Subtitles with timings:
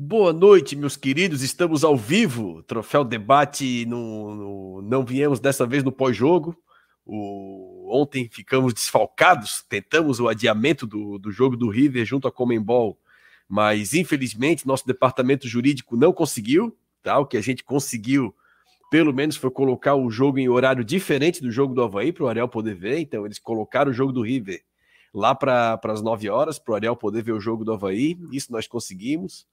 [0.00, 1.42] Boa noite, meus queridos.
[1.42, 2.62] Estamos ao vivo.
[2.62, 3.84] Troféu debate.
[3.84, 6.56] No, no não viemos dessa vez no pós-jogo.
[7.04, 9.64] Ontem ficamos desfalcados.
[9.68, 12.96] Tentamos o adiamento do, do jogo do River junto à Comembol,
[13.48, 16.78] mas infelizmente nosso departamento jurídico não conseguiu.
[17.02, 17.18] Tá?
[17.18, 18.32] O que a gente conseguiu,
[18.92, 22.28] pelo menos, foi colocar o jogo em horário diferente do jogo do Havaí para o
[22.28, 23.00] Ariel poder ver.
[23.00, 24.62] Então, eles colocaram o jogo do River
[25.12, 28.16] lá para as 9 horas para o Ariel poder ver o jogo do Havaí.
[28.30, 29.44] Isso nós conseguimos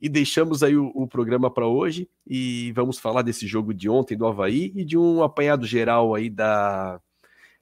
[0.00, 4.16] e deixamos aí o, o programa para hoje e vamos falar desse jogo de ontem
[4.16, 7.00] do Havaí e de um apanhado geral aí da,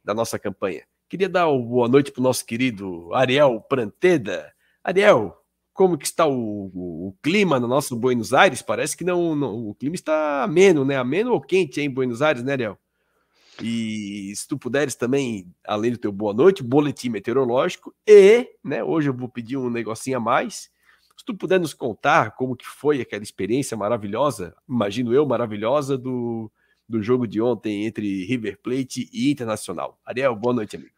[0.04, 0.82] da nossa campanha.
[1.08, 4.52] Queria dar uma boa noite para o nosso querido Ariel Pranteda.
[4.82, 5.36] Ariel,
[5.72, 8.62] como que está o, o, o, clima no nosso Buenos Aires?
[8.62, 10.96] Parece que não, não, o clima está ameno, né?
[10.96, 12.78] Ameno ou quente em Buenos Aires, né, Ariel?
[13.62, 19.10] E se tu puderes também, além do teu boa noite, boletim meteorológico e, né, hoje
[19.10, 20.70] eu vou pedir um negocinho a mais,
[21.16, 26.50] se tu puder nos contar como que foi aquela experiência maravilhosa, imagino eu, maravilhosa, do,
[26.88, 29.98] do jogo de ontem entre River Plate e Internacional.
[30.04, 30.92] Ariel, boa noite, amigo.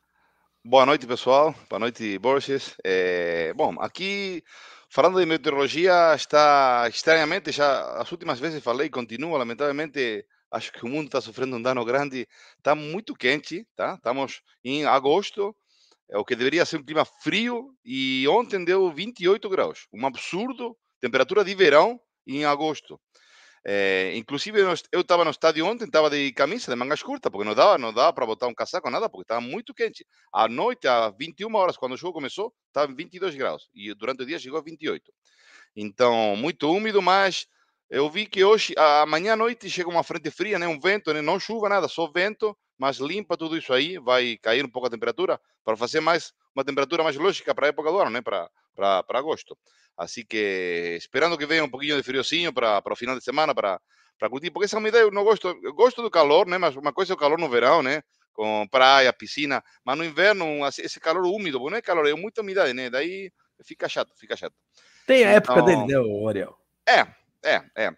[0.64, 1.54] Boa noite, pessoal.
[1.68, 2.74] Boa noite, Borges.
[2.82, 4.42] É, bom, aqui,
[4.88, 10.88] falando de meteorologia, está estranhamente, já as últimas vezes falei, continua, lamentavelmente, acho que o
[10.88, 12.26] mundo está sofrendo um dano grande.
[12.56, 13.94] Está muito quente, tá?
[13.96, 15.54] Estamos em agosto,
[16.10, 20.76] é o que deveria ser um clima frio e ontem deu 28 graus, um absurdo,
[21.00, 23.00] temperatura de verão em agosto.
[23.66, 24.60] É, inclusive
[24.92, 27.94] eu estava no estádio ontem, estava de camisa, de mangas curtas, porque não dava, não
[27.94, 30.06] dava para botar um casaco, nada, porque estava muito quente.
[30.30, 34.22] À noite, às 21 horas, quando o jogo começou, estava em 22 graus e durante
[34.22, 35.10] o dia chegou a 28.
[35.74, 37.46] Então, muito úmido, mas
[37.94, 40.66] eu vi que hoje, amanhã à noite, chega uma frente fria, né?
[40.66, 41.22] um vento, né?
[41.22, 44.90] não chuva, nada, só vento, mas limpa tudo isso aí, vai cair um pouco a
[44.90, 48.20] temperatura para fazer mais uma temperatura mais lógica para a época do ano, né?
[48.20, 48.50] para,
[49.10, 49.56] agosto.
[49.96, 53.80] Assim que esperando que venha um pouquinho de friozinho para, o final de semana, para,
[54.18, 56.58] para curtir, porque essa umidade eu não gosto, eu gosto do calor, né?
[56.58, 58.02] mas uma coisa é o calor no verão, né?
[58.32, 62.74] com praia, piscina, mas no inverno esse calor úmido, não é calor, é muita umidade,
[62.74, 62.90] né?
[62.90, 63.30] Daí
[63.62, 64.54] fica chato, fica chato.
[65.06, 66.58] Tem a época então, dele, né, Ariel?
[66.84, 67.06] É,
[67.44, 67.96] é, é.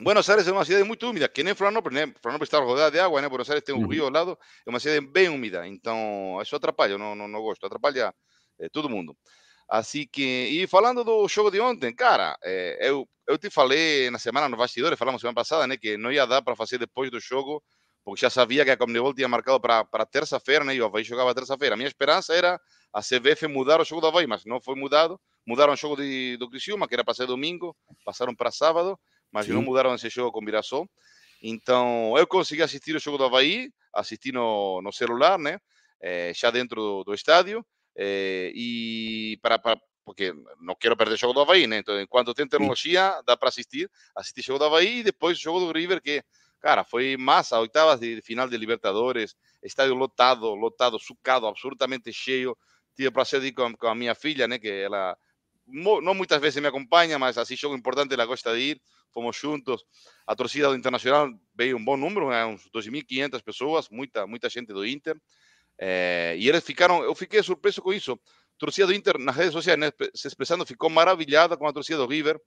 [0.00, 2.06] Buenos Aires é uma cidade muito úmida, que nem Florianópolis, né?
[2.22, 3.28] Florianópolis está rodeada de água, né?
[3.28, 6.92] Buenos Aires tem um rio ao lado, é uma cidade bem úmida, então isso atrapalha,
[6.92, 8.14] eu não, não, não gosto, atrapalha
[8.58, 9.14] é, todo mundo.
[9.68, 14.18] Assim que, e falando do jogo de ontem, cara, é, eu, eu te falei na
[14.18, 15.76] semana, nos bastidores, falamos semana passada, né?
[15.76, 17.62] Que não ia dar para fazer depois do jogo,
[18.04, 20.74] porque já sabia que a Comebol tinha marcado para terça-feira, né?
[20.74, 21.74] E o Havaí jogava terça-feira.
[21.74, 22.60] A minha esperança era
[22.92, 25.20] a CBF mudar o jogo do Havaí, mas não foi mudado.
[25.46, 28.98] Mudaram o jogo de, do Criciúma, que era para ser domingo, passaram para sábado
[29.32, 29.52] mas Sim.
[29.52, 30.88] não mudaram esse jogo com Mirassol.
[31.42, 35.58] Então, eu consegui assistir o jogo do Havaí, assisti no, no celular, né?
[36.00, 37.64] É, já dentro do, do estádio.
[37.96, 41.78] É, e para, para, porque não quero perder o jogo do Havaí, né?
[41.78, 43.22] Então, enquanto tem tecnologia, Sim.
[43.26, 43.90] dá para assistir.
[44.14, 46.22] Assisti o jogo do Havaí e depois o jogo do River, que,
[46.60, 47.58] cara, foi massa.
[47.58, 52.56] Oitavas de final de Libertadores, estádio lotado, lotado, sucado, absolutamente cheio.
[52.94, 54.58] Tive o prazer de ir com, com a minha filha, né?
[54.58, 55.16] Que ela
[55.72, 58.82] não muitas vezes me acompanha, mas assim jogo importante ela gosta de ir.
[59.12, 59.82] Fomos juntos.
[60.26, 64.86] A torcida do Internacional veio um bom número, uns 2.500 pessoas, muita muita gente do
[64.86, 65.16] Inter.
[66.38, 68.18] E eles ficaram, eu fiquei surpreso com isso.
[68.58, 72.06] Torcida do Inter nas redes sociais né, se expressando ficou maravilhada com a torcida do
[72.06, 72.38] River.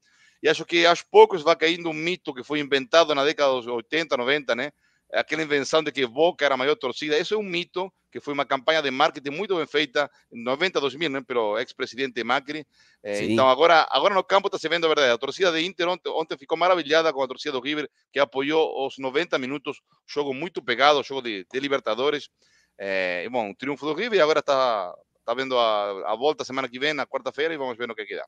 [0.41, 3.65] E acho que aos poucos vai caindo um mito que foi inventado na década dos
[3.65, 4.71] 80, 90, né?
[5.13, 7.17] Aquela invenção de que Boca era a maior torcida.
[7.17, 10.79] Isso é um mito que foi uma campanha de marketing muito bem feita em 90,
[10.79, 12.65] 2000, né, pelo ex-presidente Macri.
[13.03, 15.11] Eh, então agora, agora no campo está se vendo a verdade.
[15.11, 18.85] A torcida de Inter ontem, ontem ficou maravilhada com a torcida do River, que apoiou
[18.85, 22.29] os 90 minutos, jogo muito pegado, jogo de, de Libertadores.
[22.77, 24.93] É, bom, triunfo do River e agora está
[25.25, 28.05] tá vendo a, a volta semana que vem, na quarta-feira, e vamos ver no que,
[28.05, 28.25] que dá.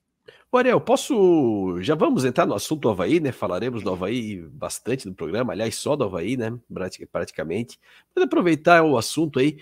[0.52, 1.82] O Ariel, posso.
[1.82, 3.32] Já vamos entrar no assunto do Havaí, né?
[3.32, 6.58] Falaremos do Havaí bastante no programa, aliás, só do Havaí, né?
[7.12, 7.80] Praticamente.
[8.16, 9.58] Mas aproveitar o assunto aí.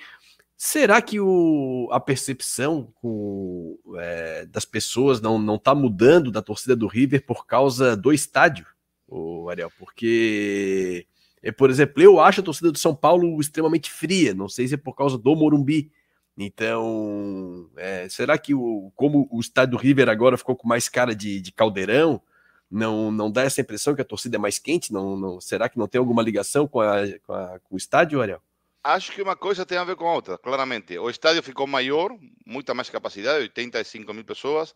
[0.56, 6.76] Será que o, a percepção com, é, das pessoas não, não tá mudando da torcida
[6.76, 8.66] do River por causa do estádio,
[9.06, 9.70] o Ariel?
[9.78, 11.06] Porque,
[11.42, 14.34] é, por exemplo, eu acho a torcida do São Paulo extremamente fria.
[14.34, 15.92] Não sei se é por causa do Morumbi.
[16.38, 21.40] Então, é, será que o, como o estádio River agora ficou com mais cara de,
[21.40, 22.22] de caldeirão,
[22.70, 24.92] não, não dá essa impressão que a torcida é mais quente?
[24.92, 28.22] Não, não será que não tem alguma ligação com, a, com, a, com o estádio,
[28.22, 28.42] Ariel?
[28.84, 30.98] Acho que uma coisa tem a ver com a outra, claramente.
[30.98, 32.10] O estádio ficou maior,
[32.46, 34.76] muita mais capacidade, 85 mil pessoas.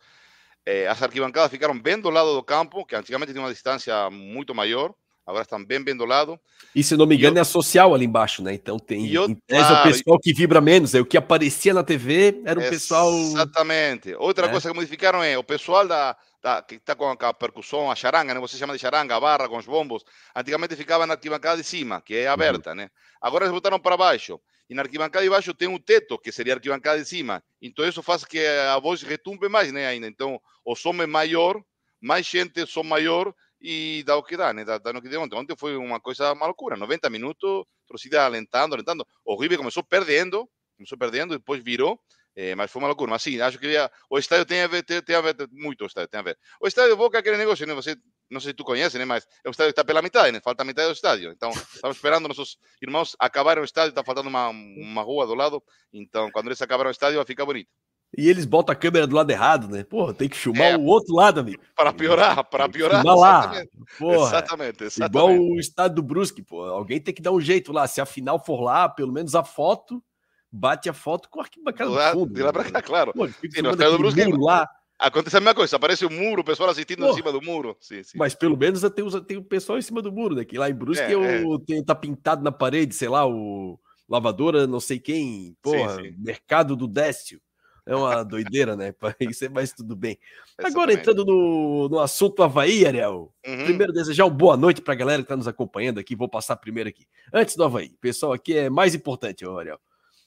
[0.66, 4.54] É, as arquibancadas ficaram bem do lado do campo, que antigamente tinha uma distância muito
[4.54, 4.94] maior.
[5.28, 6.40] Agora estão bem bem do lado.
[6.74, 7.42] E se não me engano, eu...
[7.42, 8.54] é social ali embaixo, né?
[8.54, 9.26] Então tem eu...
[9.26, 10.96] em ah, o pessoal que vibra menos.
[10.96, 13.14] É o que aparecia na TV era o pessoal.
[13.14, 14.16] Exatamente.
[14.16, 14.50] Outra é.
[14.50, 18.34] coisa que modificaram é o pessoal da, da que está com a percussão, a charanga,
[18.34, 18.40] né?
[18.40, 20.06] Você chama de charanga, a barra com os bombos.
[20.34, 22.78] Antigamente ficava na arquibancada de cima, que é aberta, uhum.
[22.78, 22.90] né?
[23.22, 24.40] Agora eles botaram para baixo.
[24.70, 27.44] E na arquibancada de baixo tem um teto, que seria a arquibancada de cima.
[27.62, 29.88] Então isso faz que a voz retumbe mais, né?
[29.88, 30.08] Ainda.
[30.08, 31.62] Então o som é maior,
[32.02, 34.64] mais gente, som maior e dá o que dá, né?
[34.64, 35.36] Dá, dá no que deu ontem.
[35.36, 36.78] Ontem foi uma coisa uma loucura.
[36.78, 39.06] 90 minutos, torcida alentando, alentando.
[39.26, 42.00] O River começou perdendo, começou perdendo, depois virou.
[42.36, 43.10] É, mas foi uma loucura.
[43.10, 43.68] Mas sim, acho que
[44.10, 46.38] o estádio tem a ver, tem, tem a ver muito o estádio, tem a ver.
[46.62, 47.74] O estádio Boca é aquele negócio, né?
[47.74, 47.96] Você
[48.30, 49.06] não sei se tu conhece, né?
[49.06, 50.40] Mas o estádio está pela metade, né?
[50.40, 51.32] Falta a metade do estádio.
[51.32, 55.64] Então, estamos esperando nossos irmãos acabarem o estádio, está faltando uma, uma rua do lado.
[55.92, 57.70] Então, quando eles acabarem o estádio, vai ficar bonito.
[58.16, 59.84] E eles botam a câmera do lado errado, né?
[59.84, 61.62] Porra, tem que filmar é, o outro lado, amigo.
[61.76, 63.02] Para piorar, para piorar.
[63.02, 63.40] Filmar lá.
[63.40, 63.72] Exatamente.
[64.00, 65.12] Porra, exatamente, exatamente.
[65.12, 66.64] Igual o estádio do Brusque, pô.
[66.64, 67.86] Alguém tem que dar um jeito lá.
[67.88, 70.02] Se a final for lá, pelo menos a foto,
[70.52, 72.34] bate a foto com a arquibancada do fundo.
[72.34, 73.14] De lá para cá, claro.
[73.14, 74.68] Pô, Sim, no estádio do Brusque, lá.
[75.00, 77.40] Acontece a mesma coisa, aparece o um muro, o pessoal assistindo Pô, em cima do
[77.40, 77.78] muro.
[77.80, 78.18] Sim, sim.
[78.18, 80.44] Mas pelo menos tem, tem o pessoal em cima do muro, né?
[80.44, 81.44] Que lá em Brusque é, é.
[81.68, 86.16] Tem, tá pintado na parede, sei lá, o lavadora, não sei quem, porra, sim.
[86.18, 87.40] mercado do Décio.
[87.88, 88.94] É uma doideira, né?
[89.32, 90.20] Isso é mais tudo bem.
[90.58, 93.34] Agora, entrando no, no assunto Havaí, Ariel.
[93.46, 93.64] Uhum.
[93.64, 96.14] Primeiro, desejar uma boa noite para a galera que está nos acompanhando aqui.
[96.14, 97.08] Vou passar primeiro aqui.
[97.34, 99.80] Antes do Havaí, pessoal aqui é mais importante, Ariel.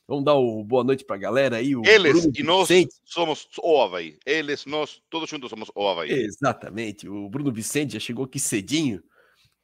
[0.09, 1.73] Vamos dar o boa noite para a galera aí.
[1.85, 2.95] Eles Bruno e nós Vicente.
[3.05, 4.19] somos o Havaí.
[4.27, 6.11] Eles, nós, todos juntos somos o Havaí.
[6.11, 7.09] Exatamente.
[7.09, 9.01] O Bruno Vicente já chegou aqui cedinho,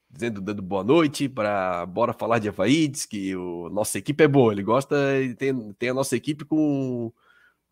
[0.09, 2.87] dizendo, dando boa noite para bora falar de Havaí.
[2.87, 4.53] Diz que o, nossa equipe é boa.
[4.53, 7.13] Ele gosta e tem, tem a nossa equipe com,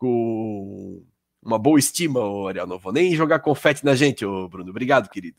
[0.05, 1.03] com
[1.41, 2.67] uma boa estima, Ariel.
[2.67, 4.69] Não vou nem jogar confete na gente, ô Bruno.
[4.69, 5.37] Obrigado, querido.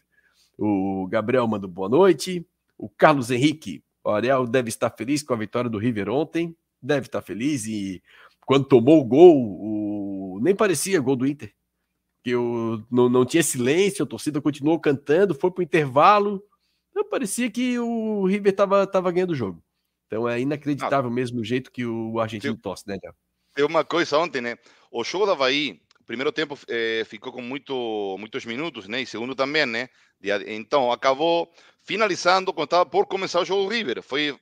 [0.58, 2.46] O Gabriel manda boa noite.
[2.76, 7.06] O Carlos Henrique, o Ariel deve estar feliz com a vitória do River ontem deve
[7.06, 7.66] estar feliz.
[7.66, 8.02] E
[8.46, 10.40] quando tomou o gol, o...
[10.40, 11.52] nem parecia gol do Inter.
[12.22, 16.42] Que eu não, não tinha silêncio, a torcida continuou cantando, foi para o intervalo.
[16.90, 19.62] Então, parecia que o River estava tava ganhando o jogo.
[20.06, 22.96] Então é inacreditável ah, mesmo o jeito que o argentino tem, tosse, né,
[23.56, 24.58] Tem uma coisa ontem, né?
[24.90, 29.00] O jogo da Havaí, primeiro tempo eh, ficou com muito, muitos minutos, né?
[29.00, 29.88] E segundo também, né?
[30.46, 31.50] Então acabou
[31.82, 34.02] finalizando quando estava por começar o jogo do River.
[34.02, 34.38] Foi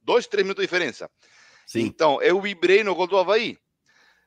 [0.00, 1.10] dois, três minutos de diferença.
[1.66, 1.80] Sim.
[1.80, 3.58] Então, eu vibrei no gol do Havaí.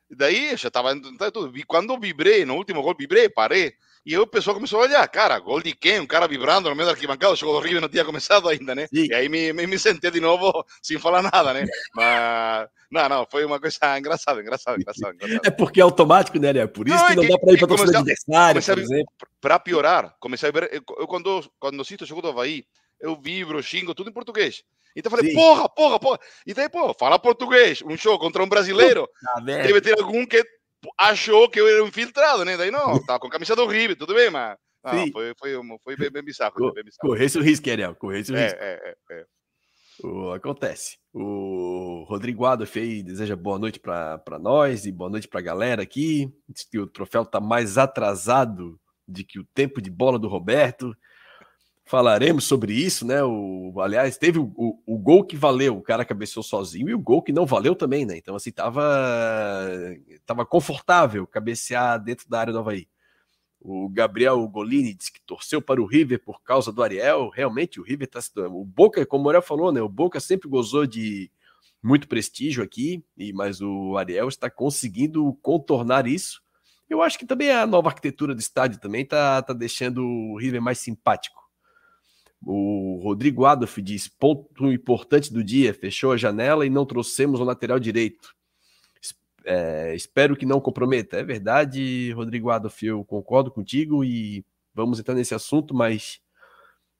[0.10, 0.94] Daí já estava
[1.32, 1.58] tudo.
[1.58, 3.74] E quando vibrei, no último gol, vibrei, parei.
[4.06, 6.00] E aí o pessoal começou a olhar, cara, gol de quem?
[6.00, 8.76] Um cara vibrando no meio da arquibancada, o jogo do River não tinha começado ainda,
[8.76, 8.86] né?
[8.94, 9.08] Sim.
[9.10, 11.66] E aí me, me, me sentei de novo sem falar nada, né?
[11.96, 15.16] Mas, não, não, foi uma coisa engraçada, engraçada, engraçada.
[15.44, 16.68] É porque é automático, né, né?
[16.68, 19.14] Por isso não, que não é que, dá para ir para torcida adversária, por exemplo.
[19.42, 22.64] Para piorar, comecei a ver, eu, eu quando, quando assisto o jogo do Havaí,
[23.02, 24.64] eu vibro, xingo, tudo em português.
[24.96, 25.36] Então eu falei, Sim.
[25.36, 26.20] porra, porra, porra.
[26.46, 29.10] E daí, pô, fala português, um show contra um brasileiro.
[29.36, 30.46] Ah, deve ter algum que
[30.98, 32.58] achou que eu era infiltrado, né?
[32.58, 34.58] Daí não, tava com a camisa do River, tudo bem, mas.
[34.84, 35.54] Não, foi, foi,
[35.84, 36.54] foi bem, bem bizarro.
[36.54, 37.10] Co bem bizarro.
[37.10, 38.60] Corresse o risco, Ariel, corresse o é, risco.
[38.62, 39.26] É, é, é.
[40.04, 40.98] O, acontece.
[41.14, 45.82] O Rodrigo Adolf aí deseja boa noite para nós e boa noite para a galera
[45.82, 46.32] aqui.
[46.48, 50.96] Diz que o troféu está mais atrasado de que o tempo de bola do Roberto
[51.86, 53.24] falaremos sobre isso, né?
[53.24, 57.00] O, aliás, teve o, o, o, gol que valeu, o cara cabeceou sozinho, e o
[57.00, 58.18] gol que não valeu também, né?
[58.18, 58.84] Então, assim, tava,
[60.26, 62.88] tava confortável cabecear dentro da área do Havaí.
[63.62, 67.30] O Gabriel Golini disse que torceu para o River por causa do Ariel.
[67.30, 68.20] Realmente, o River tá.
[68.48, 69.82] O Boca, como o Morel falou, né?
[69.82, 71.32] O Boca sempre gozou de
[71.82, 76.42] muito prestígio aqui, e mas o Ariel está conseguindo contornar isso.
[76.90, 80.62] Eu acho que também a nova arquitetura do estádio também tá, tá deixando o River
[80.62, 81.45] mais simpático.
[82.46, 87.44] O Rodrigo Adolf diz: ponto importante do dia, fechou a janela e não trouxemos o
[87.44, 88.36] lateral direito.
[89.44, 91.18] É, espero que não comprometa.
[91.18, 96.20] É verdade, Rodrigo Adolf, eu concordo contigo e vamos entrar nesse assunto, mas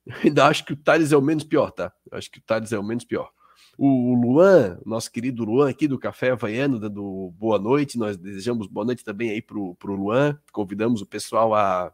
[0.24, 1.94] ainda acho que o Thales é o menos pior, tá?
[2.12, 3.30] Acho que o Thales é o menos pior.
[3.78, 7.98] O Luan, nosso querido Luan aqui do Café Havaiano, dando boa noite.
[7.98, 10.40] Nós desejamos boa noite também aí pro, pro Luan.
[10.52, 11.94] Convidamos o pessoal a,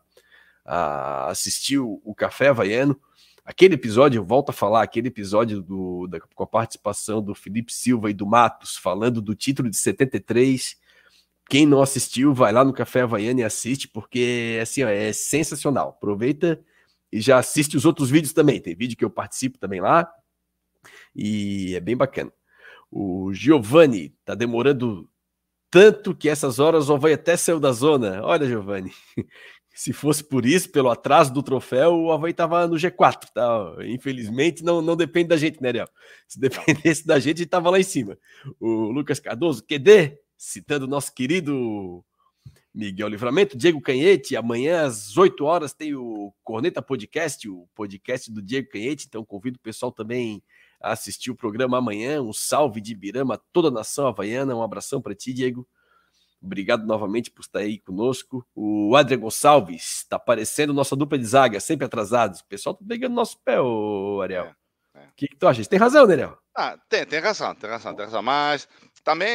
[0.63, 2.99] a assistir o, o Café Havaiano.
[3.43, 7.73] Aquele episódio, eu volto a falar, aquele episódio do, da, com a participação do Felipe
[7.73, 10.77] Silva e do Matos, falando do título de 73.
[11.49, 15.89] Quem não assistiu, vai lá no Café Havaiana e assiste, porque assim, ó, é sensacional.
[15.89, 16.63] Aproveita
[17.11, 18.61] e já assiste os outros vídeos também.
[18.61, 20.09] Tem vídeo que eu participo também lá.
[21.15, 22.31] E é bem bacana.
[22.89, 25.09] O Giovanni tá demorando
[25.69, 28.21] tanto que essas horas só vai até saiu da zona.
[28.23, 28.91] Olha, Giovanni,
[29.73, 33.75] se fosse por isso, pelo atraso do troféu, o Havaí tava no G4, tá?
[33.85, 35.87] Infelizmente, não, não depende da gente, né, Ariel?
[36.27, 38.17] Se dependesse da gente, tava lá em cima.
[38.59, 42.03] O Lucas Cardoso, QD, citando o nosso querido
[42.73, 44.35] Miguel Livramento, Diego Canhete.
[44.35, 49.07] Amanhã às 8 horas tem o Corneta Podcast, o podcast do Diego Canhete.
[49.07, 50.43] Então convido o pessoal também
[50.81, 52.21] a assistir o programa amanhã.
[52.21, 54.55] Um salve de Birama toda a nação havaiana.
[54.55, 55.67] Um abração para ti, Diego.
[56.41, 58.45] Obrigado novamente por estar aí conosco.
[58.55, 62.39] O Adrian Gonçalves está aparecendo nossa dupla de zaga, sempre atrasados.
[62.39, 64.45] O pessoal tá pegando nosso pé, ô Ariel.
[64.95, 65.07] O é, é.
[65.15, 65.63] que, que, tu acha?
[65.65, 66.37] Tem razão, né, Ariel?
[66.55, 68.23] Ah, tem, tem razão, tem razão, tem razão.
[68.23, 68.67] Mas
[69.03, 69.29] também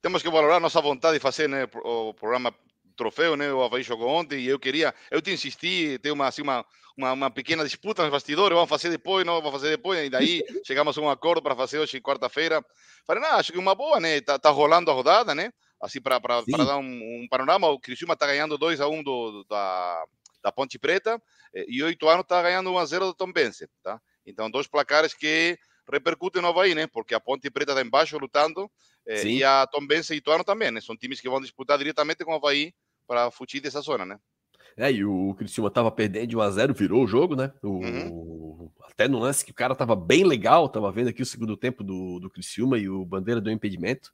[0.00, 2.54] temos que valorar nossa vontade de fazer né, o programa
[2.96, 3.52] troféu, né?
[3.52, 6.64] O Havaí jogou ontem e eu queria, eu te insisti, ter uma, assim, uma,
[6.96, 10.42] uma, uma, pequena disputa nos bastidores, vamos fazer depois, não vamos fazer depois, e daí
[10.66, 12.64] chegamos a um acordo para fazer hoje, quarta-feira.
[13.06, 14.20] Falei, não, acho que uma boa, né?
[14.20, 15.50] Tá, tá rolando a rodada, né?
[15.80, 16.82] Assim, para dar um,
[17.22, 20.04] um, panorama, o Criciúma está ganhando 2 a 1 um do, da,
[20.42, 21.20] da Ponte Preta
[21.54, 24.00] e o Ituano está ganhando 1 a 0 do Tom Bense, tá?
[24.26, 25.58] Então, dois placares que
[25.90, 26.86] repercute no Havaí, né?
[26.86, 28.70] Porque a Ponte Preta está embaixo lutando
[29.06, 30.80] eh, e a Tombense e Ituano também, né?
[30.80, 32.72] São times que vão disputar diretamente com o Havaí
[33.06, 34.18] para fugir dessa zona, né?
[34.76, 37.52] É, e o Criciúma estava perdendo de 1x0, virou o jogo, né?
[37.62, 38.70] O, uhum.
[38.84, 41.82] Até no lance que o cara estava bem legal, tava vendo aqui o segundo tempo
[41.82, 44.12] do, do Criciúma e o Bandeira deu impedimento.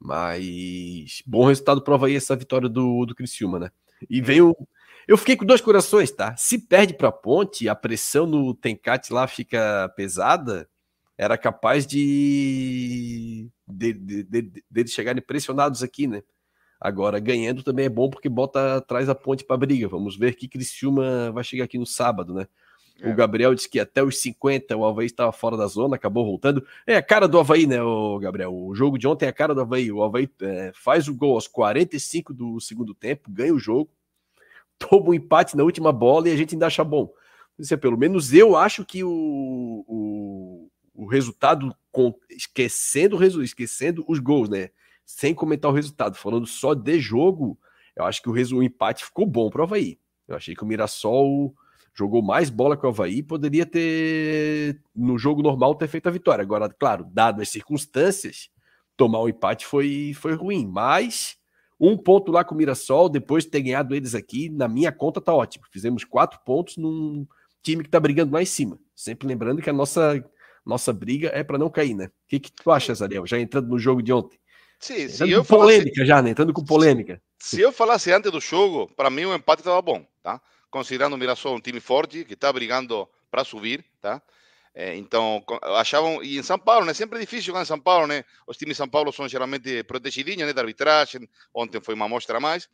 [0.00, 3.70] Mas bom resultado prova aí essa vitória do, do Criciúma, né?
[4.08, 4.24] E uhum.
[4.24, 4.56] vem o.
[5.06, 6.36] Eu fiquei com dois corações, tá?
[6.36, 10.68] Se perde para Ponte, a pressão no Tencate lá fica pesada
[11.16, 16.22] era capaz de, de, de, de, de chegarem pressionados aqui, né?
[16.80, 19.88] Agora, ganhando também é bom porque bota atrás a ponte para briga.
[19.88, 22.46] Vamos ver que Criciúma vai chegar aqui no sábado, né?
[23.00, 23.10] É.
[23.10, 26.66] O Gabriel disse que até os 50 o Havaí estava fora da zona, acabou voltando.
[26.86, 28.52] É a cara do Havaí, né, o Gabriel?
[28.52, 29.90] O jogo de ontem é a cara do Havaí.
[29.92, 33.90] O Havaí é, faz o gol aos 45 do segundo tempo, ganha o jogo,
[34.78, 37.12] toma um empate na última bola e a gente ainda acha bom.
[37.58, 44.18] Isso é, pelo menos eu acho que o, o, o resultado, com, esquecendo, esquecendo os
[44.18, 44.70] gols, né?
[45.04, 47.58] Sem comentar o resultado, falando só de jogo,
[47.96, 49.98] eu acho que o, o empate ficou bom para o Havaí.
[50.26, 51.54] Eu achei que o Mirassol
[51.98, 56.42] jogou mais bola que o Havaí, poderia ter, no jogo normal, ter feito a vitória.
[56.42, 58.48] Agora, claro, dado as circunstâncias,
[58.96, 61.36] tomar o um empate foi, foi ruim, mas
[61.80, 65.20] um ponto lá com o Mirassol, depois de ter ganhado eles aqui, na minha conta
[65.20, 65.64] tá ótimo.
[65.72, 67.26] Fizemos quatro pontos num
[67.64, 68.78] time que tá brigando lá em cima.
[68.94, 70.24] Sempre lembrando que a nossa
[70.64, 72.06] nossa briga é para não cair, né?
[72.06, 73.26] O que, que tu achas, Ariel?
[73.26, 74.38] Já entrando no jogo de ontem.
[74.78, 76.06] Sim, se eu polêmica falasse...
[76.06, 76.30] já, né?
[76.30, 77.20] Entrando com polêmica.
[77.38, 80.40] Se eu falasse antes do jogo, para mim o empate estava bom, tá?
[80.70, 84.22] Considerando o Mirassol um time forte que está brigando para subir, tá?
[84.74, 85.42] É, então,
[85.76, 86.94] achavam, e em São Paulo, né?
[86.94, 88.24] Sempre é difícil jogar em São Paulo, né?
[88.46, 90.52] Os times de São Paulo são geralmente protegidinhos, né?
[90.52, 91.28] Da arbitragem.
[91.52, 92.68] Ontem foi uma amostra a mais.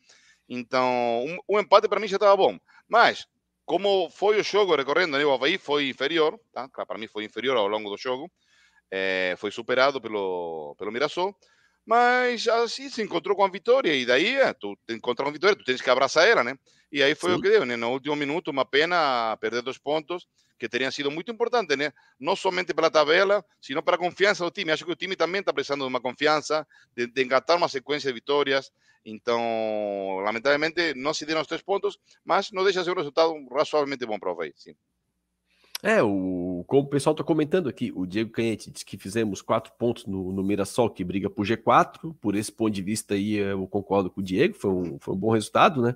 [0.49, 2.59] Então, um, um empate para mim já estava bom.
[2.89, 3.27] Mas,
[3.65, 5.25] como foi o jogo recorrendo, né?
[5.25, 6.69] o Havaí foi inferior, tá?
[6.69, 8.31] para mim foi inferior ao longo do jogo,
[8.91, 11.35] é, foi superado pelo, pelo Mirassol,
[11.87, 15.81] mas assim se encontrou com a vitória, e daí tu encontrar uma vitória, tu tens
[15.81, 16.57] que abraçar ela, né?
[16.91, 17.37] E aí foi Sim.
[17.37, 17.77] o que deu, né?
[17.77, 20.27] No último minuto, uma pena perder dois pontos,
[20.59, 21.93] que teriam sido muito importantes, né?
[22.19, 24.71] Não somente pela tabela, sino para a confiança do time.
[24.71, 28.09] Acho que o time também está precisando de uma confiança, de, de engatar uma sequência
[28.09, 28.71] de vitórias.
[29.05, 29.43] Então,
[30.25, 34.07] lamentavelmente, não se deram os três pontos, mas não deixa de ser um resultado razoavelmente
[34.07, 34.75] bom para o Havaí, sim.
[35.85, 39.71] É, o, como o pessoal está comentando aqui, o Diego Canhete disse que fizemos quatro
[39.79, 42.15] pontos no, no Mirassol, que briga por G4.
[42.23, 45.19] Por esse ponto de vista aí, eu concordo com o Diego, foi um, foi um
[45.19, 45.95] bom resultado, né?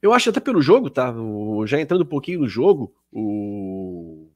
[0.00, 1.10] Eu acho até pelo jogo, tá?
[1.10, 4.28] O, já entrando um pouquinho no jogo, o,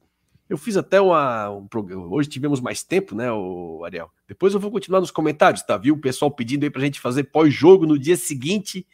[0.49, 1.49] eu fiz até uma.
[1.49, 1.69] Um,
[2.11, 4.11] hoje tivemos mais tempo, né, o Ariel?
[4.27, 5.77] Depois eu vou continuar nos comentários, tá?
[5.77, 5.95] Viu?
[5.95, 8.85] O pessoal pedindo aí pra gente fazer pós-jogo no dia seguinte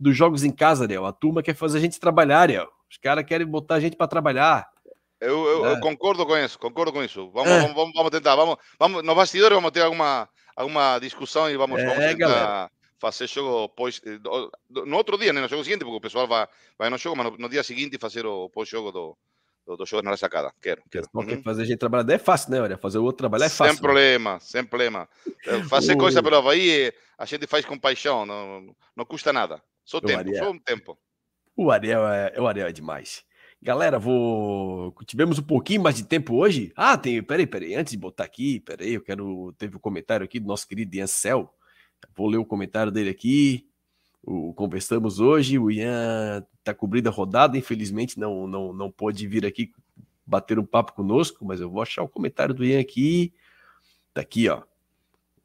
[0.00, 1.06] dos jogos em casa, Ariel.
[1.06, 2.68] A turma quer fazer a gente trabalhar, Ariel.
[2.90, 4.73] Os caras querem botar a gente para trabalhar.
[5.24, 5.72] Eu, eu, é.
[5.72, 7.30] eu, concordo com isso, concordo com isso.
[7.30, 7.72] Vamos, é.
[7.72, 8.36] vamos, vamos, tentar.
[8.36, 12.70] Vamos, vamos, no bastidores vamos ter alguma, alguma discussão e vamos, é, vamos tentar galera.
[12.98, 14.00] fazer jogo pós.
[14.04, 14.18] Eh,
[14.68, 16.46] no outro dia, né, no jogo seguinte, porque o pessoal vai,
[16.78, 19.16] vai no jogo, mas no, no dia seguinte fazer o pós-jogo do
[19.66, 20.52] do, do jogo na sacada.
[20.60, 21.08] Quero, quero.
[21.14, 21.26] Uhum.
[21.26, 22.60] Quer fazer a gente trabalhar é fácil, né?
[22.60, 23.74] Olha, fazer o outro trabalhar é fácil.
[23.74, 23.80] Sem né?
[23.80, 25.08] problema, sem problema.
[25.68, 29.62] Fazer coisa pelo Havaí, a gente faz com paixão, não, não custa nada.
[29.84, 30.44] Só tempo, Ariel.
[30.44, 30.98] só um tempo.
[31.56, 33.24] O Ariel é, o Ariel é demais.
[33.64, 34.94] Galera, vou.
[35.06, 36.70] Tivemos um pouquinho mais de tempo hoje.
[36.76, 37.22] Ah, tem.
[37.22, 37.74] Peraí, peraí.
[37.74, 39.54] Antes de botar aqui, peraí, eu quero.
[39.56, 41.50] Teve um comentário aqui do nosso querido Ian Cel.
[42.14, 43.66] Vou ler o comentário dele aqui.
[44.22, 45.58] O, conversamos hoje.
[45.58, 49.72] O Ian está cobrindo a rodada, infelizmente não, não, não pôde vir aqui
[50.26, 53.32] bater um papo conosco, mas eu vou achar o comentário do Ian aqui.
[54.12, 54.62] Tá aqui, ó.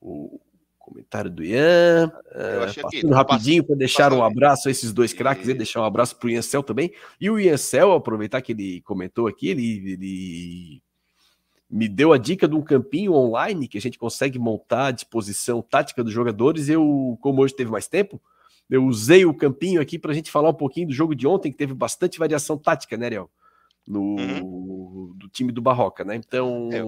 [0.01, 0.41] O
[0.89, 2.11] Comentário do Ian.
[2.31, 6.15] Uh, passando rapidinho para deixar um abraço a esses dois craques e deixar um abraço
[6.15, 6.91] para o Ian Cel também.
[7.21, 10.81] E o Ian Cel, aproveitar que ele comentou aqui, ele, ele
[11.69, 15.61] me deu a dica de um campinho online que a gente consegue montar a disposição
[15.61, 16.67] tática dos jogadores.
[16.67, 18.19] Eu, como hoje teve mais tempo,
[18.67, 21.51] eu usei o campinho aqui para a gente falar um pouquinho do jogo de ontem,
[21.51, 23.29] que teve bastante variação tática, né, Ariel?
[23.87, 25.13] No uhum.
[25.15, 26.15] do time do Barroca, né?
[26.15, 26.69] Então.
[26.71, 26.81] É,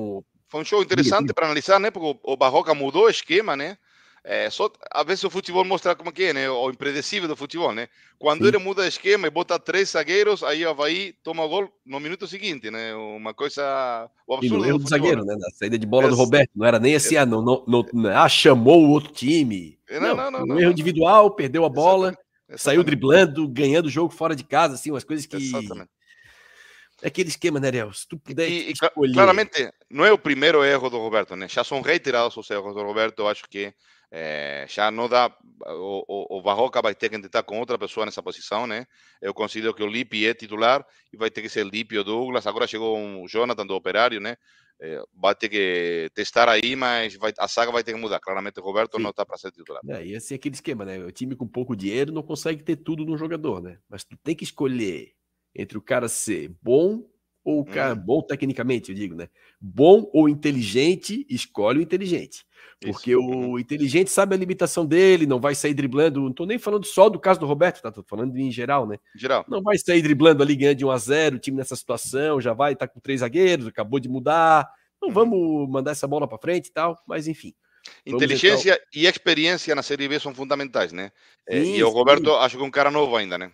[0.47, 1.89] foi um show interessante para analisar, né?
[1.91, 3.77] Porque o Barroca mudou o esquema, né?
[4.23, 6.49] É, só, às vezes o futebol mostra como que é, né?
[6.49, 7.87] O impredecível do futebol, né?
[8.19, 8.49] Quando Sim.
[8.49, 11.99] ele muda de esquema e bota três zagueiros, aí o Havaí toma o gol no
[11.99, 12.93] minuto seguinte, né?
[12.93, 14.63] Uma coisa o absurdo.
[14.63, 15.35] E erro do, zagueiro, né?
[15.39, 16.51] Na saída de bola é, do Roberto.
[16.55, 19.79] Não era nem assim, é, ah, não, não, não, ah, chamou o outro time.
[19.89, 20.55] Não, não, não.
[20.55, 22.31] Um erro individual, perdeu a bola, Exatamente.
[22.47, 22.63] Exatamente.
[22.63, 25.35] saiu driblando, ganhando o jogo fora de casa, assim, umas coisas que.
[25.35, 25.89] Exatamente.
[27.01, 27.91] É aquele esquema, né, Ariel?
[27.93, 29.13] Se tu puder e, escolher...
[29.13, 31.47] Claramente, não é o primeiro erro do Roberto, né?
[31.47, 33.73] Já são reiterados os erros do Roberto, acho que
[34.11, 35.33] é, já não dá.
[35.67, 38.85] O, o, o Barroca vai ter que tentar com outra pessoa nessa posição, né?
[39.21, 42.45] Eu considero que o Lipe é titular e vai ter que ser Lipe ou Douglas.
[42.45, 44.35] Agora chegou um Jonathan do Operário, né?
[44.81, 48.19] É, vai ter que testar aí, mas vai, a saga vai ter que mudar.
[48.19, 49.03] Claramente o Roberto Sim.
[49.03, 49.81] não está para ser titular.
[49.87, 50.99] É, e assim aquele esquema, né?
[50.99, 53.77] O time com pouco dinheiro não consegue ter tudo no jogador, né?
[53.87, 55.13] Mas tu tem que escolher
[55.55, 57.05] entre o cara ser bom
[57.43, 57.97] ou o cara hum.
[57.97, 59.27] bom tecnicamente, eu digo, né?
[59.59, 62.45] Bom ou inteligente, escolhe o inteligente.
[62.79, 63.19] Porque Isso.
[63.19, 66.21] o inteligente sabe a limitação dele, não vai sair driblando.
[66.21, 67.91] Não tô nem falando só do caso do Roberto, tá?
[67.91, 68.97] Tô falando em geral, né?
[69.15, 69.45] Geral.
[69.47, 72.53] Não vai sair driblando ali ganhando de 1 a 0 o time nessa situação, já
[72.53, 74.67] vai tá com três zagueiros, acabou de mudar.
[74.99, 75.13] Não uhum.
[75.13, 77.53] vamos mandar essa bola para frente e tal, mas enfim.
[78.05, 78.85] Inteligência então...
[78.95, 81.11] e experiência na Série B são fundamentais, né?
[81.47, 82.37] Eh, sim, e o Roberto, sim.
[82.37, 83.51] acho que é um cara novo ainda, né?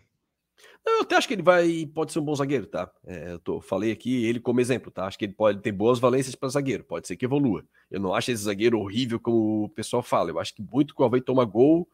[0.87, 2.89] Eu até acho que ele vai, pode ser um bom zagueiro, tá?
[3.05, 5.05] É, eu tô, falei aqui ele como exemplo, tá?
[5.05, 7.63] Acho que ele pode ter boas valências para zagueiro, pode ser que evolua.
[7.91, 10.29] Eu não acho esse zagueiro horrível como o pessoal fala.
[10.29, 11.87] Eu acho que muito que o Havaí toma gol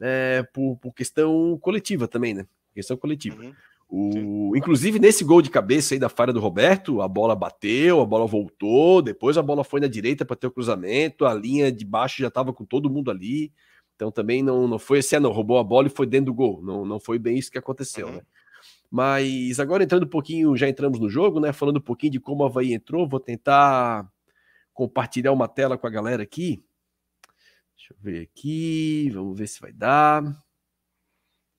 [0.00, 2.46] é, por, por, questão coletiva também, né?
[2.74, 3.42] Questão coletiva.
[3.42, 3.54] Uhum.
[3.88, 8.06] O, inclusive nesse gol de cabeça aí da falha do Roberto, a bola bateu, a
[8.06, 11.84] bola voltou, depois a bola foi na direita para ter o cruzamento, a linha de
[11.84, 13.52] baixo já estava com todo mundo ali.
[14.02, 16.34] Então também não, não foi assim, ah, não, roubou a bola e foi dentro do
[16.34, 16.60] gol.
[16.60, 18.16] Não, não foi bem isso que aconteceu, uhum.
[18.16, 18.22] né?
[18.90, 21.52] Mas agora entrando um pouquinho, já entramos no jogo, né?
[21.52, 24.10] Falando um pouquinho de como a Havaí entrou, vou tentar
[24.74, 26.64] compartilhar uma tela com a galera aqui.
[27.76, 30.24] Deixa eu ver aqui, vamos ver se vai dar.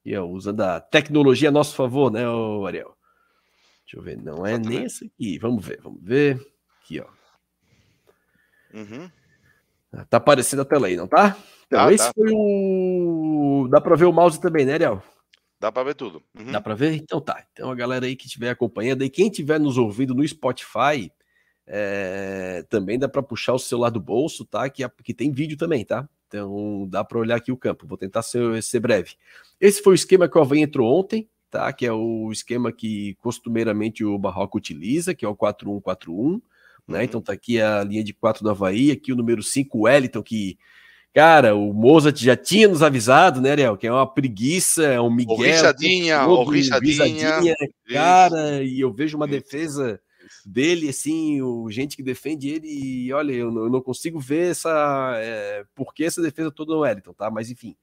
[0.04, 2.24] E ó, usando a tecnologia a nosso favor, né,
[2.68, 2.94] Ariel?
[3.86, 5.40] Deixa eu ver, não é nem essa aqui.
[5.40, 6.46] Vamos ver, vamos ver.
[6.82, 7.08] Aqui, ó.
[8.74, 9.10] Uhum.
[10.10, 11.38] Tá aparecendo a tela aí, não tá?
[11.68, 13.68] Então, esse foi o.
[13.70, 15.02] Dá para ver o mouse também, né, Ariel?
[15.64, 16.22] Dá para ver tudo.
[16.38, 16.52] Uhum.
[16.52, 16.94] Dá para ver?
[16.94, 17.42] Então tá.
[17.54, 21.10] Então a galera aí que estiver acompanhando, e quem estiver nos ouvindo no Spotify,
[21.66, 22.66] é...
[22.70, 24.70] também dá para puxar o celular do bolso, tá?
[24.70, 26.08] Que, que tem vídeo também, tá?
[26.28, 27.88] Então dá para olhar aqui o campo.
[27.88, 29.14] Vou tentar ser, ser breve.
[29.62, 31.72] Esse foi o esquema que o Havaí entrou ontem, tá?
[31.72, 36.42] Que é o esquema que costumeiramente o Barroco utiliza, que é o 4-1-4-1.
[36.86, 36.98] Né?
[36.98, 37.04] Uhum.
[37.04, 40.22] Então tá aqui a linha de 4 do Havaí, aqui o número 5, o Wellington,
[40.22, 40.58] que
[41.14, 43.78] Cara, o Mozart já tinha nos avisado, né, Ariel?
[43.78, 45.38] Que é uma preguiça, é um Miguel.
[45.38, 47.56] O risadinha, o risadinha.
[47.88, 50.02] Cara, e eu vejo uma defesa
[50.44, 54.52] dele, assim, o gente que defende ele, e olha, eu não, eu não consigo ver
[54.52, 55.14] essa.
[55.18, 57.30] É, por que essa defesa toda no Wellington, tá?
[57.30, 57.76] Mas enfim.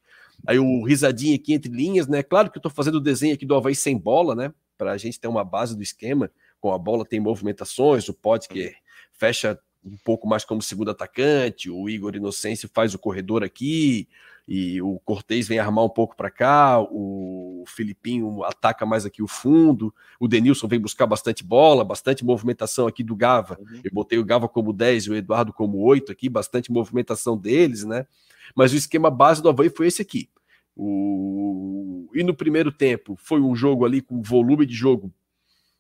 [0.47, 2.23] Aí o risadinho aqui entre linhas, né?
[2.23, 4.53] Claro que eu tô fazendo o desenho aqui do Havaí sem bola, né?
[4.77, 6.31] Pra gente ter uma base do esquema.
[6.61, 8.75] Com a bola tem movimentações, o pote que
[9.13, 14.09] fecha um pouco mais como segundo atacante, o Igor Inocêncio faz o corredor aqui,
[14.53, 19.29] e o Cortez vem armar um pouco para cá, o Filipinho ataca mais aqui o
[19.29, 23.57] fundo, o Denilson vem buscar bastante bola, bastante movimentação aqui do Gava.
[23.61, 23.81] Uhum.
[23.85, 27.85] Eu botei o Gava como 10 e o Eduardo como 8 aqui, bastante movimentação deles,
[27.85, 28.07] né?
[28.53, 30.29] Mas o esquema base do Havaí foi esse aqui.
[30.77, 32.09] O...
[32.13, 35.13] E no primeiro tempo foi um jogo ali com volume de jogo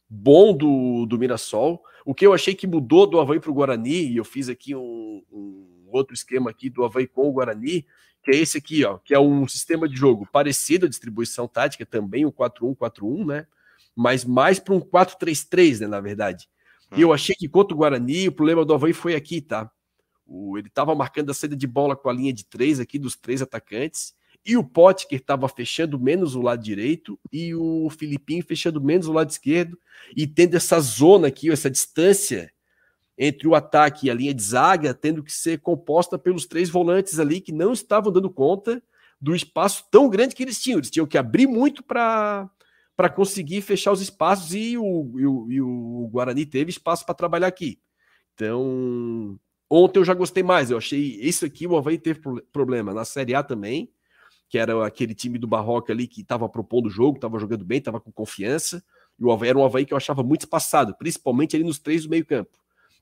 [0.08, 1.82] bom do, do Mirassol.
[2.04, 4.74] O que eu achei que mudou do Havaí para o Guarani, e eu fiz aqui
[4.74, 7.86] um, um, outro esquema aqui do Havaí com o Guarani,
[8.22, 11.86] que é esse aqui, ó, que é um sistema de jogo parecido à distribuição tática,
[11.86, 13.46] também um 4-1-4-1, né?
[13.94, 16.48] Mas mais para um 4-3-3, né, na verdade.
[16.92, 16.96] Hum.
[16.98, 19.70] E eu achei que contra o Guarani, o problema do Havaí foi aqui, tá?
[20.26, 23.16] O, ele estava marcando a saída de bola com a linha de três aqui, dos
[23.16, 28.80] três atacantes, e o Potker estava fechando menos o lado direito e o Filipinho fechando
[28.80, 29.78] menos o lado esquerdo
[30.16, 32.52] e tendo essa zona aqui, essa distância
[33.18, 37.18] entre o ataque e a linha de zaga, tendo que ser composta pelos três volantes
[37.18, 38.82] ali que não estavam dando conta
[39.20, 40.78] do espaço tão grande que eles tinham.
[40.78, 42.48] Eles tinham que abrir muito para
[42.96, 47.14] para conseguir fechar os espaços e o, e o, e o Guarani teve espaço para
[47.14, 47.80] trabalhar aqui.
[48.34, 50.70] Então, Ontem eu já gostei mais.
[50.70, 52.20] Eu achei isso aqui o Havaí teve
[52.52, 53.88] problema na Série A também,
[54.50, 57.78] que era aquele time do Barroca ali que estava propondo o jogo, estava jogando bem,
[57.78, 58.84] estava com confiança.
[59.16, 62.02] E o Havaí era um Havaí que eu achava muito espaçado, principalmente ali nos três
[62.02, 62.50] do meio-campo.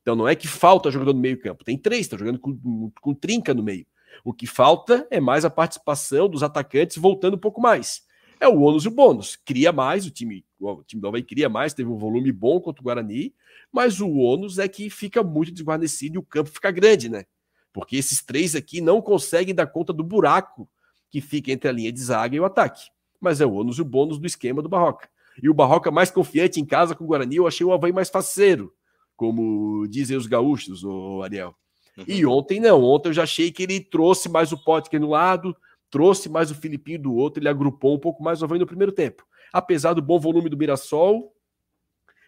[0.03, 3.55] Então não é que falta jogador no meio-campo, tem três, está jogando com, com trinca
[3.55, 3.87] no meio.
[4.23, 8.03] O que falta é mais a participação dos atacantes voltando um pouco mais.
[8.39, 9.35] É o ônus e o bônus.
[9.35, 12.83] Cria mais, o time, o time do Havaí cria mais, teve um volume bom contra
[12.83, 13.35] o Guarani,
[13.73, 17.25] mas o ônus é que fica muito desguarnecido e o campo fica grande, né?
[17.73, 20.69] Porque esses três aqui não conseguem dar conta do buraco
[21.11, 22.83] que fica entre a linha de zaga e o ataque.
[23.21, 25.09] Mas é o ônus e o bônus do esquema do Barroca.
[25.43, 28.09] E o Barroca mais confiante em casa com o Guarani, eu achei o Havaí mais
[28.09, 28.73] faceiro,
[29.17, 31.55] como dizem os gaúchos, o Ariel.
[31.97, 32.05] Uhum.
[32.07, 35.57] E ontem não, ontem eu já achei que ele trouxe mais o Potker no lado,
[35.91, 38.93] trouxe mais o Filipinho do outro, ele agrupou um pouco mais o Havaí no primeiro
[38.93, 39.25] tempo.
[39.53, 41.33] Apesar do bom volume do Mirassol,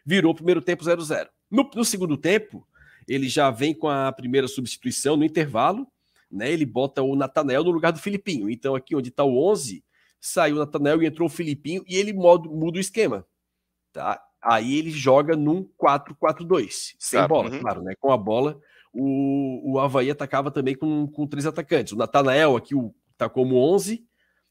[0.04, 1.28] virou o primeiro tempo 0-0.
[1.50, 2.66] No, no, segundo tempo,
[3.06, 5.86] ele já vem com a primeira substituição no intervalo,
[6.30, 6.50] né?
[6.50, 8.48] Ele bota o Natanel no lugar do Filipinho.
[8.48, 9.84] Então, aqui onde está o 11,
[10.20, 13.26] saiu o Natanel e entrou o Filipinho e ele muda, muda o esquema.
[13.92, 14.22] Tá?
[14.42, 17.60] Aí ele joga num 4-4-2, sem bola, uhum.
[17.60, 17.94] claro, né?
[17.98, 18.58] Com a bola,
[18.92, 21.92] o, o Havaí atacava também com, com três atacantes.
[21.92, 24.04] O Natanael aqui o, tá como 11,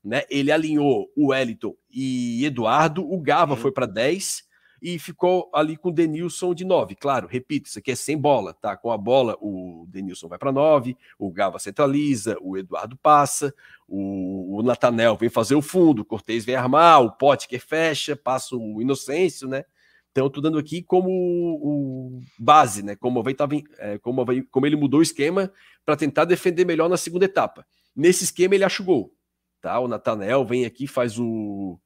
[0.03, 0.23] né?
[0.29, 3.59] Ele alinhou o Wellington e Eduardo, o Gava uhum.
[3.59, 4.43] foi para 10
[4.81, 6.95] e ficou ali com o Denilson de 9.
[6.95, 8.77] Claro, repito, isso aqui é sem bola, tá?
[8.77, 13.53] Com a bola, o Denilson vai para 9, o Gava centraliza, o Eduardo passa,
[13.87, 18.15] o, o Natanel vem fazer o fundo, o Cortez vem armar, o Pote que fecha,
[18.15, 19.63] passa o Inocêncio, né?
[20.11, 22.95] Então, eu tô dando aqui como o, base, né?
[22.95, 25.51] Como, o tava, é, como, como ele mudou o esquema
[25.85, 27.65] para tentar defender melhor na segunda etapa.
[27.95, 29.13] Nesse esquema, ele acha o gol.
[29.61, 29.79] Tá?
[29.79, 31.79] O Natanel vem aqui, faz o,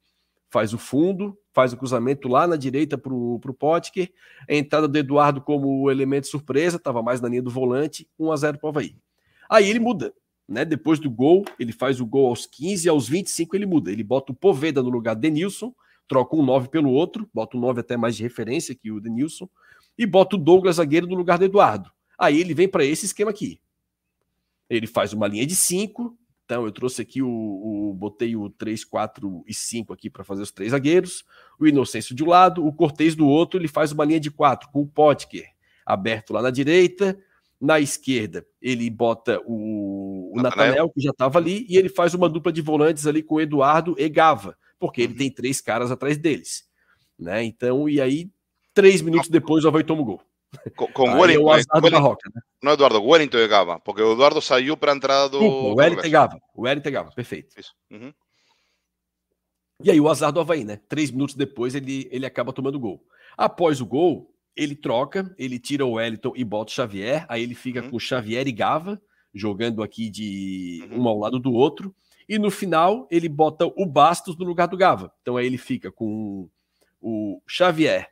[0.53, 4.13] faz o fundo, faz o cruzamento lá na direita para o Potker.
[4.47, 8.35] A entrada do Eduardo como elemento surpresa, estava mais na linha do volante, 1 a
[8.35, 8.95] 0 para o Havaí.
[9.49, 10.13] Aí ele muda,
[10.47, 10.63] né?
[10.63, 13.91] Depois do gol, ele faz o gol aos 15, aos 25 ele muda.
[13.91, 15.73] Ele bota o Poveda no lugar de Denilson,
[16.07, 19.49] troca um 9 pelo outro, bota um 9 até mais de referência que o Denilson,
[19.97, 21.89] e bota o Douglas zagueiro no lugar do Eduardo.
[22.15, 23.59] Aí ele vem para esse esquema aqui.
[24.69, 26.15] Ele faz uma linha de 5,
[26.53, 30.43] então eu trouxe aqui o, o botei o 3, 4 e 5 aqui para fazer
[30.43, 31.25] os três zagueiros,
[31.59, 34.69] o Inocêncio de um lado, o Cortez do outro, ele faz uma linha de 4
[34.71, 35.47] com o Potker
[35.83, 37.17] aberto lá na direita,
[37.59, 42.29] na esquerda ele bota o, o Natanel, que já estava ali, e ele faz uma
[42.29, 45.17] dupla de volantes ali com o Eduardo e Gava, porque ele uhum.
[45.17, 46.65] tem três caras atrás deles.
[47.17, 47.43] Né?
[47.43, 48.29] Então, e aí,
[48.75, 50.21] três minutos depois, o Havaí toma o gol.
[50.75, 52.41] Com, com Wellington, é o Wellington, né?
[52.61, 55.41] Não é Eduardo, Wellington e Gava, porque o Eduardo saiu para a entrada do.
[55.41, 56.39] o Wellington e Gava.
[56.53, 57.59] O Wellington e Gava, perfeito.
[57.59, 57.73] Isso.
[57.91, 58.13] Uhum.
[59.83, 60.79] E aí o azar do Havaí, né?
[60.87, 63.03] Três minutos depois ele, ele acaba tomando gol.
[63.37, 67.55] Após o gol, ele troca, ele tira o Wellington e bota o Xavier, aí ele
[67.55, 67.91] fica uhum.
[67.91, 69.01] com Xavier e Gava,
[69.33, 71.01] jogando aqui de uhum.
[71.01, 71.93] um ao lado do outro.
[72.29, 75.11] E no final ele bota o Bastos no lugar do Gava.
[75.21, 76.47] Então aí ele fica com
[77.01, 78.09] o Xavier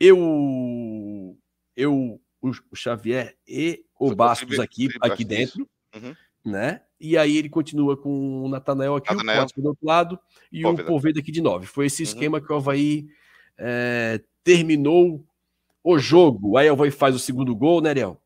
[0.00, 1.36] e o
[1.76, 6.14] eu, o, Xavier e o Bastos aqui, aqui dentro, uhum.
[6.44, 6.82] né?
[7.00, 9.46] E aí ele continua com o Natanael aqui, Nathanael.
[9.56, 10.18] o do outro lado
[10.52, 10.82] e Poveda.
[10.82, 11.66] o Poveda aqui de nove.
[11.66, 12.08] Foi esse uhum.
[12.08, 13.08] esquema que o Havaí
[13.58, 15.24] é, terminou
[15.82, 16.56] o jogo.
[16.56, 18.20] Aí o Havaí faz o segundo gol, né, Ariel?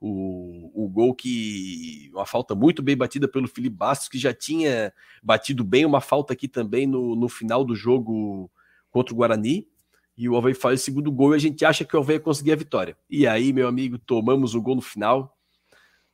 [0.00, 2.08] O, o gol que.
[2.12, 6.32] Uma falta muito bem batida pelo Felipe Bastos, que já tinha batido bem uma falta
[6.32, 8.48] aqui também no, no final do jogo
[8.90, 9.66] contra o Guarani
[10.18, 12.20] e o Havaí faz o segundo gol e a gente acha que o Havaí ia
[12.20, 12.96] conseguir a vitória.
[13.08, 15.38] E aí, meu amigo, tomamos o gol no final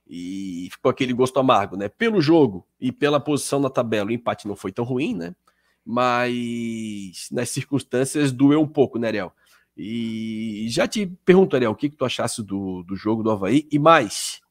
[0.06, 1.88] e ficou aquele gosto amargo, né?
[1.88, 5.34] Pelo jogo e pela posição na tabela, o empate não foi tão ruim, né?
[5.82, 9.32] Mas nas circunstâncias doeu um pouco, né, Ariel?
[9.74, 13.66] E já te pergunto, Ariel, o que, que tu achasse do, do jogo do Havaí?
[13.72, 14.42] E mais,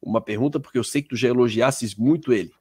[0.00, 2.52] uma pergunta, porque eu sei que tu já elogiasses muito ele.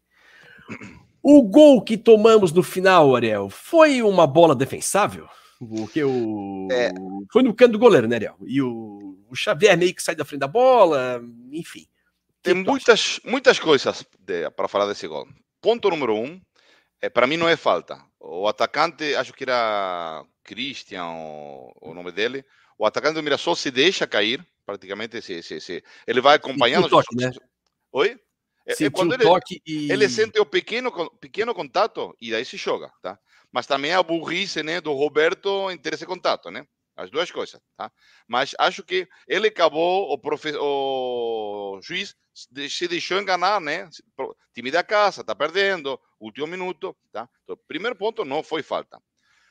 [1.23, 5.29] O gol que tomamos no final, Ariel, foi uma bola defensável?
[5.59, 6.67] Porque o.
[6.71, 6.91] É.
[7.31, 8.37] Foi no canto do goleiro, né, Ariel?
[8.45, 11.87] E o, o Xavier meio que sai da frente da bola, enfim.
[12.41, 14.05] Tem muitas, muitas coisas
[14.55, 15.27] para falar desse gol.
[15.59, 16.39] Ponto número um,
[17.01, 18.01] é, para mim não é falta.
[18.19, 22.45] O atacante, acho que era Christian o, o nome dele,
[22.77, 26.87] o atacante do Mirassol se deixa cair, praticamente, se, se, se ele vai acompanhando.
[26.87, 27.31] Toque, né?
[27.91, 28.19] Oi?
[28.65, 29.23] É, é quando ele,
[29.65, 29.91] e...
[29.91, 30.91] ele sente o pequeno,
[31.21, 33.17] pequeno contato e daí se joga, tá?
[33.51, 36.65] Mas também a burrice né, do Roberto em ter esse contato, né?
[36.95, 37.91] As duas coisas, tá?
[38.27, 40.55] Mas acho que ele acabou, o, profe...
[40.57, 43.87] o juiz se deixou enganar, né?
[44.53, 47.29] Time da casa, tá perdendo, último minuto, tá?
[47.43, 48.99] Então, primeiro ponto, não foi falta.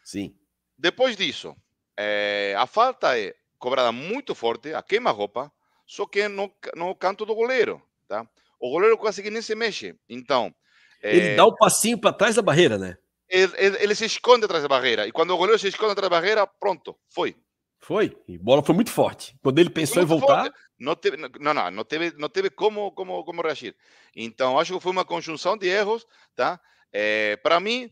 [0.03, 0.37] Sim.
[0.77, 1.57] Depois disso,
[1.97, 5.51] é, a falta é cobrada muito forte, a queima-roupa,
[5.87, 8.29] só que no, no canto do goleiro, tá?
[8.59, 9.95] O goleiro quase que nem se mexe.
[10.09, 10.55] Então.
[11.01, 11.37] Ele é...
[11.37, 12.99] dá um passinho para trás da barreira, né?
[13.29, 15.07] Ele, ele, ele, se esconde atrás da barreira.
[15.07, 17.37] E quando o goleiro se esconde atrás da barreira, pronto, foi.
[17.81, 18.17] Foi.
[18.27, 19.37] E a bola foi muito forte.
[19.43, 20.45] Quando ele pensou em voltar.
[20.45, 20.59] Forte.
[20.79, 23.75] Não teve, não, não, não teve, não teve como, como, como reagir.
[24.15, 26.61] Então, acho que foi uma conjunção de erros, tá?
[26.93, 27.91] É, para mim,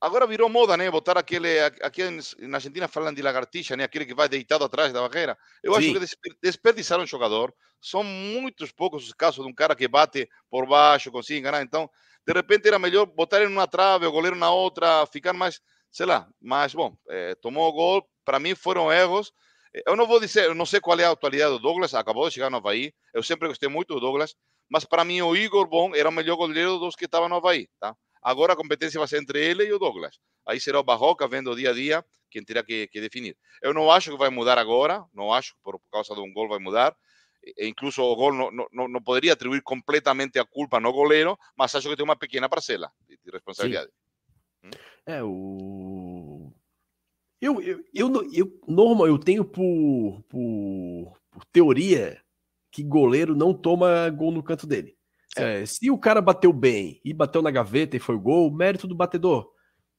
[0.00, 0.90] agora virou moda, né?
[0.90, 1.60] Botar aquele.
[1.60, 2.02] Aqui
[2.38, 3.84] na Argentina falam de lagartixa, né?
[3.84, 5.36] Aquele que vai deitado atrás da barreira.
[5.62, 5.96] Eu Sim.
[5.96, 7.54] acho que desperdiçaram um jogador.
[7.80, 11.62] São muitos poucos os casos de um cara que bate por baixo, consegue enganar.
[11.62, 11.90] Então,
[12.26, 15.60] de repente era melhor botar ele numa trave, o goleiro na outra, ficar mais,
[15.90, 16.28] sei lá.
[16.40, 18.08] Mas, bom, é, tomou o gol.
[18.24, 19.32] Para mim foram erros.
[19.86, 22.34] Eu não vou dizer, eu não sei qual é a atualidade do Douglas, acabou de
[22.34, 22.92] chegar no Havaí.
[23.12, 24.34] Eu sempre gostei muito do Douglas,
[24.70, 27.68] mas para mim o Igor Bom era o melhor goleiro dos que estavam no Havaí,
[27.80, 27.94] tá?
[28.22, 30.16] Agora a competência vai ser entre ele e o Douglas.
[30.46, 33.36] Aí será o Barroca vendo dia a dia quem terá que, que, definir.
[33.62, 36.48] Eu não acho que vai mudar agora, não acho que por causa de um gol
[36.48, 36.96] vai mudar.
[37.58, 41.74] E incluso o gol não, não, não poderia atribuir completamente a culpa no goleiro, mas
[41.74, 43.90] acho que tem uma pequena parcela de, de responsabilidade.
[44.64, 44.70] Hum?
[45.06, 46.52] É, o.
[47.40, 52.18] Eu, eu, eu, eu, normal, eu tenho por, por, por teoria
[52.70, 54.96] que goleiro não toma gol no canto dele.
[55.36, 58.94] É, se o cara bateu bem e bateu na gaveta e foi gol, mérito do
[58.94, 59.50] batedor.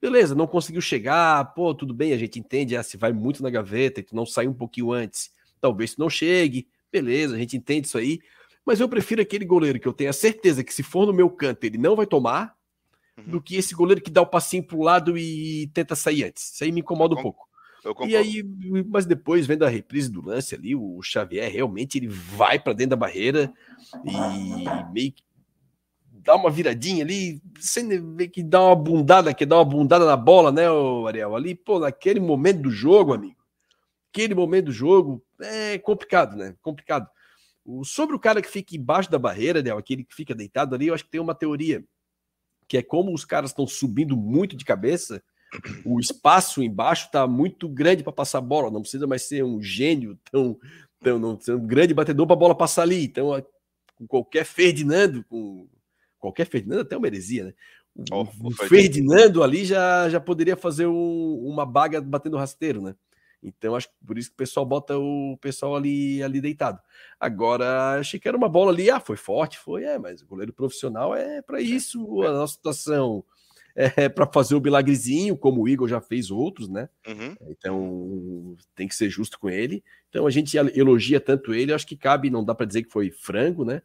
[0.01, 3.49] Beleza, não conseguiu chegar, pô, tudo bem, a gente entende, ah, se vai muito na
[3.49, 6.67] gaveta e tu não sai um pouquinho antes, talvez tu não chegue,
[7.01, 8.19] beleza, a gente entende isso aí,
[8.65, 11.29] mas eu prefiro aquele goleiro que eu tenho a certeza que se for no meu
[11.29, 12.55] canto ele não vai tomar,
[13.17, 13.23] uhum.
[13.25, 16.53] do que esse goleiro que dá o passinho pro lado e tenta sair antes.
[16.53, 17.45] Isso aí me incomoda um pouco.
[18.08, 18.43] E aí,
[18.88, 22.91] mas depois, vendo a reprise do lance ali, o Xavier realmente ele vai para dentro
[22.91, 23.53] da barreira
[24.03, 25.23] e meio que
[26.10, 30.17] dá uma viradinha ali, sem ver que dá uma bundada, que dá uma bundada na
[30.17, 30.63] bola, né,
[31.08, 31.36] Ariel?
[31.36, 33.36] Ali, pô, naquele momento do jogo, amigo.
[34.12, 36.55] Aquele momento do jogo é complicado, né?
[36.61, 37.09] Complicado.
[37.63, 40.87] O, sobre o cara que fica embaixo da barreira, né, aquele que fica deitado ali,
[40.87, 41.83] eu acho que tem uma teoria
[42.67, 45.23] que é como os caras estão subindo muito de cabeça,
[45.85, 49.61] o espaço embaixo está muito grande para passar a bola, não precisa mais ser um
[49.61, 50.57] gênio tão,
[51.01, 53.05] tão não ser um grande batedor para a bola passar ali.
[53.05, 53.29] Então,
[53.95, 55.67] com qualquer Ferdinando, com
[56.19, 57.53] qualquer Ferdinando, até uma heresia, né?
[57.95, 62.95] O, oh, o Ferdinando ali já, já poderia fazer um, uma baga batendo rasteiro, né?
[63.45, 66.79] Então, acho que por isso que o pessoal bota o pessoal ali, ali deitado.
[67.19, 70.51] Agora, achei que era uma bola ali, ah, foi forte, foi, é, mas o goleiro
[70.51, 73.23] profissional é para isso, a nossa situação
[73.75, 76.89] é para fazer o milagrezinho, como o Igor já fez outros, né?
[77.05, 77.36] Uhum.
[77.49, 79.84] Então, tem que ser justo com ele.
[80.10, 83.12] Então, a gente elogia tanto ele, acho que cabe, não dá para dizer que foi
[83.12, 83.81] frango, né?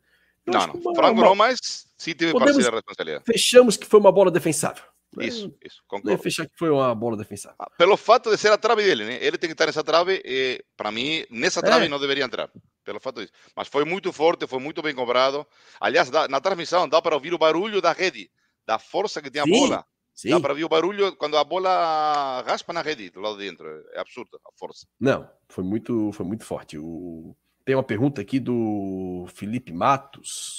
[0.46, 1.28] Eu não, não, uma, frango uma...
[1.28, 3.24] não, mas sim teve Podemos, parceria responsabilidade.
[3.26, 4.84] Fechamos que foi uma bola defensável.
[5.18, 6.22] Isso, isso, concordo.
[6.22, 7.56] fechar que foi uma bola defensável.
[7.58, 9.18] Ah, pelo fato de ser a trave dele, né?
[9.20, 11.88] Ele tem que estar nessa trave, e para mim, nessa trave é.
[11.88, 12.50] não deveria entrar.
[12.84, 13.32] Pelo fato disso.
[13.54, 15.46] Mas foi muito forte, foi muito bem cobrado.
[15.80, 18.30] Aliás, na transmissão dá para ouvir o barulho da rede,
[18.66, 19.84] da força que tem a sim, bola.
[20.14, 20.30] Sim.
[20.30, 23.66] Dá para ouvir o barulho quando a bola raspa na rede, do lado de dentro.
[23.92, 24.86] É absurdo a força.
[24.98, 26.78] Não, foi muito, foi muito forte.
[26.78, 27.36] O...
[27.64, 30.58] Tem uma pergunta aqui do Felipe Matos.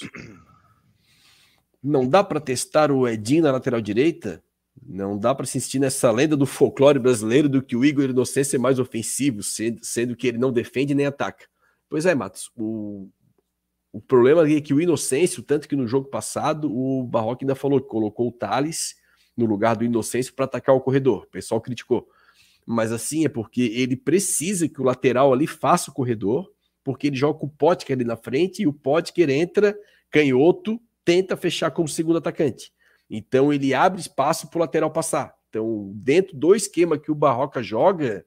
[1.82, 4.42] Não dá para testar o Edinho na lateral direita?
[4.80, 8.58] Não dá para insistir nessa lenda do folclore brasileiro do que o Igor Inocêncio é
[8.58, 11.46] mais ofensivo, sendo, que ele não defende nem ataca.
[11.88, 12.50] Pois é, Matos.
[12.56, 13.08] O,
[13.92, 17.80] o problema é que o Inocêncio, tanto que no jogo passado, o Barroco ainda falou
[17.80, 18.94] que colocou o Thales
[19.36, 21.24] no lugar do Inocêncio para atacar o corredor.
[21.24, 22.08] O pessoal criticou.
[22.64, 26.50] Mas assim é porque ele precisa que o lateral ali faça o corredor,
[26.84, 29.76] porque ele joga o Potker ali na frente e o Potker entra
[30.10, 32.72] canhoto tenta fechar como segundo atacante.
[33.08, 35.34] Então ele abre espaço para o lateral passar.
[35.52, 38.24] Então, dentro do esquema que o Barroca joga,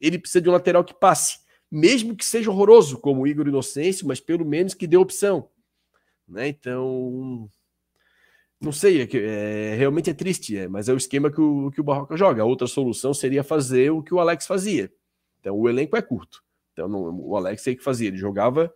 [0.00, 1.40] ele precisa de um lateral que passe.
[1.68, 5.50] Mesmo que seja horroroso, como o Igor Inocêncio, mas pelo menos que dê opção.
[6.26, 6.46] Né?
[6.46, 7.50] Então,
[8.60, 11.80] não sei, é, é, realmente é triste, é, mas é o esquema que o, que
[11.80, 12.42] o Barroca joga.
[12.42, 14.92] A outra solução seria fazer o que o Alex fazia.
[15.40, 16.44] Então, o elenco é curto.
[16.72, 18.72] Então, não, o Alex sei que fazia, ele jogava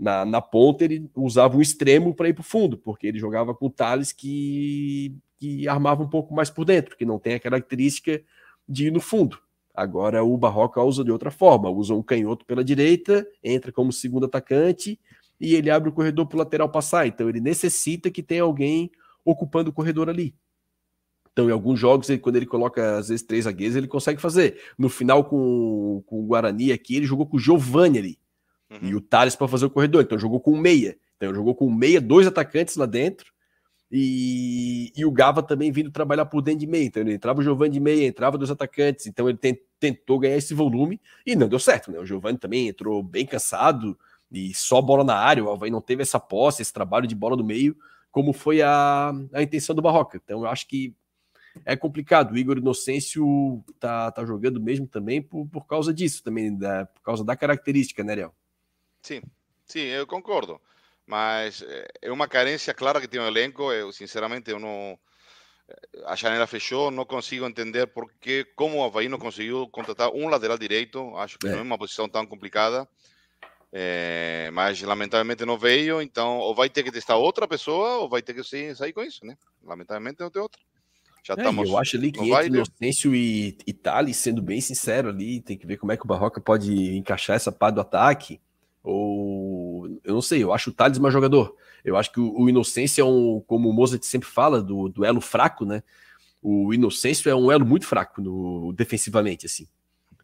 [0.00, 3.54] na, na ponta ele usava um extremo para ir para o fundo, porque ele jogava
[3.54, 7.40] com o Thales que, que armava um pouco mais por dentro, que não tem a
[7.40, 8.22] característica
[8.66, 9.38] de ir no fundo.
[9.74, 14.24] Agora o Barroca usa de outra forma, usa um canhoto pela direita, entra como segundo
[14.24, 14.98] atacante
[15.38, 17.06] e ele abre o corredor para o lateral passar.
[17.06, 18.90] Então ele necessita que tenha alguém
[19.22, 20.34] ocupando o corredor ali.
[21.32, 24.60] Então, em alguns jogos, ele, quando ele coloca às vezes três zagueiros, ele consegue fazer.
[24.76, 28.19] No final, com, com o Guarani aqui, ele jogou com o Giovanni ali.
[28.70, 28.78] Uhum.
[28.82, 30.02] E o Thales para fazer o corredor.
[30.02, 30.96] Então jogou com meia.
[31.16, 33.32] Então jogou com meia, dois atacantes lá dentro.
[33.92, 36.84] E, e o Gava também vindo trabalhar por dentro de meia.
[36.84, 39.06] Então ele entrava o Giovanni de meia, entrava dois atacantes.
[39.06, 39.38] Então ele
[39.80, 41.90] tentou ganhar esse volume e não deu certo.
[41.90, 41.98] Né?
[41.98, 43.98] O Giovanni também entrou bem cansado
[44.30, 47.36] e só bola na área, o Havaí não teve essa posse, esse trabalho de bola
[47.36, 47.76] no meio,
[48.12, 50.20] como foi a, a intenção do Barroca.
[50.22, 50.94] Então eu acho que
[51.64, 52.32] é complicado.
[52.32, 57.02] O Igor Inocêncio tá, tá jogando mesmo também por, por causa disso, também, da, por
[57.02, 58.34] causa da característica, né, Ariel?
[59.02, 59.22] Sim,
[59.66, 60.60] sim, eu concordo.
[61.06, 63.72] Mas eh, é uma carência clara que tem o elenco.
[63.72, 64.98] Eu, sinceramente, eu não.
[65.68, 70.28] Eh, a janela fechou, não consigo entender porque, como o Havaí não conseguiu contratar um
[70.28, 71.16] lateral direito.
[71.16, 71.50] Acho que é.
[71.50, 72.88] não é uma posição tão complicada.
[73.72, 78.20] É, mas lamentavelmente não veio, então ou vai ter que testar outra pessoa ou vai
[78.20, 78.42] ter que
[78.74, 79.36] sair com isso, né?
[79.62, 80.60] Lamentavelmente não tem outra.
[81.22, 81.68] Já é, estamos.
[81.68, 85.66] Eu acho ali que entre Inocêncio e, e Thales, sendo bem sincero ali, tem que
[85.66, 88.40] ver como é que o Barroca pode encaixar essa parte do ataque.
[88.82, 91.54] Ou eu não sei, eu acho o Thales mais jogador.
[91.84, 95.20] Eu acho que o, o Inocêncio é um, como o Mozart sempre fala, do duelo
[95.20, 95.82] fraco, né?
[96.42, 99.66] O Inocêncio é um elo muito fraco no, defensivamente, assim.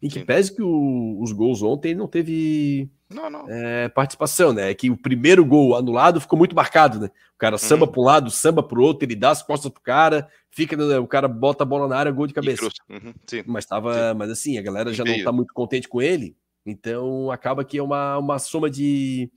[0.01, 0.25] Em que Sim.
[0.25, 3.45] pese que o, os gols ontem não teve não, não.
[3.49, 4.69] É, participação, né?
[4.69, 7.07] É que o primeiro gol anulado ficou muito marcado, né?
[7.35, 7.91] O cara samba uhum.
[7.91, 10.97] para um lado, samba para o outro, ele dá as costas pro cara, fica, né?
[10.99, 12.67] o cara bota a bola na área, gol de cabeça.
[12.89, 13.13] Uhum.
[13.45, 14.17] Mas tava, Sim.
[14.17, 16.35] mas assim, a galera já não tá muito contente com ele,
[16.69, 19.31] então acaba que é uma, uma soma de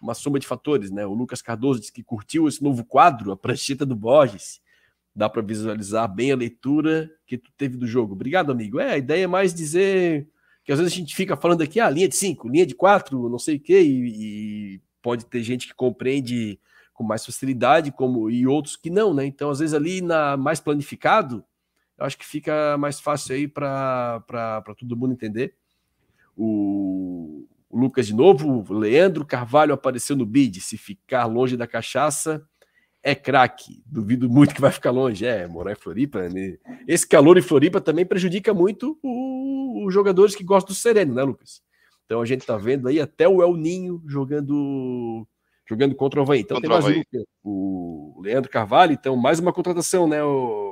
[0.00, 1.06] uma soma de fatores, né?
[1.06, 4.60] O Lucas Cardoso disse que curtiu esse novo quadro, a prancheta do Borges.
[5.14, 8.14] Dá para visualizar bem a leitura que tu teve do jogo.
[8.14, 8.80] Obrigado, amigo.
[8.80, 10.28] É, a ideia é mais dizer
[10.64, 13.28] que às vezes a gente fica falando aqui, ah, linha de 5, linha de 4,
[13.28, 16.58] não sei o quê, e, e, pode ter gente que compreende
[16.94, 19.24] com mais facilidade, como e outros que não, né?
[19.26, 21.44] Então, às vezes, ali na mais planificado,
[21.98, 24.22] eu acho que fica mais fácil aí para
[24.78, 25.54] todo mundo entender.
[26.36, 30.60] O, o, Lucas de novo, o Leandro Carvalho apareceu no bid.
[30.60, 32.44] Se ficar longe da cachaça,
[33.02, 33.82] é craque.
[33.86, 35.24] Duvido muito que vai ficar longe.
[35.26, 36.28] É, morar em Floripa.
[36.28, 36.58] Né?
[36.86, 41.62] Esse calor em Floripa também prejudica muito os jogadores que gostam do sereno, né, Lucas?
[42.04, 45.26] Então a gente tá vendo aí até o El Ninho jogando
[45.66, 46.40] jogando contra o Havaí.
[46.40, 50.71] Então contra tem mais um, o Leandro Carvalho, então mais uma contratação, né, o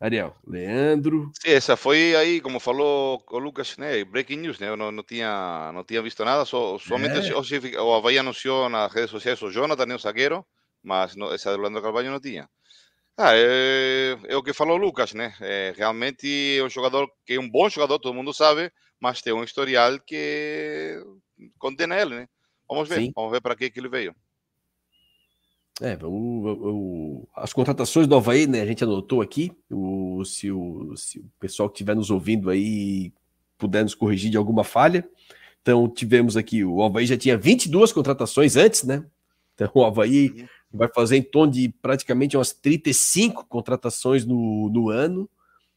[0.00, 1.30] Ariel, Leandro.
[1.40, 5.02] Sim, essa foi aí, como falou o Lucas, né, breaking news, né, eu não, não
[5.02, 7.80] tinha não tinha visto nada, só, somente é.
[7.80, 10.44] o, o Havaí anunciou nas redes sociais o Jonathan, o zagueiro,
[10.82, 12.48] mas no, essa do Leandro Carvalho não tinha.
[13.16, 15.34] Ah, é, é, o que falou o Lucas, né?
[15.40, 19.32] É, realmente é um jogador que é um bom jogador, todo mundo sabe, mas tem
[19.32, 21.00] um historial que
[21.58, 22.28] condena ele, né?
[22.68, 23.12] Vamos ver, Sim.
[23.14, 24.14] vamos ver para que, que ele veio.
[25.80, 28.60] É, o, o, as contratações do Havaí, né?
[28.60, 29.50] A gente anotou aqui.
[29.70, 33.12] O, se, o, se o pessoal que estiver nos ouvindo aí
[33.58, 35.08] puder nos corrigir de alguma falha.
[35.62, 39.04] Então, tivemos aqui: o Havaí já tinha 22 contratações antes, né?
[39.54, 45.28] Então, o Havaí vai fazer em torno de praticamente umas 35 contratações no, no ano.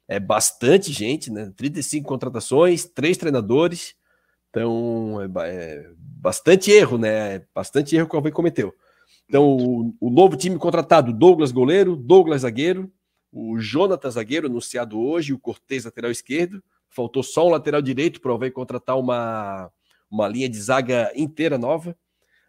[0.07, 1.51] É bastante gente, né?
[1.55, 3.95] 35 contratações, três treinadores.
[4.49, 7.39] Então, é, é bastante erro, né?
[7.53, 8.73] Bastante erro que o Alvei cometeu.
[9.27, 12.91] Então, o, o, novo time contratado: Douglas goleiro, Douglas zagueiro,
[13.31, 16.63] o Jonathan zagueiro, anunciado hoje, o Cortez lateral esquerdo.
[16.89, 19.69] Faltou só um lateral direito para o contratar uma,
[20.09, 21.95] uma linha de zaga inteira nova.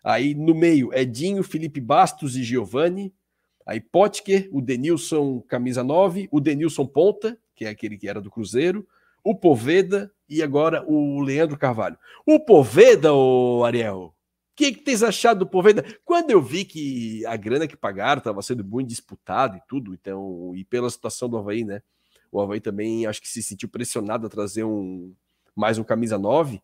[0.02, 3.12] Aí no meio, Edinho, Felipe Bastos e Giovani.
[3.66, 8.30] Aí Potker, o Denilson camisa 9, o Denilson Ponta, que é aquele que era do
[8.30, 8.86] Cruzeiro,
[9.22, 11.98] o Poveda e agora o Leandro Carvalho.
[12.24, 14.14] O Poveda, ô Ariel, o
[14.58, 15.84] que, que tens achado do Poveda?
[16.04, 20.52] Quando eu vi que a grana que pagaram estava sendo muito disputada e tudo, então,
[20.56, 21.80] e pela situação do Havaí, né?
[22.30, 25.14] O Havaí também acho que se sentiu pressionado a trazer um
[25.54, 26.60] mais um camisa 9.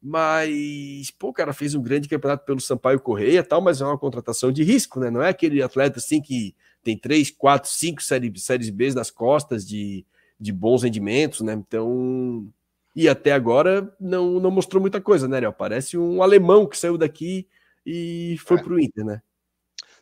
[0.00, 3.98] Mas, pô, o cara fez um grande campeonato pelo Sampaio Correia tal, mas é uma
[3.98, 5.10] contratação de risco, né?
[5.10, 9.66] Não é aquele atleta assim que tem três, quatro, cinco séries, séries B nas costas
[9.66, 10.04] de,
[10.40, 11.52] de bons rendimentos, né?
[11.52, 12.50] Então,
[12.94, 15.52] e até agora não, não mostrou muita coisa, né, Léo?
[15.52, 17.48] Parece um alemão que saiu daqui
[17.84, 18.62] e foi é.
[18.62, 19.22] pro Inter, né?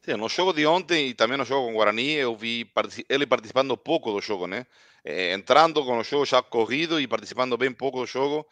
[0.02, 2.68] Sim, no jogo de ontem e também no jogo com o Guarani, eu vi
[3.08, 4.66] ele participando pouco do jogo, né?
[5.04, 8.46] Entrando com o jogo já corrido e participando bem pouco do jogo.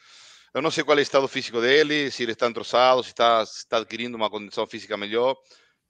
[0.54, 3.44] Eu não sei qual é o estado físico dele, se ele está entrosado, se está,
[3.44, 5.36] se está adquirindo uma condição física melhor.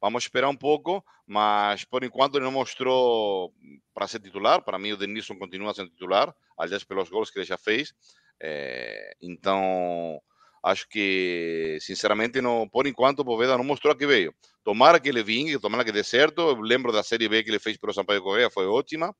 [0.01, 3.53] Vamos esperar um pouco, mas por enquanto ele não mostrou
[3.93, 4.63] para ser titular.
[4.63, 7.93] Para mim, o Denilson continua sendo titular, aliás, pelos gols que ele já fez.
[8.41, 10.21] É, então,
[10.63, 14.35] acho que, sinceramente, não, por enquanto, o Poveda não mostrou a que veio.
[14.65, 16.41] Tomara que ele vingue, tomara que dê certo.
[16.41, 19.15] Eu lembro da Série B que ele fez pelo Sampaio Correia, foi ótima.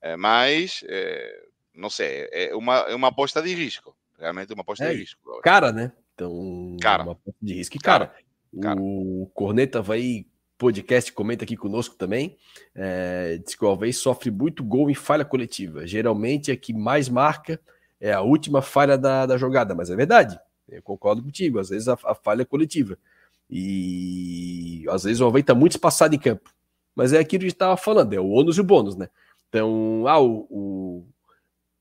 [0.00, 3.96] É, mas, é, não sei, é uma, é uma aposta de risco.
[4.18, 5.40] Realmente uma aposta é, de risco.
[5.42, 5.92] Cara, né?
[6.14, 7.02] Então, cara.
[7.02, 7.76] uma aposta de risco.
[7.76, 8.14] E, cara,
[8.60, 10.26] cara, o Corneta vai
[10.58, 12.36] podcast comenta aqui conosco também.
[12.74, 15.86] É, diz que o Alves sofre muito gol em falha coletiva.
[15.86, 17.60] Geralmente a que mais marca
[18.00, 20.38] é a última falha da, da jogada, mas é verdade.
[20.68, 22.98] Eu concordo contigo, às vezes a, a falha é coletiva.
[23.48, 26.52] E às vezes o Havaí está muito espaçado em campo.
[26.94, 29.08] Mas é aquilo que a gente estava falando, é o ônus e o bônus, né?
[29.48, 31.06] Então, ah, o, o,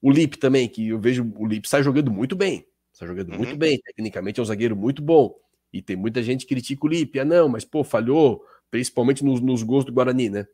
[0.01, 2.65] o Lip também, que eu vejo o Lip sai jogando muito bem.
[2.93, 3.37] Está jogando uhum.
[3.37, 5.35] muito bem, tecnicamente é um zagueiro muito bom.
[5.73, 7.19] E tem muita gente que critica o Lip.
[7.19, 10.47] Ah, não, mas pô, falhou, principalmente nos, nos gols do Guarani, né?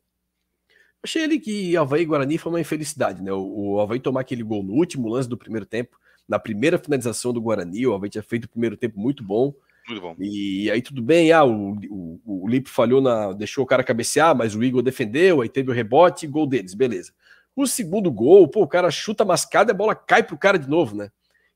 [1.04, 3.32] Achei ele que Havaí e Guarani foi uma infelicidade, né?
[3.34, 5.97] O, o Havaí tomar aquele gol no último lance do primeiro tempo,
[6.28, 9.54] na primeira finalização do Guarani, o Havaí tinha feito o primeiro tempo muito bom.
[9.88, 10.16] Muito bom.
[10.20, 13.34] E aí tudo bem, ah, o, o, o Lipe falhou na.
[13.34, 16.76] deixou o cara cabecear, mas o Igor defendeu, aí teve o rebote e gol deles,
[16.76, 17.12] beleza.
[17.56, 20.70] O segundo gol, pô, o cara chuta mascada e a bola cai pro cara de
[20.70, 21.12] novo, né?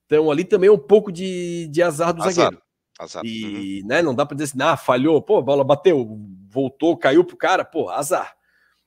[0.05, 2.33] Então ali também é um pouco de, de azar do azar.
[2.33, 2.61] zagueiro.
[2.99, 3.23] Azar.
[3.25, 3.87] E uhum.
[3.87, 6.19] né, não dá para dizer assim, ah, falhou, pô, a bola bateu,
[6.49, 8.35] voltou, caiu pro cara, pô, azar.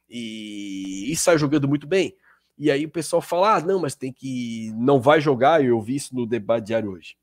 [0.09, 2.17] E, e sai jogando muito bem.
[2.57, 4.73] E aí o pessoal fala: ah, não, mas tem que.
[4.77, 5.65] Não vai jogar.
[5.65, 7.17] Eu vi isso no debate diário hoje.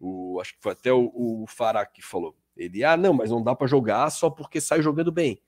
[0.00, 2.34] O, acho que foi até o, o Fará que falou.
[2.56, 5.40] Ele, ah, não, mas não dá para jogar só porque sai jogando bem.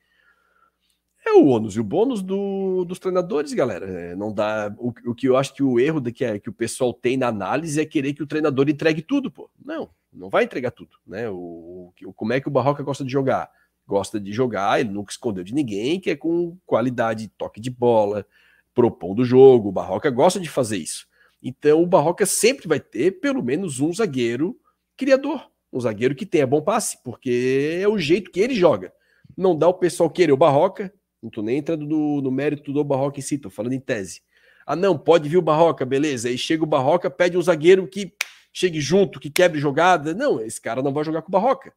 [1.26, 3.86] É o ônus e o bônus do, dos treinadores, galera.
[3.86, 4.74] É, não dá.
[4.78, 7.16] O, o, que eu acho que o erro de que, é, que o pessoal tem
[7.16, 9.50] na análise é querer que o treinador entregue tudo, pô.
[9.62, 11.28] Não, não vai entregar tudo, né?
[11.28, 13.50] O, o como é que o Barroca gosta de jogar?
[13.90, 18.24] Gosta de jogar, ele nunca escondeu de ninguém, que é com qualidade, toque de bola,
[18.72, 19.70] propondo o jogo.
[19.70, 21.08] O Barroca gosta de fazer isso.
[21.42, 24.56] Então o Barroca sempre vai ter pelo menos um zagueiro
[24.96, 28.92] criador, um zagueiro que tenha bom passe, porque é o jeito que ele joga.
[29.36, 32.84] Não dá o pessoal querer o Barroca, não tô nem entrando no, no mérito do
[32.84, 34.22] Barroca em si, tô falando em tese.
[34.64, 36.28] Ah, não, pode vir o Barroca, beleza.
[36.28, 38.14] Aí chega o Barroca, pede um zagueiro que
[38.52, 40.14] chegue junto, que quebre jogada.
[40.14, 41.72] Não, esse cara não vai jogar com o Barroca.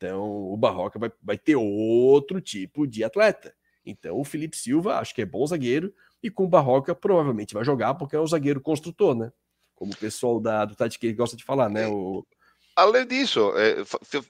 [0.00, 3.54] Então o Barroca vai, vai ter outro tipo de atleta.
[3.84, 5.92] Então o Felipe Silva, acho que é bom zagueiro,
[6.22, 9.30] e com o Barroca provavelmente vai jogar porque é o zagueiro construtor, né?
[9.74, 11.86] Como o pessoal da, do Tati gosta de falar, né?
[11.86, 12.26] O...
[12.74, 13.76] Além disso, é,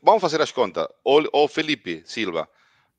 [0.03, 0.89] vamos fazer as contas.
[1.05, 2.49] O, o, Felipe Silva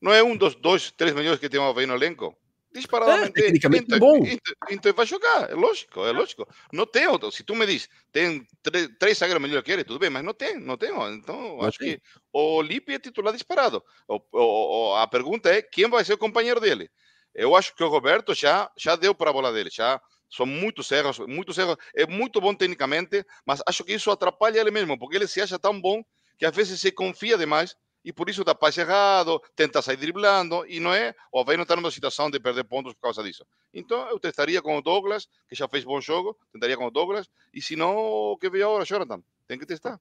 [0.00, 2.34] não é um dos dois, três melhores que tem o Havaí no elenco?
[2.74, 3.38] Disparadamente.
[3.38, 4.16] É, tecnicamente então, bom.
[4.18, 6.46] Então, então, vai jogar, é lógico, é lógico.
[6.72, 7.30] Não tem outro.
[7.30, 10.32] Se tu me diz, tem três, três zagueiros melhores que ele, tudo bem, mas não
[10.32, 10.90] tem, não tem.
[11.14, 11.96] Então, não acho tem.
[11.96, 12.02] que
[12.32, 13.82] o Lipe é titular disparado.
[14.08, 16.90] O, o, a pergunta é quem vai ser o companheiro dele.
[17.34, 20.00] Eu acho que o Roberto já, já deu para a bola dele, já
[20.30, 21.76] são muitos erros, muitos erros.
[21.94, 25.58] É muito bom tecnicamente, mas acho que isso atrapalha ele mesmo, porque ele se acha
[25.58, 26.02] tão bom
[26.38, 30.64] que às vezes se confia demais e por isso dá passe errado, tenta sair driblando
[30.66, 33.46] e não é, ou vai não estar numa situação de perder pontos por causa disso.
[33.72, 37.28] Então eu testaria com o Douglas, que já fez bom jogo, tentaria com o Douglas,
[37.52, 40.00] e se não, o que veio agora, Jonathan, tem que testar.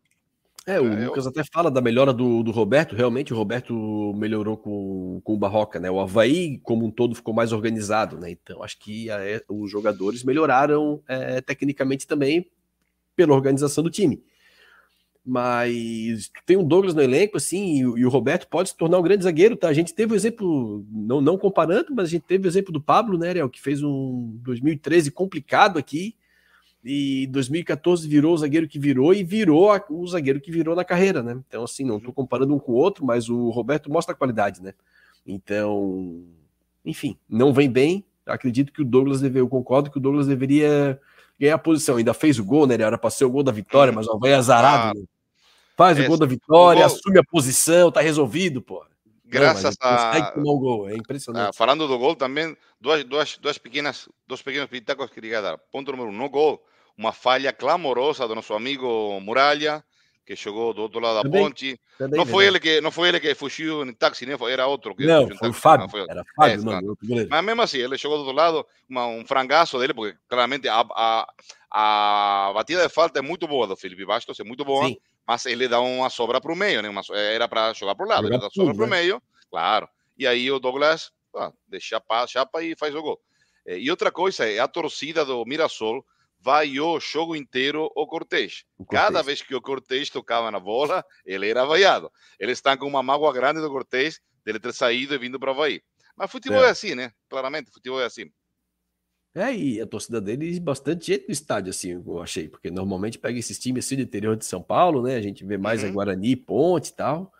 [0.65, 1.31] É, o é, Lucas eu...
[1.31, 2.95] até fala da melhora do, do Roberto.
[2.95, 5.89] Realmente, o Roberto melhorou com, com o Barroca, né?
[5.89, 8.29] O Havaí, como um todo, ficou mais organizado, né?
[8.29, 12.47] Então, acho que a, é, os jogadores melhoraram é, tecnicamente também
[13.15, 14.23] pela organização do time.
[15.23, 19.03] Mas tem o Douglas no elenco, assim, e, e, o Roberto pode se tornar um
[19.03, 19.67] grande zagueiro, tá?
[19.67, 22.81] A gente teve o exemplo, não, não comparando, mas a gente teve o exemplo do
[22.81, 26.15] Pablo, né, Ariel, que fez um 2013 complicado aqui
[26.83, 30.83] e 2014 virou o zagueiro que virou e virou a, o zagueiro que virou na
[30.83, 31.39] carreira, né?
[31.47, 34.61] Então, assim, não estou comparando um com o outro, mas o Roberto mostra a qualidade,
[34.63, 34.73] né?
[35.25, 36.23] Então,
[36.83, 38.03] enfim, não vem bem.
[38.25, 40.99] Acredito que o Douglas deve, eu concordo que o Douglas deveria
[41.41, 41.97] ganhar a posição.
[41.97, 42.75] Ainda fez o gol, né?
[42.75, 44.91] Ele era para ser o gol da vitória, mas o vai azarado.
[44.91, 45.05] Ah, né?
[45.75, 46.95] Faz o gol da vitória, gol...
[46.95, 48.85] assume a posição, tá resolvido, pô.
[49.25, 50.33] Graças não, a.
[50.37, 51.49] Um gol, é impressionante.
[51.49, 55.57] Ah, falando do gol também, duas, duas, duas pequenas, dois pequenos pitacos que queria dar.
[55.71, 56.61] Ponto número um, no gol
[56.97, 59.83] uma falha clamorosa do nosso amigo Muralha,
[60.25, 61.79] que jogou do outro lado da também, ponte.
[61.97, 64.37] Também, não foi ele que não foi ele que fugiu em táxi, né?
[64.37, 65.85] Foi, era outro que não, foi o Fábio.
[65.85, 66.01] Não, foi...
[66.01, 69.79] Era Fábio, é, não, Mas mesmo assim, ele chegou do outro lado, uma, um frangaço
[69.79, 71.27] dele, porque claramente a, a,
[71.71, 74.97] a, batida de falta é muito boa do Felipe Bastos, é muito boa, Sim.
[75.27, 76.89] mas ele dá uma sobra para o meio, né?
[76.89, 78.97] Uma, era para jogar para o lado, ele dá sobra para o né?
[79.01, 79.87] meio, claro.
[80.17, 83.19] E aí o Douglas ah, deixa chapa, chapa e faz o gol.
[83.65, 86.03] E outra coisa é a torcida do Mirassol
[86.41, 88.65] vaiou o jogo inteiro o Cortez.
[88.89, 92.11] Cada vez que o Cortez tocava na bola, ele era vaiado.
[92.39, 95.53] Eles estão com uma mágoa grande do Cortez dele ter saído e vindo para o
[95.53, 95.81] Havaí.
[96.17, 96.67] Mas futebol é.
[96.67, 97.11] é assim, né?
[97.29, 98.31] Claramente, futebol é assim.
[99.33, 103.39] É, e a torcida dele, bastante gente no estádio, assim, eu achei, porque normalmente pega
[103.39, 105.15] esses times assim do interior de São Paulo, né?
[105.15, 105.89] A gente vê mais uhum.
[105.89, 107.31] a Guarani, Ponte e tal.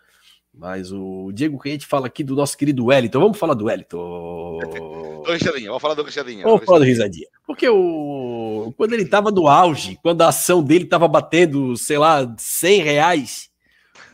[0.53, 4.59] Mas o Diego, gente fala aqui do nosso querido Wellington, vamos falar do Wellington.
[5.23, 6.43] do risadinha, vamos falar do risadinha.
[6.43, 7.27] Vamos falar do risadinha.
[7.47, 8.73] Porque o...
[8.75, 13.49] quando ele estava no auge, quando a ação dele estava batendo, sei lá, 100 reais,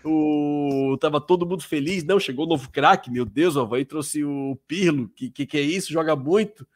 [0.03, 0.95] o...
[1.01, 2.03] tava todo mundo feliz.
[2.03, 5.57] Não, chegou o novo craque, meu Deus, o Havaí trouxe o Pirlo, que, que, que
[5.57, 6.67] é isso, joga muito.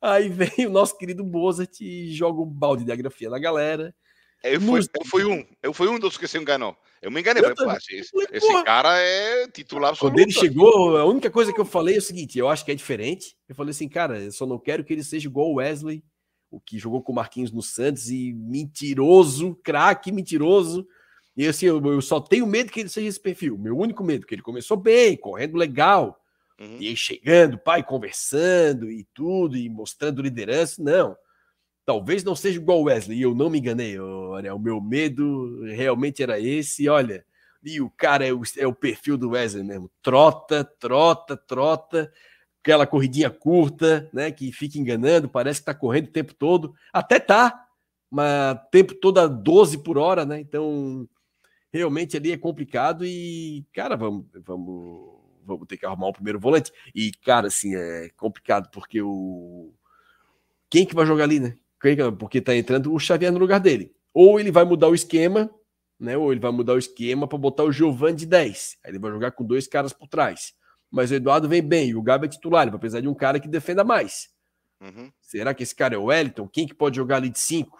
[0.00, 3.94] Aí vem o nosso querido Mozart e joga um balde de grafia na galera.
[4.42, 6.74] Eu fui, eu fui um, eu fui um dos que se enganou.
[7.02, 10.14] Eu me enganei, eu falei, esse, esse, cara é titular absoluto.
[10.14, 12.70] Quando ele chegou, a única coisa que eu falei é o seguinte: eu acho que
[12.70, 13.36] é diferente.
[13.48, 16.04] Eu falei assim, cara, eu só não quero que ele seja igual o Wesley,
[16.50, 20.86] o que jogou com o Marquinhos no Santos e mentiroso, craque mentiroso.
[21.34, 23.56] E assim, eu, eu, só tenho medo que ele seja esse perfil.
[23.56, 26.20] Meu único medo, que ele começou bem, correndo legal,
[26.60, 26.76] uhum.
[26.78, 30.82] e aí chegando, pai, conversando e tudo, e mostrando liderança.
[30.82, 31.16] Não.
[31.90, 33.98] Talvez não seja igual o Wesley, e eu não me enganei.
[33.98, 36.88] Olha, o meu medo realmente era esse.
[36.88, 37.24] Olha,
[37.64, 39.90] e o cara é o, é o perfil do Wesley mesmo.
[40.00, 42.12] Trota, trota, trota.
[42.62, 44.30] Aquela corridinha curta, né?
[44.30, 46.72] Que fica enganando, parece que tá correndo o tempo todo.
[46.92, 47.66] Até tá,
[48.08, 50.38] mas tempo todo a 12 por hora, né?
[50.38, 51.08] Então,
[51.72, 56.70] realmente ali é complicado e, cara, vamos, vamos, vamos ter que arrumar um primeiro volante.
[56.94, 59.72] E, cara, assim, é complicado porque o.
[60.70, 61.56] Quem que vai jogar ali, né?
[62.18, 63.92] Porque está entrando o Xavier no lugar dele.
[64.12, 65.50] Ou ele vai mudar o esquema,
[65.98, 66.16] né?
[66.16, 68.78] Ou ele vai mudar o esquema para botar o Giovanni de 10.
[68.84, 70.52] Aí ele vai jogar com dois caras por trás.
[70.90, 73.14] Mas o Eduardo vem bem, e o Gabi é titular, ele vai precisar de um
[73.14, 74.28] cara que defenda mais.
[74.80, 75.12] Uhum.
[75.20, 76.48] Será que esse cara é o Wellington?
[76.48, 77.78] Quem que pode jogar ali de 5?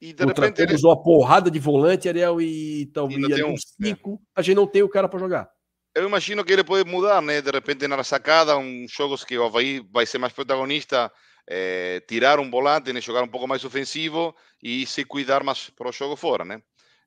[0.00, 0.76] E de repente ele...
[0.82, 4.40] uma porrada de volante, Ariel, e talvez um, uns 5, é.
[4.40, 5.50] a gente não tem o cara para jogar.
[5.94, 7.40] Eu imagino que ele pode mudar, né?
[7.40, 11.10] De repente na sacada, uns jogos que o Havaí vai ser mais protagonista,
[11.48, 15.88] é, tirar um volante, né, jogar um pouco mais ofensivo e se cuidar mais para
[15.88, 16.60] o jogo fora, né?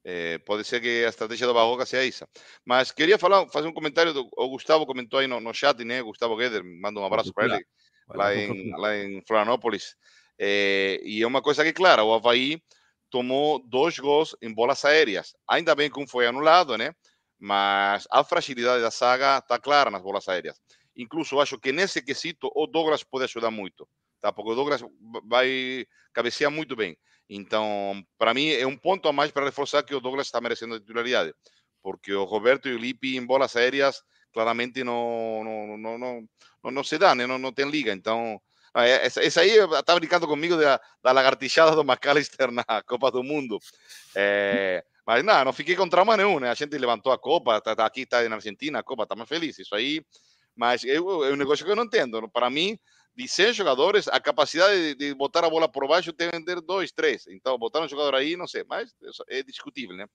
[0.03, 2.29] É, pode ser que a estratégia do Barroca seja essa.
[2.65, 4.13] Mas queria falar, fazer um comentário.
[4.13, 6.01] Do, o Gustavo comentou aí no, no chat, né?
[6.01, 7.65] Gustavo Gueder, manda um abraço para ele,
[8.07, 9.95] lá em, lá em Florianópolis.
[10.39, 12.61] É, e é uma coisa que, claro, o Havaí
[13.09, 15.35] tomou dois gols em bolas aéreas.
[15.49, 16.93] Ainda bem que um foi anulado, né?
[17.37, 20.57] Mas a fragilidade da saga está clara nas bolas aéreas.
[20.95, 23.87] Incluso acho que nesse quesito o Douglas pode ajudar muito
[24.21, 24.31] tá?
[24.31, 24.81] Porque o Douglas
[25.25, 26.97] vai cabecear muito bem.
[27.29, 30.75] Então, para mim, é um ponto a mais para reforçar que o Douglas está merecendo
[30.75, 31.33] a titularidade.
[31.81, 34.01] Porque o Roberto e o Lipe em bolas aéreas
[34.33, 35.97] claramente não, não, não,
[36.63, 37.25] não, não se dá, né?
[37.25, 37.91] não, não tem liga.
[37.93, 38.41] Então,
[38.75, 43.59] essa, essa aí está brincando comigo da, da lagartixada do McAllister na Copa do Mundo.
[44.15, 46.49] É, mas não, não fiquei com trauma nenhum, né?
[46.49, 49.29] A gente levantou a Copa, tá, tá aqui está na Argentina, a Copa, está mais
[49.29, 49.57] feliz.
[49.57, 50.03] Isso aí,
[50.55, 52.29] mas é um negócio que eu não entendo.
[52.29, 52.77] Para mim,
[53.19, 56.61] de 100 jogadores, a capacidade de, de, botar a bola por baixo tem que ter
[56.61, 57.27] dois, três.
[57.27, 58.95] Então, botar um jogador aí, não sei, mas
[59.27, 60.05] é discutível, né?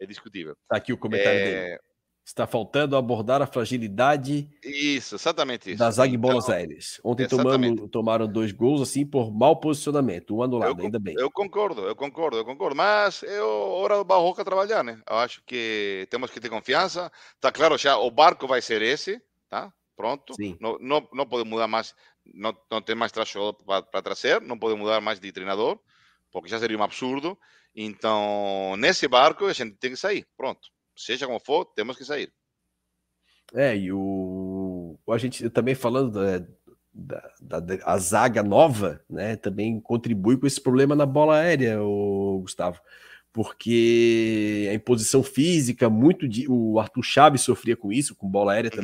[0.00, 0.56] É discutível.
[0.68, 1.44] Tá aqui o comentário é...
[1.44, 1.80] dele.
[2.24, 5.78] Está faltando abordar a fragilidade isso, exatamente isso.
[5.78, 7.00] das agbolas então, aéreas.
[7.02, 11.14] Ontem tomando, tomaram dois gols assim por mau posicionamento, um anulado, eu, ainda bem.
[11.18, 12.76] Eu concordo, eu concordo, eu concordo.
[12.76, 15.00] Mas é hora do Barroca trabalhar, né?
[15.08, 17.10] Eu acho que temos que ter confiança.
[17.40, 19.72] Tá claro, já o barco vai ser esse, tá?
[19.96, 20.34] Pronto.
[20.34, 20.56] Sim.
[20.60, 21.94] Não, não, não pode mudar mais
[22.32, 25.78] não, tem mais traçador para trazer, não pode mudar mais de treinador,
[26.30, 27.38] porque já seria um absurdo.
[27.74, 30.26] Então, nesse barco, a gente tem que sair.
[30.36, 30.68] Pronto.
[30.96, 32.32] Seja como for, temos que sair.
[33.54, 34.98] É, e o.
[35.08, 36.46] A gente também falando da,
[37.40, 39.36] da, da a zaga nova, né?
[39.36, 42.80] Também contribui com esse problema na bola aérea, o Gustavo.
[43.32, 46.46] Porque a imposição física, muito de.
[46.48, 48.82] O Arthur Chaves sofria com isso, com bola aérea uhum.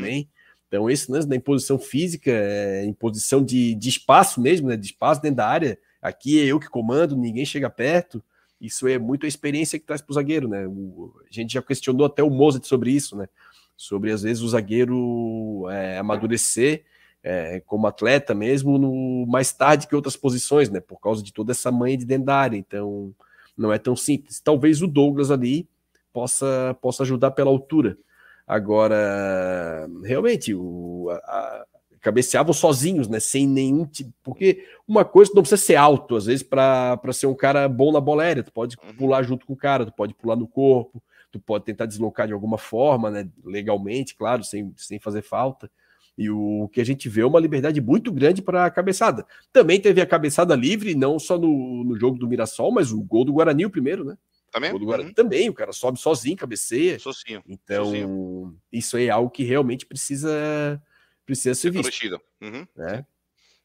[0.77, 4.77] Então, lance da imposição física, é imposição de, de espaço mesmo, né?
[4.77, 5.79] De espaço dentro da área.
[6.01, 8.23] Aqui é eu que comando, ninguém chega perto.
[8.61, 10.67] Isso é muito a experiência que traz para o zagueiro, né?
[10.67, 13.29] O, a gente já questionou até o Mozart sobre isso, né?
[13.77, 16.85] Sobre às vezes o zagueiro é, amadurecer
[17.23, 20.81] é, como atleta mesmo no, mais tarde que outras posições, né?
[20.81, 22.57] Por causa de toda essa manha de dentro da área.
[22.57, 23.15] Então,
[23.57, 24.41] não é tão simples.
[24.41, 25.69] Talvez o Douglas ali
[26.13, 27.99] possa, possa ajudar pela altura.
[28.47, 31.67] Agora, realmente, o, a, a,
[32.01, 33.19] cabeceavam sozinhos, né?
[33.19, 34.13] Sem nenhum tipo.
[34.23, 38.01] Porque uma coisa não precisa ser alto, às vezes, para ser um cara bom na
[38.01, 38.45] bola aérea.
[38.45, 38.95] Tu pode uhum.
[38.95, 42.33] pular junto com o cara, tu pode pular no corpo, tu pode tentar deslocar de
[42.33, 43.29] alguma forma, né?
[43.45, 45.69] Legalmente, claro, sem, sem fazer falta.
[46.17, 49.27] E o que a gente vê é uma liberdade muito grande para a cabeçada.
[49.53, 53.25] Também teve a cabeçada livre, não só no, no jogo do Mirassol, mas o gol
[53.25, 54.17] do Guarani, o primeiro, né?
[54.57, 54.73] Também?
[54.73, 55.15] O Guarani uhum.
[55.15, 56.99] também, o cara sobe sozinho, cabeceia.
[56.99, 57.43] Sozinho.
[57.47, 58.59] Então, sozinho.
[58.73, 60.83] isso é algo que realmente precisa,
[61.27, 62.19] precisa ser visto.
[62.41, 62.67] Uhum.
[62.75, 63.05] Né?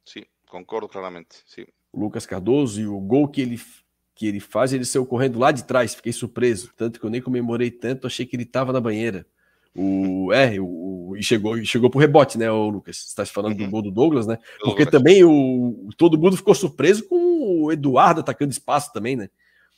[0.04, 1.44] Sim, concordo claramente.
[1.46, 1.66] Sim.
[1.94, 3.58] O Lucas Cardoso e o gol que ele,
[4.14, 6.74] que ele faz, ele saiu correndo lá de trás, fiquei surpreso.
[6.76, 9.26] Tanto que eu nem comemorei tanto, achei que ele estava na banheira.
[9.74, 12.98] O, é, o, e chegou, chegou pro rebote, né, o Lucas?
[12.98, 13.66] Você está falando uhum.
[13.66, 14.38] do gol do Douglas, né?
[14.60, 14.90] Porque Douglas.
[14.90, 19.30] também o, todo mundo ficou surpreso com o Eduardo atacando espaço também, né?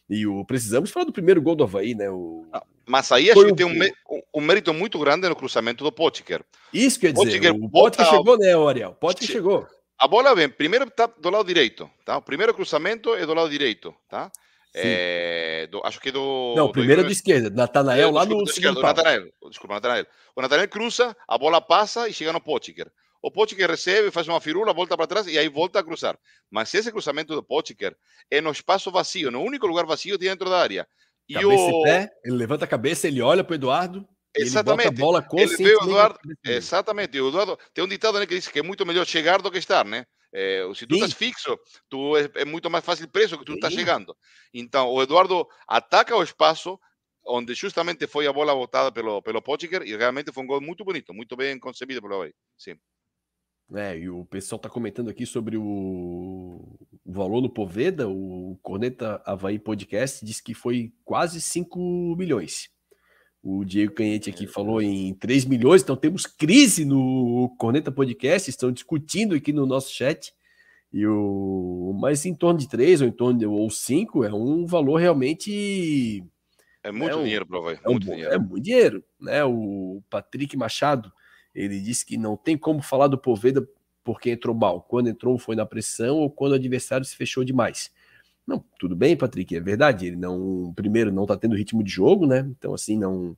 [0.10, 2.10] E o precisamos falar do primeiro gol do Havaí, né?
[2.10, 2.46] O...
[2.52, 6.44] Ah, mas aí acho que tem um, um, mérito muito grande no cruzamento do Potker.
[6.74, 8.94] Isso quer dizer, Potker o Potker chegou, né, Ariel?
[8.94, 9.34] Potker che...
[9.34, 9.68] chegou.
[9.98, 12.18] A bola vem, primeiro está do lado direito, tá?
[12.18, 14.32] O primeiro cruzamento é do lado direito, tá?
[14.76, 16.56] É, do, acho que do.
[16.58, 18.44] Não, primeiro é do esquerda, Natanael lá no.
[18.82, 20.06] Natanael, desculpa, Natanael.
[20.36, 22.92] O Natanael cruza, a bola passa e chega no Potker.
[23.24, 26.20] O Potker recebe, faz uma firula, volta para trás e aí volta a cruzar.
[26.52, 27.96] Mas esse cruzamento do Potker
[28.30, 30.86] é no espaço vazio, no único lugar vazio dentro da área.
[31.30, 31.84] E cabeça o...
[31.84, 34.06] pé, ele levanta a cabeça, ele olha para o Eduardo.
[34.36, 34.90] Exatamente.
[34.90, 36.20] Ele bota a bola ele vê o Eduardo.
[36.44, 37.22] Exatamente.
[37.22, 39.58] O Eduardo tem um ditado né, que diz que é muito melhor chegar do que
[39.58, 40.06] estar, né?
[40.34, 41.58] É, se tu estás fixo,
[41.88, 44.14] tu é, é, muito mais fácil preso que tu estás chegando.
[44.54, 46.78] Então, o Eduardo ataca o espaço
[47.26, 50.84] onde justamente foi a bola botada pelo, pelo Potker e realmente foi um gol muito
[50.84, 52.34] bonito, muito bem concebido pelo Havaí.
[52.58, 52.76] Sim.
[53.74, 59.22] É, e o pessoal está comentando aqui sobre o, o valor no Poveda, o Corneta
[59.26, 62.70] Havaí Podcast diz que foi quase 5 milhões.
[63.42, 68.72] O Diego Canhete aqui falou em 3 milhões, então temos crise no Corneta Podcast, estão
[68.72, 70.34] discutindo aqui no nosso chat.
[70.92, 74.66] E o mas em torno de 3 ou em torno de ou 5 é um
[74.66, 76.24] valor realmente
[76.84, 77.80] é muito né, dinheiro, Havaí.
[77.84, 78.34] É, muito dinheiro.
[78.34, 79.44] é muito dinheiro, né?
[79.46, 81.12] O Patrick Machado,
[81.54, 83.68] ele disse que não tem como falar do Poveda
[84.04, 84.82] porque entrou mal.
[84.82, 87.92] Quando entrou foi na pressão ou quando o adversário se fechou demais.
[88.46, 90.08] Não, tudo bem, Patrick, é verdade.
[90.08, 92.40] Ele não, primeiro, não tá tendo ritmo de jogo, né?
[92.40, 93.38] Então, assim, não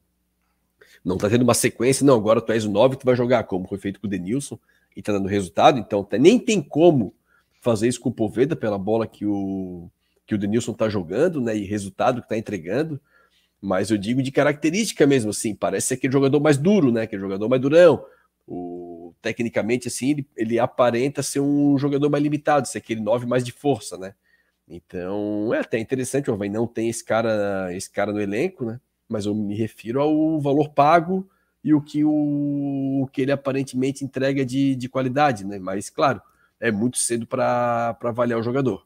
[1.03, 2.05] não tá tendo uma sequência.
[2.05, 4.57] Não, agora tu és o 9, tu vai jogar como foi feito com o Denilson
[4.95, 5.77] e tá dando resultado.
[5.77, 7.13] Então, nem tem como
[7.61, 9.89] fazer isso com o Poveda pela bola que o
[10.25, 11.55] que o Denilson tá jogando, né?
[11.55, 12.99] E resultado que tá entregando.
[13.61, 17.03] Mas eu digo de característica mesmo, assim, parece ser aquele jogador mais duro, né?
[17.03, 18.05] Aquele jogador mais durão.
[18.47, 23.43] O, tecnicamente, assim, ele, ele aparenta ser um jogador mais limitado, ser aquele 9 mais
[23.43, 24.13] de força, né?
[24.67, 28.79] Então, é até interessante, o não tem esse cara, esse cara no elenco, né?
[29.07, 31.29] Mas eu me refiro ao valor pago
[31.63, 35.59] e o que, o, o que ele aparentemente entrega de, de qualidade, né?
[35.59, 36.21] Mas, claro,
[36.59, 38.85] é muito cedo para avaliar o jogador.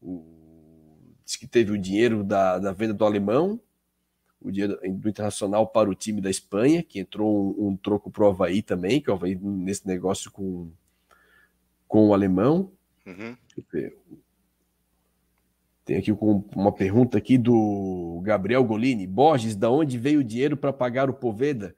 [0.00, 0.24] O,
[1.24, 3.60] diz que teve o dinheiro da, da venda do alemão,
[4.40, 8.24] o dia do Internacional para o time da Espanha, que entrou um, um troco para
[8.24, 10.70] o Havaí também, que o Havaí nesse negócio com,
[11.88, 12.70] com o alemão.
[13.06, 13.36] Uhum.
[15.84, 19.06] Tem aqui uma pergunta aqui do Gabriel Golini.
[19.06, 21.74] Borges, da onde veio o dinheiro para pagar o Poveda?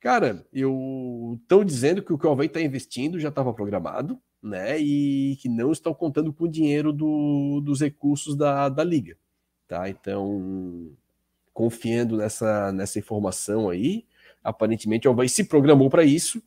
[0.00, 4.78] Cara, eu estão dizendo que o que o Havaí está investindo já estava programado, né?
[4.78, 9.16] E que não estão contando com o dinheiro do, dos recursos da, da liga,
[9.66, 9.88] tá?
[9.88, 10.92] Então,
[11.58, 14.04] confiando nessa, nessa informação aí,
[14.44, 16.40] aparentemente o Havaí se programou para isso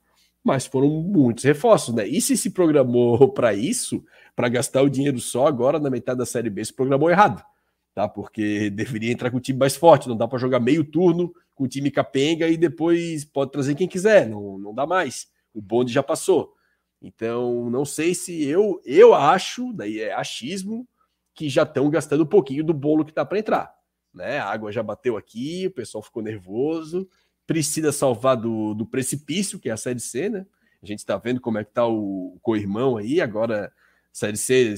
[0.44, 2.08] mas foram muitos reforços, né?
[2.08, 4.04] E se se programou para isso,
[4.36, 7.46] para gastar o dinheiro só agora na metade da Série B, se programou errado,
[7.94, 8.08] tá?
[8.08, 11.66] Porque deveria entrar com o time mais forte, não dá para jogar meio turno com
[11.66, 15.30] o time capenga e depois pode trazer quem quiser, não, não dá mais.
[15.54, 16.56] O bonde já passou.
[17.00, 20.88] Então, não sei se eu eu acho, daí é achismo,
[21.36, 23.74] que já estão gastando um pouquinho do bolo que tá para entrar,
[24.14, 24.40] né?
[24.40, 27.08] A água já bateu aqui, o pessoal ficou nervoso
[27.52, 30.46] precisa salvar do, do precipício, que é a Série C, né?
[30.82, 33.72] A gente está vendo como é que tá o co-irmão aí, agora a
[34.14, 34.74] Série C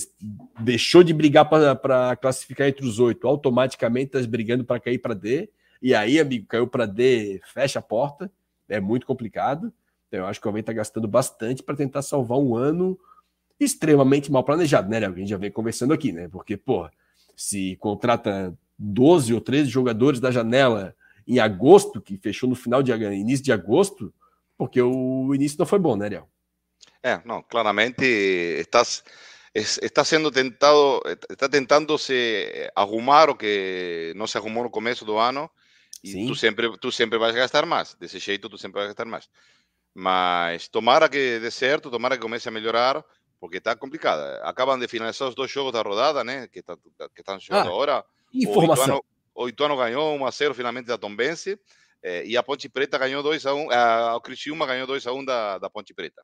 [0.60, 5.52] deixou de brigar para classificar entre os oito, automaticamente está brigando para cair para D,
[5.84, 8.32] e aí, amigo, caiu para D, fecha a porta,
[8.68, 9.72] é muito complicado.
[10.08, 12.98] Então, eu acho que o Alvin está gastando bastante para tentar salvar um ano
[13.60, 15.14] extremamente mal planejado, né, Léo?
[15.14, 16.28] A gente já vem conversando aqui, né?
[16.28, 16.90] Porque, pô,
[17.36, 20.95] se contrata 12 ou 13 jogadores da janela
[21.28, 24.13] em agosto, que fechou no final de início de agosto,
[24.57, 26.30] porque o início não foi bom, né, Ariel?
[27.01, 29.03] É, não, claramente estás
[29.53, 35.17] está sendo tentado, está tentando se arrumar o que não se arrumou no começo do
[35.17, 35.49] ano
[36.03, 37.93] e tu sempre, tu sempre vais gastar mais.
[37.95, 39.30] Desse jeito, tu sempre vais gastar mais.
[39.93, 43.05] Mas tomara que dê certo, tomara que comece a melhorar,
[43.39, 44.19] porque está complicado.
[44.43, 46.47] Acabam de finalizar os dois jogos da rodada, né?
[46.47, 46.76] Que, tá,
[47.13, 48.05] que estão jogando ah, agora.
[48.34, 49.04] Informação.
[49.36, 51.60] o Ituano ganhou 1 a 0 finalmente da Tombense
[52.02, 55.14] eh, e a Ponte Preta ganhou 2 a 1, a, o Criciúma ganhou 2 a
[55.14, 56.24] 1 da, da Ponte Preta.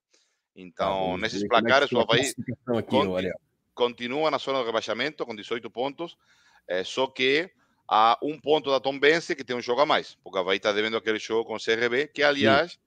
[0.55, 2.33] Então, ah, nesses placares, o Havaí
[2.77, 3.31] aqui,
[3.73, 6.17] continua na zona de rebaixamento com 18 pontos,
[6.67, 7.49] eh, só que
[7.87, 10.73] há um ponto da Tombense que tem um jogo a mais, porque o Havaí está
[10.73, 12.77] devendo aquele jogo com o CRB, que aliás, Sim.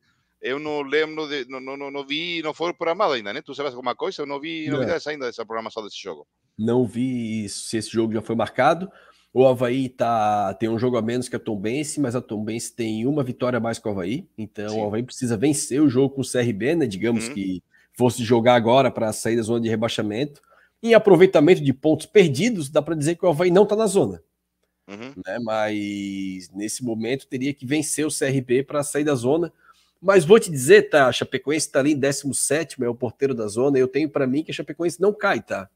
[0.42, 3.40] eu não lembro, de, não, não, não vi, não foi programado ainda, né?
[3.40, 4.20] Tu sabes alguma coisa?
[4.20, 6.26] Eu não vi novidades ainda dessa programação desse jogo.
[6.58, 8.90] Não vi se esse jogo já foi marcado.
[9.34, 13.06] O Havaí tá, tem um jogo a menos que a Tombense, mas a Tombense tem
[13.06, 14.28] uma vitória a mais que o Havaí.
[14.36, 14.80] Então Sim.
[14.80, 16.86] o Havaí precisa vencer o jogo com o CRB, né?
[16.86, 17.34] Digamos uhum.
[17.34, 17.62] que
[17.94, 20.42] fosse jogar agora para sair da zona de rebaixamento.
[20.82, 24.22] Em aproveitamento de pontos perdidos, dá para dizer que o Havaí não está na zona.
[24.86, 25.14] Uhum.
[25.24, 25.38] Né?
[25.42, 29.50] Mas nesse momento teria que vencer o CRB para sair da zona.
[30.00, 31.06] Mas vou te dizer, tá?
[31.06, 33.78] A Chapecoense está ali em 17, é o porteiro da zona.
[33.78, 35.70] Eu tenho para mim que a Chapecoense não cai, tá?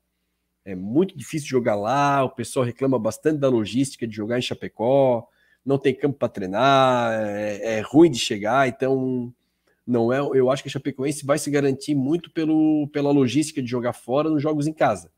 [0.67, 5.25] É muito difícil jogar lá, o pessoal reclama bastante da logística de jogar em Chapecó,
[5.65, 9.33] não tem campo para treinar, é, é, ruim de chegar, então
[9.87, 10.19] não é.
[10.19, 14.29] Eu acho que a Chapecoense vai se garantir muito pelo, pela logística de jogar fora
[14.29, 15.09] nos jogos em casa.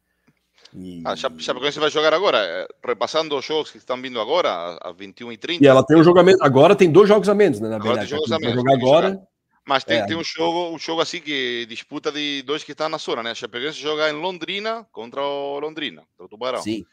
[0.77, 1.01] E...
[1.07, 5.63] A Chapecoense vai jogar agora, eh, repassando os jogos que estão vindo agora, às 21h30.
[5.63, 6.43] E ela tem um jogo a menos.
[6.43, 7.71] Agora tem dois jogos a menos, né?
[7.71, 8.11] Na agora verdade.
[8.11, 8.55] Tem jogos a menos.
[8.57, 9.29] Jogar agora.
[9.69, 10.07] Mas tem, é.
[10.07, 13.33] tem um jogo, um jogo assim que disputa de dois que estão na zona, né?
[13.33, 16.63] A Chapecoense joga em Londrina contra o Londrina, o Tubarão.
[16.63, 16.87] Sim.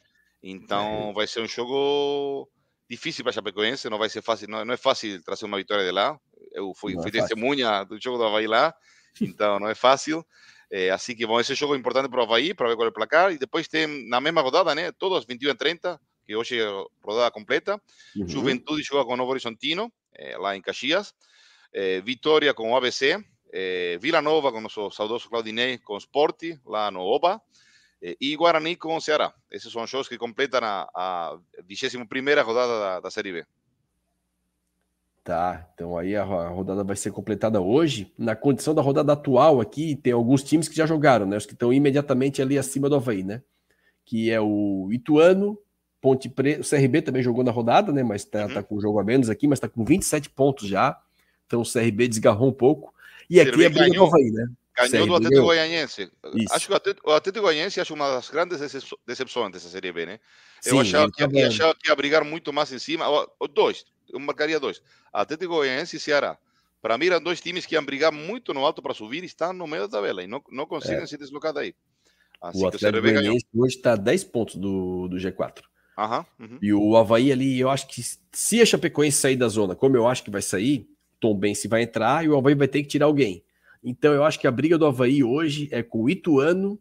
[0.44, 1.14] Então é.
[1.14, 2.50] vai ser um jogo
[2.90, 5.86] difícil para a Chapecoense, não vai ser fácil, não, não é fácil trazer uma vitória
[5.86, 6.20] de lá.
[6.52, 8.76] Eu fui, fui é testemunha do jogo do Havaí lá,
[9.22, 10.26] então não é fácil.
[10.70, 12.90] É, assim que bom, esse jogo é importante para o Havaí, para ver qual é
[12.90, 13.32] o placar.
[13.32, 14.92] E depois tem na mesma rodada, né?
[14.92, 16.68] Todos 21 a 30, que hoje é
[17.02, 17.82] rodada completa.
[18.18, 18.28] Uhum.
[18.28, 21.14] Juventude joga com o Novo Horizontino, é, lá em Caxias.
[21.78, 23.22] É, Vitória com o ABC,
[23.52, 27.42] é, Vila Nova com o nosso saudoso Claudinei com o Sport, lá no OBA,
[28.02, 29.34] é, e Guarani com o Ceará.
[29.52, 32.06] Esses são jogos que completam a, a 21
[32.46, 33.46] rodada da, da Série B.
[35.22, 38.14] Tá, então aí a rodada vai ser completada hoje.
[38.18, 41.36] Na condição da rodada atual aqui, tem alguns times que já jogaram, né?
[41.36, 43.42] Os que estão imediatamente ali acima do Havaí, né?
[44.06, 45.58] Que é o Ituano,
[46.00, 48.02] Ponte Preta, o CRB também jogou na rodada, né?
[48.02, 48.54] Mas tá, uhum.
[48.54, 51.02] tá com um jogo a menos aqui, mas tá com 27 pontos já.
[51.46, 52.94] Então o CRB desgarrou um pouco.
[53.30, 54.48] E aqui é briga ganhou, Havaí, né?
[54.90, 56.12] Ganhou do Atlético Goianiense.
[56.52, 58.60] Acho que o Atlético, o Atlético Goianiense acho uma das grandes
[59.08, 60.20] decepções dessa Série B, né?
[60.66, 63.06] Eu Sim, achava, que, tá achava que ia brigar muito mais em cima.
[63.54, 64.82] Dois, eu marcaria dois:
[65.14, 66.38] Atlético Goianiense e Ceará.
[66.82, 69.54] Para mim, eram dois times que iam brigar muito no alto para subir e estão
[69.54, 71.08] no meio da tabela e não, não conseguem é.
[71.08, 71.74] se deslocar daí.
[72.42, 75.64] Assim o Atlético Goianiense hoje está 10 pontos do, do G4.
[75.98, 76.60] Uhum, uhum.
[76.62, 80.08] E o Havaí ali, eu acho que se a Chapecoense sair da zona, como eu
[80.08, 80.88] acho que vai sair,
[81.26, 83.44] Tom Bense vai entrar e o Havaí vai ter que tirar alguém.
[83.84, 86.80] Então eu acho que a briga do Havaí hoje é com Ituano,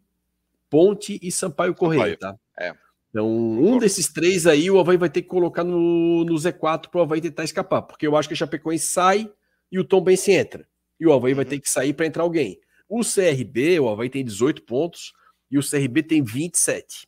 [0.69, 2.35] Ponte e Sampaio Correia, tá?
[2.59, 2.75] É.
[3.09, 6.99] Então, um desses três aí, o Havaí vai ter que colocar no, no Z4 para
[6.99, 9.31] o Havaí tentar escapar, porque eu acho que a Chapecoense sai
[9.71, 10.67] e o Tom Bense entra.
[10.99, 11.37] E o Havaí uhum.
[11.37, 12.59] vai ter que sair para entrar alguém.
[12.87, 15.11] O CRB, o Havaí tem 18 pontos
[15.49, 17.07] e o CRB tem 27.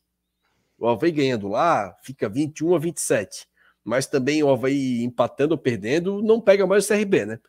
[0.80, 3.48] O Havaí ganhando lá, fica 21 a 27.
[3.88, 7.40] Mas também o Havaí empatando ou perdendo, não pega mais o CRB, né?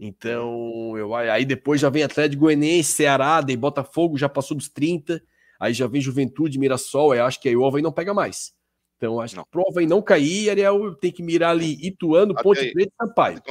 [0.00, 5.22] Então, eu, aí depois já vem Atlético Goianiense, Ceará, daí Botafogo já passou dos 30.
[5.60, 8.54] Aí já vem Juventude, Mirassol, eu acho que aí o Havaí não pega mais.
[8.96, 9.44] Então, acho não.
[9.44, 13.42] que pro Havaí não cair, Ariel tem que mirar ali Ituano, Ponte Preta e Sampaio.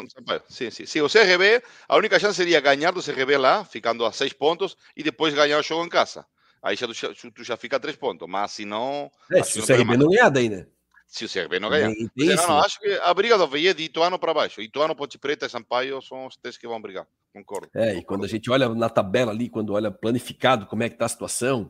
[0.49, 0.85] Sim, sim.
[0.87, 4.75] sim, o CRB, a única chance seria ganhar do CRB lá, ficando a seis pontos,
[4.97, 6.25] e depois ganhar o jogo em casa.
[6.63, 9.11] Aí já, tu, tu já fica a três pontos, mas se não...
[9.31, 10.65] É, se o CRB não ganhar daí, né?
[11.12, 11.89] Se o CRB não ganhar.
[11.89, 14.62] Não, não, acho que a briga do Havaí é de Ituano para baixo.
[14.62, 17.68] Ituano, Ponte Preta e Sampaio são os três que vão brigar, concordo.
[17.74, 17.99] É, concordo.
[17.99, 21.03] e quando a gente olha na tabela ali, quando olha planificado como é que tá
[21.03, 21.70] a situação,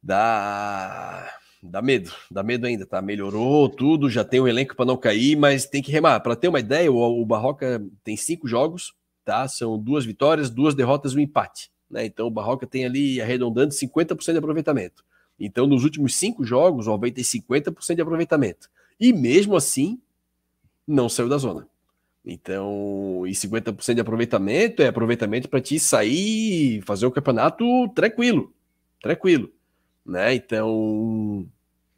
[0.00, 3.02] dá dá medo, dá medo ainda, tá?
[3.02, 6.20] Melhorou tudo, já tem o um elenco para não cair, mas tem que remar.
[6.20, 8.94] Para ter uma ideia, o, o, Barroca tem cinco jogos,
[9.24, 9.48] tá?
[9.48, 12.06] São duas vitórias, duas derrotas e um empate, né?
[12.06, 15.04] Então o Barroca tem ali arredondando 50% de aproveitamento.
[15.38, 18.68] Então nos últimos cinco jogos, o Alvei tem 50% de aproveitamento.
[18.98, 20.00] E mesmo assim,
[20.86, 21.68] não saiu da zona.
[22.24, 27.64] Então, e 50% de aproveitamento é aproveitamento para te sair fazer o campeonato
[27.94, 28.52] tranquilo,
[29.00, 29.52] tranquilo
[30.06, 30.34] né?
[30.34, 31.46] Então,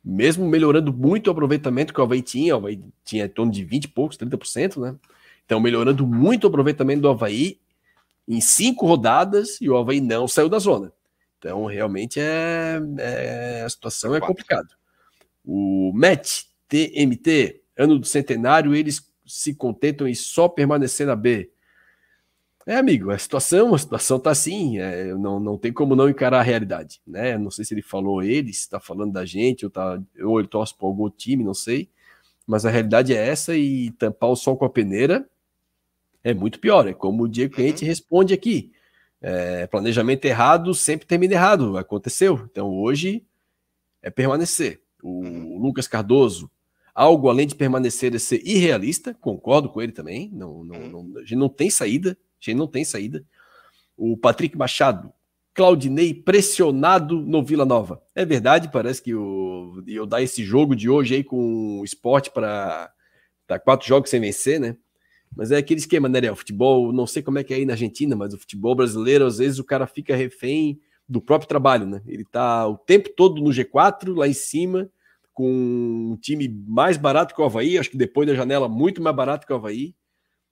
[0.02, 3.64] mesmo melhorando muito o aproveitamento que o Havaí tinha, o Havaí tinha em torno de
[3.64, 4.96] 20 e poucos, 30%, né?
[5.44, 7.58] Então, melhorando muito o aproveitamento do Havaí
[8.26, 10.92] em cinco rodadas e o Havaí não saiu da zona.
[11.38, 14.68] Então, realmente é, é a situação é complicada.
[15.44, 21.50] O MET, TMT, ano do centenário, eles se contentam em só permanecer na B.
[22.66, 26.40] É, amigo, a situação, a situação tá assim, é, não, não tem como não encarar
[26.40, 27.38] a realidade, né?
[27.38, 30.48] Não sei se ele falou ele, se tá falando da gente, ou, tá, ou ele
[30.48, 31.88] torce para algum time, não sei.
[32.46, 35.26] Mas a realidade é essa e tampar o sol com a peneira
[36.22, 36.86] é muito pior.
[36.86, 37.88] É como o Diego Cliente uhum.
[37.88, 38.72] responde aqui.
[39.20, 41.76] É, planejamento errado sempre termina errado.
[41.76, 42.48] Aconteceu.
[42.50, 43.24] Então hoje
[44.02, 44.80] é permanecer.
[45.02, 45.58] O.
[45.58, 46.50] Lucas Cardoso,
[46.94, 50.30] algo além de permanecer é ser irrealista, concordo com ele também.
[50.32, 52.16] Não, não, não, a gente não tem saída.
[52.40, 53.24] A gente não tem saída.
[53.96, 55.12] O Patrick Machado,
[55.52, 58.00] Claudinei pressionado no Vila Nova.
[58.14, 62.30] É verdade, parece que o, eu dar esse jogo de hoje aí com o esporte
[62.30, 62.92] para
[63.44, 64.76] tá quatro jogos sem vencer, né?
[65.36, 67.74] Mas é aquele esquema, né, O futebol, não sei como é que é aí na
[67.74, 72.02] Argentina, mas o futebol brasileiro, às vezes o cara fica refém do próprio trabalho, né?
[72.06, 74.90] Ele tá o tempo todo no G4, lá em cima,
[75.32, 75.50] com
[76.12, 79.46] um time mais barato que o Havaí, acho que depois da janela, muito mais barato
[79.46, 79.94] que o Havaí.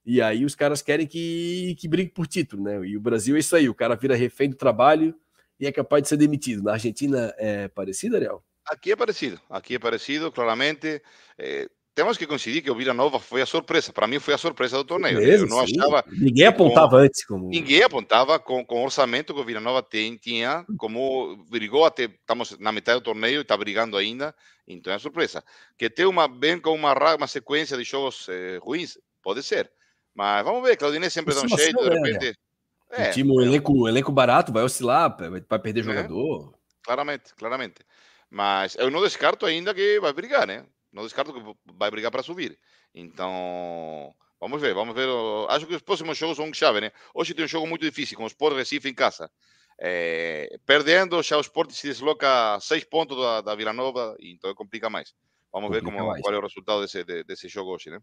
[0.05, 2.87] E aí os caras querem que, que brigue por título, né?
[2.87, 5.14] E o Brasil é isso aí, o cara vira refém do trabalho
[5.59, 6.62] e é capaz de ser demitido.
[6.62, 8.43] Na Argentina é parecido, Ariel?
[8.64, 11.03] Aqui é parecido, aqui é parecido, claramente.
[11.39, 13.91] Eh, temos que coincidir que o Vila Nova foi a surpresa.
[13.91, 15.19] Para mim, foi a surpresa do torneio.
[15.19, 15.81] Mesmo, Eu não sim.
[15.81, 16.05] achava.
[16.13, 17.49] Ninguém apontava com, antes como.
[17.49, 22.05] Ninguém apontava com, com o orçamento que o Vila Nova tem, tinha, como brigou até.
[22.05, 24.35] Estamos na metade do torneio e está brigando ainda.
[24.69, 25.43] Então é surpresa.
[25.79, 29.71] Que tem uma, bem com uma, uma sequência de jogos eh, ruins, pode ser.
[30.15, 32.39] Mas vamos ver, Claudinei sempre dá um jeito, de repente.
[32.91, 35.17] É, o time, o elenco, elenco barato vai oscilar,
[35.49, 35.85] vai perder é.
[35.85, 36.55] jogador.
[36.83, 37.77] Claramente, claramente.
[38.31, 40.63] Mas eu não descarto ainda que vai brigar, né?
[40.97, 42.59] Não descarto que vai brigar para subir.
[42.95, 45.07] Então, vamos ver, vamos ver.
[45.51, 46.91] Acho que os próximos jogos são chave, né?
[47.15, 49.31] Hoje tem um jogo muito difícil com o Sport Recife em casa.
[49.79, 54.89] É, perdendo, já o Sport se desloca seis pontos da, da Vila Nova, então complica
[54.89, 55.15] mais.
[55.53, 56.23] Vamos complica ver como, mais.
[56.23, 58.01] qual é o resultado desse, desse jogo hoje, né?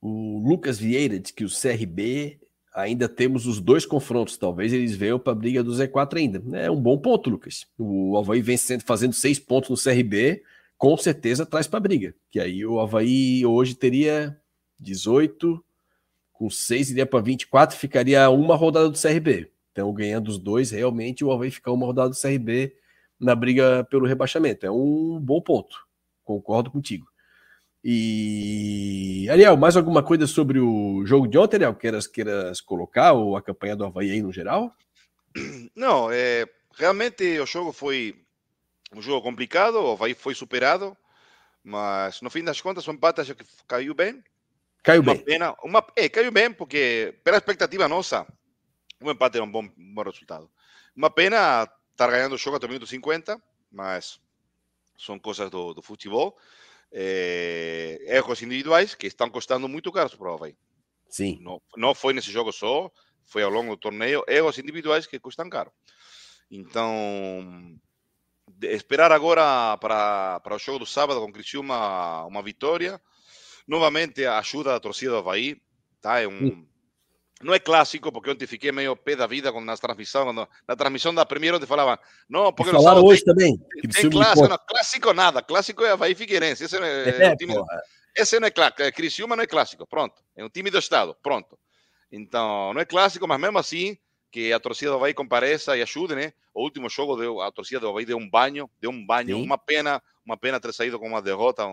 [0.00, 2.40] O Lucas Vieira diz que o CRB
[2.74, 4.38] ainda temos os dois confrontos.
[4.38, 6.58] Talvez eles venham para a briga do Z4 ainda.
[6.58, 7.66] É um bom ponto, Lucas.
[7.76, 10.42] O Havaí vem sendo, fazendo seis pontos no CRB
[10.76, 12.14] com certeza traz para briga.
[12.30, 14.38] Que aí o Havaí hoje teria
[14.78, 15.64] 18,
[16.32, 19.50] com 6 iria para 24, ficaria uma rodada do CRB.
[19.72, 22.74] Então, ganhando os dois, realmente o Havaí fica uma rodada do CRB
[23.18, 24.66] na briga pelo rebaixamento.
[24.66, 25.76] É um bom ponto.
[26.24, 27.06] Concordo contigo.
[27.82, 31.74] E Ariel, mais alguma coisa sobre o jogo de ontem, Ariel?
[31.74, 34.74] Queiras, queiras colocar ou a campanha do Havaí aí no geral?
[35.74, 36.46] Não, é,
[36.76, 38.25] realmente o jogo foi
[38.92, 40.96] um jogo complicado, o Havaí foi superado,
[41.62, 44.22] mas no fim das contas o empate acho que caiu bem.
[44.82, 45.24] Caiu uma bem.
[45.24, 48.26] Pena, uma, é, caiu bem porque, pela expectativa nossa,
[49.00, 50.50] o empate era um bom, um bom resultado.
[50.94, 54.20] Uma pena estar ganhando o jogo até o minuto 50, mas
[54.96, 56.36] são coisas do, do futebol.
[56.92, 60.56] É, erros individuais que estão custando muito caros para o Havaí.
[61.08, 61.38] Sim.
[61.42, 62.90] Não, não foi nesse jogo só,
[63.24, 65.72] foi ao longo do torneio, erros individuais que custam caro.
[66.50, 67.76] Então,
[68.62, 73.00] esperar agora para, para o jogo do sábado com Criciúma uma vitória.
[73.66, 75.60] Novamente a ajuda da torcida do Havaí.
[76.00, 76.20] Tá?
[76.20, 76.66] É um,
[77.42, 81.14] não é clássico, porque ontem fiquei meio pé da vida na transmissão, quando, na transmissão
[81.14, 83.58] da primeira onde falavam, não, porque falaram hoje tem, também.
[83.92, 87.54] Tem clássico, não, clássico nada, clássico é Havaí Figueirense, esse, é, é, é time,
[88.16, 91.14] esse não é clássico, é, Criciúma não é clássico, pronto, é um time do estado,
[91.22, 91.58] pronto.
[92.10, 93.98] Então, não é clássico, mas mesmo assim,
[94.36, 96.34] que a torcida do Havaí compareça e ajude, né?
[96.52, 99.42] O último jogo deu, a torcida do Havaí deu um banho, deu um banho, Sim.
[99.42, 101.64] uma pena, uma pena ter saído com uma derrota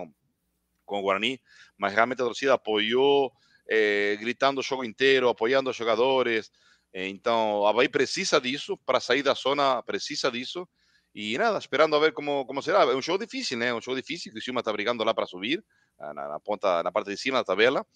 [0.86, 1.38] com o Guarani,
[1.76, 3.30] mas realmente a torcida apoiou,
[3.68, 6.50] eh, gritando o jogo inteiro, apoiando os jogadores.
[6.94, 10.66] Então, o Havaí precisa disso para sair da zona, precisa disso.
[11.14, 12.84] E nada, esperando a ver como, como será.
[12.84, 13.68] É um jogo difícil, né?
[13.68, 15.62] É um jogo difícil, que o Cima está brigando lá para subir,
[15.98, 17.86] na, na, ponta, na parte de cima da tabela.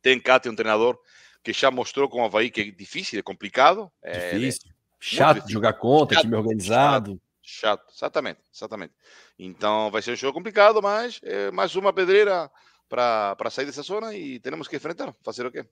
[0.00, 0.98] Tem Cate, um treinador
[1.44, 3.92] que já mostrou com o Havaí que é difícil, é complicado.
[4.02, 4.70] É, difícil.
[4.70, 5.48] É, chato difícil.
[5.48, 7.20] de jogar contra, chato, time organizado.
[7.42, 8.94] Chato, chato, exatamente, exatamente.
[9.38, 12.50] Então vai ser um jogo complicado, mas é mais uma pedreira
[12.88, 15.14] para sair dessa zona e temos que enfrentar.
[15.22, 15.66] Fazer o quê?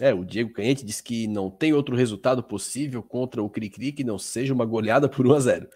[0.00, 4.04] É, o Diego Canhete disse que não tem outro resultado possível contra o Cricri que
[4.04, 5.68] não seja uma goleada por 1 a 0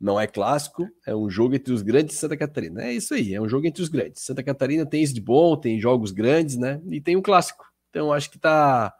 [0.00, 2.84] Não é clássico, é um jogo entre os grandes de Santa Catarina.
[2.84, 4.22] É isso aí, é um jogo entre os grandes.
[4.22, 6.80] Santa Catarina tem isso de bom, tem jogos grandes, né?
[6.88, 7.71] E tem um clássico.
[7.92, 8.94] Então acho que tá,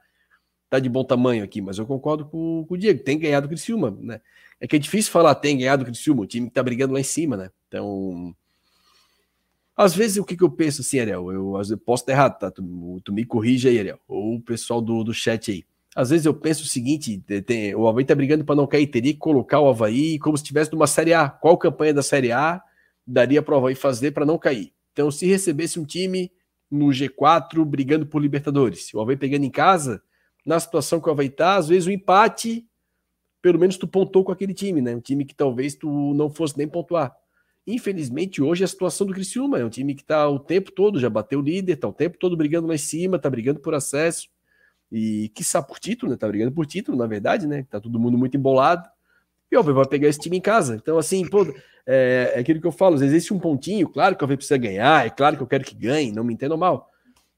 [0.68, 3.49] tá de bom tamanho aqui, mas eu concordo com, com o Diego, tem ganhado o
[3.49, 4.20] Criciúma, né?
[4.61, 7.01] É que é difícil falar tem ganhado o Criciúma, o time que tá brigando lá
[7.01, 7.51] em cima, né?
[7.66, 8.36] Então,
[9.74, 12.51] às vezes o que, que eu penso assim, Ariel, eu, eu posso estar errado, tá?
[12.51, 15.64] Tu, tu, me corrige aí, Ariel, ou o pessoal do, do chat aí.
[15.97, 19.12] Às vezes eu penso o seguinte: tem, o Havaí tá brigando para não cair, teria
[19.12, 21.28] que colocar o Havaí como se estivesse numa Série A.
[21.28, 22.62] Qual campanha da Série A
[23.07, 24.72] daria para o Havaí fazer para não cair?
[24.93, 26.30] Então, se recebesse um time
[26.72, 28.92] no G4 brigando por Libertadores.
[28.94, 30.02] O Havaí pegando em casa,
[30.44, 32.66] na situação que o Havaí tá, às vezes o empate,
[33.42, 34.96] pelo menos tu pontou com aquele time, né?
[34.96, 37.14] Um time que talvez tu não fosse nem pontuar.
[37.66, 40.98] Infelizmente, hoje é a situação do Criciúma é um time que tá o tempo todo,
[40.98, 43.74] já bateu o líder, tá o tempo todo brigando lá em cima, tá brigando por
[43.74, 44.28] acesso
[44.90, 46.18] e quiçá por título, né?
[46.18, 47.64] Tá brigando por título, na verdade, né?
[47.70, 48.88] Tá todo mundo muito embolado.
[49.53, 50.74] E o Havaí vai pegar esse time em casa.
[50.74, 51.46] Então, assim, pô,
[51.86, 55.07] é, é aquilo que eu falo, existe um pontinho, claro que o Havaí precisa ganhar,
[55.07, 56.88] é claro que eu quero que ganhe, não me entendam mal.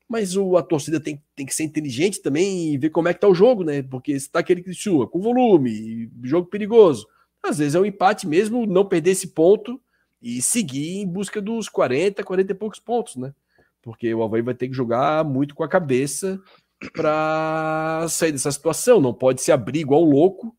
[0.08, 3.18] Mas o, a torcida tem, tem que ser inteligente também e ver como é que
[3.18, 3.82] tá o jogo, né?
[3.82, 7.04] Porque se tá aquele que sua, com volume, jogo perigoso,
[7.42, 9.80] às vezes é um empate mesmo, não perder esse ponto
[10.22, 13.34] e seguir em busca dos 40, 40 e poucos pontos, né?
[13.82, 16.40] Porque o Havaí vai ter que jogar muito com a cabeça
[16.92, 19.00] para sair dessa situação.
[19.00, 20.56] Não pode se abrir igual louco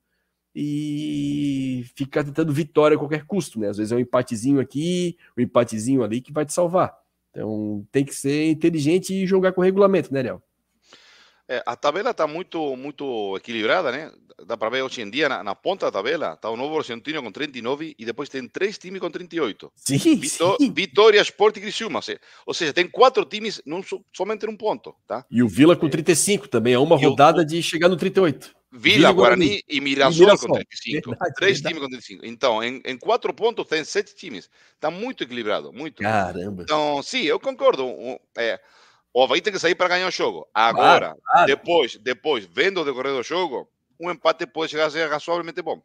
[0.56, 3.70] e ficar tentando vitória a qualquer custo, né?
[3.70, 6.94] Às vezes é um empatezinho aqui, um empatezinho ali que vai te salvar.
[7.32, 10.42] Então tem que ser inteligente e jogar com o regulamento, né, Léo?
[11.48, 14.12] É, a tabela está muito, muito equilibrada, né?
[14.48, 17.22] Dá para ver hoje em dia, na, na ponta da tabela, está o Novo Horizontino
[17.22, 19.72] com 39 e depois tem três times com 38.
[19.76, 20.72] Sim, Vitó sim.
[20.74, 22.00] Vitória, Sport e Criciúma.
[22.48, 25.24] Ou seja, tem quatro times num, so- somente num ponto, tá?
[25.30, 28.52] E o Vila com 35 também, é uma E o- rodada de chegar no 38.
[28.78, 30.50] Vila, Vila, Guarani, Guarani e Mirassol, Mirassol.
[30.50, 31.10] com 35.
[31.10, 31.76] Verdade, três verdade.
[31.76, 32.26] times com 35.
[32.26, 34.50] Então, em, em quatro pontos tem sete times.
[34.74, 36.04] Está muito equilibrado, muito.
[36.04, 36.64] Caramba.
[36.64, 37.86] Então, sim, eu concordo.
[38.38, 38.60] É,
[39.14, 40.46] o Havaí tem que sair para ganhar o jogo.
[40.54, 41.48] Agora, claro.
[41.48, 43.68] depois, depois, vendo o decorrer do jogo,
[44.00, 45.82] um empate pode chegar a ser razoavelmente bom.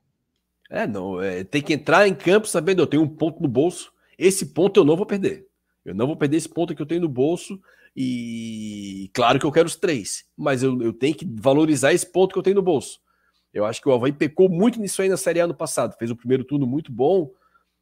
[0.69, 3.93] É, não, é, tem que entrar em campo sabendo, eu tenho um ponto no bolso,
[4.19, 5.47] esse ponto eu não vou perder.
[5.85, 7.61] Eu não vou perder esse ponto que eu tenho no bolso
[7.97, 12.33] e claro que eu quero os três, mas eu, eu tenho que valorizar esse ponto
[12.33, 13.01] que eu tenho no bolso.
[13.53, 16.11] Eu acho que o Havaí pecou muito nisso aí na Série A no passado, fez
[16.11, 17.31] o primeiro turno muito bom,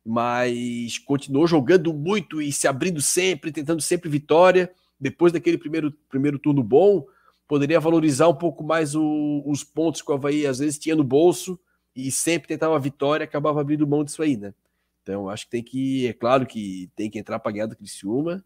[0.04, 4.72] mas continuou jogando muito e se abrindo sempre, tentando sempre vitória.
[4.98, 7.06] Depois daquele primeiro, primeiro turno bom,
[7.46, 11.04] poderia valorizar um pouco mais o- os pontos que o Havaí às vezes tinha no
[11.04, 11.60] bolso
[11.94, 14.54] e sempre tentava a vitória, acabava abrindo mão disso aí, né?
[15.02, 18.44] Então, acho que tem que, é claro que tem que entrar para ganhar do Criciúma,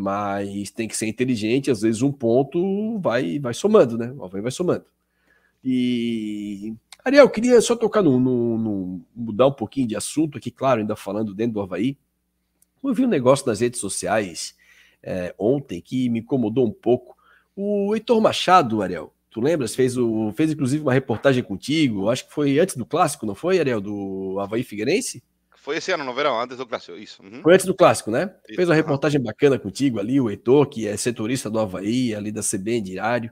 [0.00, 4.12] mas tem que ser inteligente, às vezes um ponto vai vai somando, né?
[4.16, 4.84] O Havaí vai somando.
[5.64, 6.74] E
[7.04, 10.96] Ariel, queria só tocar no, no- no- mudar um pouquinho de assunto aqui, claro, ainda
[10.96, 11.96] falando dentro do Havaí.
[12.82, 14.54] Eu vi um negócio nas redes sociais
[15.02, 17.16] é, ontem que me incomodou um pouco.
[17.56, 19.74] O Heitor Machado, Ariel, tu lembras?
[19.74, 23.58] Fez, o, fez inclusive uma reportagem contigo, acho que foi antes do clássico, não foi,
[23.58, 23.80] Ariel?
[23.80, 25.22] Do Havaí Figueirense?
[25.60, 27.22] Foi esse ano no verão, antes do clássico, isso.
[27.22, 27.42] Uhum.
[27.42, 28.34] Foi antes do clássico, né?
[28.48, 32.32] Isso, Fez uma reportagem bacana contigo ali, o Heitor, que é setorista do Havaí, ali
[32.32, 33.30] da CBN Diário.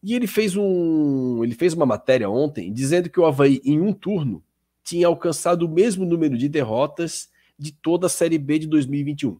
[0.00, 1.42] E ele fez um.
[1.42, 4.40] Ele fez uma matéria ontem dizendo que o Havaí, em um turno,
[4.84, 9.36] tinha alcançado o mesmo número de derrotas de toda a Série B de 2021.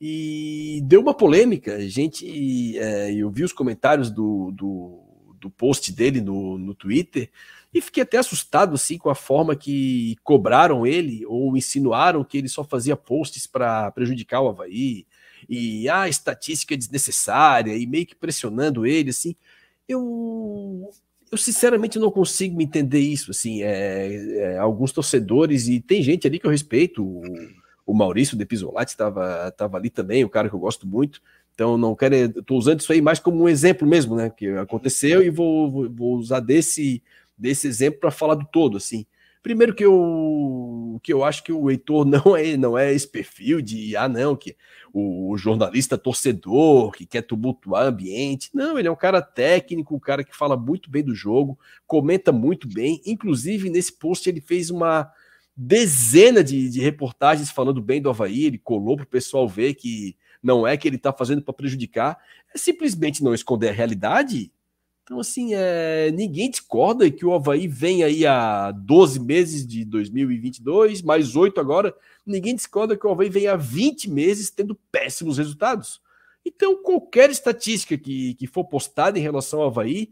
[0.00, 1.76] E deu uma polêmica.
[1.76, 2.78] A gente.
[2.78, 7.30] é, eu vi os comentários do, do, do post dele no, no Twitter
[7.74, 12.48] e fiquei até assustado assim com a forma que cobraram ele ou insinuaram que ele
[12.48, 15.04] só fazia posts para prejudicar o Havaí
[15.48, 19.34] e a estatística é desnecessária e meio que pressionando ele assim.
[19.88, 20.88] Eu
[21.32, 23.62] eu sinceramente não consigo entender isso assim.
[23.62, 27.02] É, é, alguns torcedores e tem gente ali que eu respeito.
[27.04, 27.22] O,
[27.86, 31.20] o Maurício de Pisolati estava tava ali também, o cara que eu gosto muito.
[31.54, 34.30] Então não quero, estou usando isso aí mais como um exemplo mesmo, né?
[34.30, 37.02] Que aconteceu e vou, vou usar desse
[37.36, 39.06] desse exemplo para falar do todo, assim.
[39.42, 43.60] Primeiro que eu que eu acho que o Heitor não é não é esse perfil
[43.60, 44.56] de ah não que
[44.92, 48.48] o, jornalista torcedor que quer tumultuar ambiente.
[48.54, 52.30] Não, ele é um cara técnico, um cara que fala muito bem do jogo, comenta
[52.30, 53.02] muito bem.
[53.04, 55.10] Inclusive nesse post ele fez uma
[55.56, 60.16] dezena de, de reportagens falando bem do Havaí, ele colou para o pessoal ver que
[60.42, 62.18] não é que ele está fazendo para prejudicar,
[62.54, 64.52] é simplesmente não esconder a realidade.
[65.04, 71.02] Então, assim, é, ninguém discorda que o Havaí vem aí há 12 meses de 2022,
[71.02, 71.94] mais 8 agora.
[72.24, 76.00] Ninguém discorda que o Havaí vem há 20 meses tendo péssimos resultados.
[76.42, 80.10] Então, qualquer estatística que, que for postada em relação ao Havaí,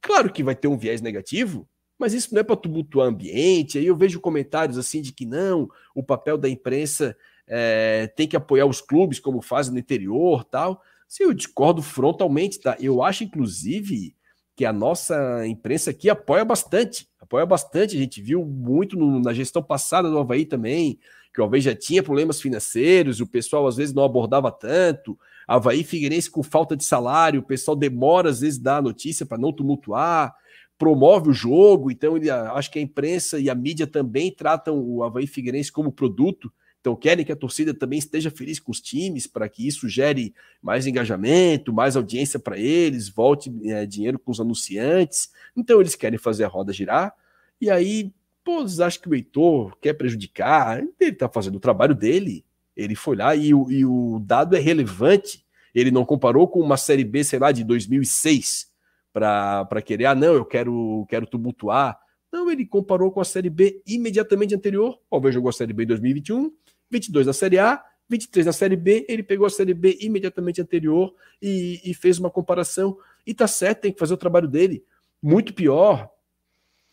[0.00, 3.78] claro que vai ter um viés negativo, mas isso não é para tumultuar ambiente.
[3.78, 7.16] Aí eu vejo comentários assim de que não, o papel da imprensa
[7.46, 10.82] é, tem que apoiar os clubes como fazem no interior tal.
[11.06, 12.76] Sim, eu discordo frontalmente, tá?
[12.80, 14.16] Eu acho, inclusive,
[14.62, 17.08] que a nossa imprensa aqui apoia bastante.
[17.20, 17.96] Apoia bastante.
[17.96, 21.00] A gente viu muito no, na gestão passada do Havaí também,
[21.34, 25.18] que o Havaí já tinha problemas financeiros, o pessoal às vezes não abordava tanto.
[25.48, 29.36] Havaí Figueirense com falta de salário, o pessoal demora às vezes dar a notícia para
[29.36, 30.32] não tumultuar,
[30.78, 31.90] promove o jogo.
[31.90, 35.90] Então, ele, acho que a imprensa e a mídia também tratam o Havaí Figueirense como
[35.90, 36.52] produto.
[36.82, 40.34] Então, querem que a torcida também esteja feliz com os times para que isso gere
[40.60, 45.30] mais engajamento, mais audiência para eles, volte é, dinheiro com os anunciantes.
[45.56, 47.14] Então, eles querem fazer a roda girar.
[47.60, 48.12] E aí,
[48.42, 50.80] pô, vocês acham que o Heitor quer prejudicar?
[50.98, 52.44] Ele está fazendo o trabalho dele.
[52.76, 55.46] Ele foi lá e o, e o dado é relevante.
[55.72, 58.72] Ele não comparou com uma Série B, sei lá, de 2006
[59.12, 61.96] para querer, ah, não, eu quero, quero tumultuar.
[62.32, 64.98] Não, ele comparou com a Série B imediatamente anterior.
[65.10, 66.50] O jogou a Série B em 2021,
[66.92, 69.04] 22 na Série A, 23 na Série B.
[69.08, 72.96] Ele pegou a Série B imediatamente anterior e, e fez uma comparação.
[73.26, 74.84] E tá certo, tem que fazer o trabalho dele.
[75.20, 76.10] Muito pior,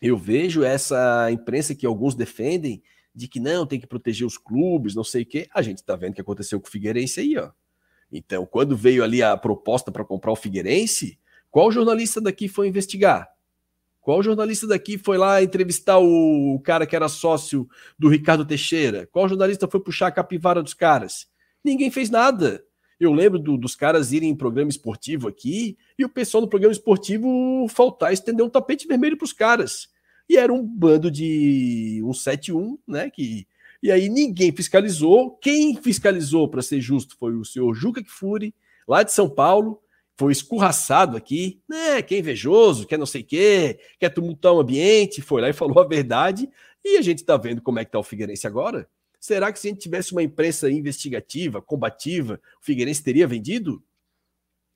[0.00, 2.82] eu vejo essa imprensa que alguns defendem
[3.14, 5.48] de que não, tem que proteger os clubes, não sei o quê.
[5.52, 7.50] A gente tá vendo o que aconteceu com o Figueirense aí, ó.
[8.10, 11.18] Então, quando veio ali a proposta para comprar o Figueirense,
[11.50, 13.28] qual jornalista daqui foi investigar?
[14.00, 19.06] Qual jornalista daqui foi lá entrevistar o cara que era sócio do Ricardo Teixeira?
[19.12, 21.26] Qual jornalista foi puxar a capivara dos caras?
[21.62, 22.64] Ninguém fez nada.
[22.98, 26.72] Eu lembro do, dos caras irem em programa esportivo aqui e o pessoal no programa
[26.72, 29.88] esportivo faltar estender um tapete vermelho para os caras.
[30.28, 33.10] E era um bando de 171, né?
[33.10, 33.46] Que,
[33.82, 35.32] e aí ninguém fiscalizou.
[35.42, 38.54] Quem fiscalizou, para ser justo, foi o senhor Juca Kfouri,
[38.86, 39.80] lá de São Paulo,
[40.16, 42.02] foi escorraçado aqui, né?
[42.02, 45.52] Que é invejoso, quer não sei o quê, quer tumultar o ambiente, foi lá e
[45.52, 46.48] falou a verdade.
[46.84, 48.88] E a gente está vendo como é que tá o Figueirense agora.
[49.18, 53.82] Será que se a gente tivesse uma imprensa investigativa, combativa, o Figueirense teria vendido?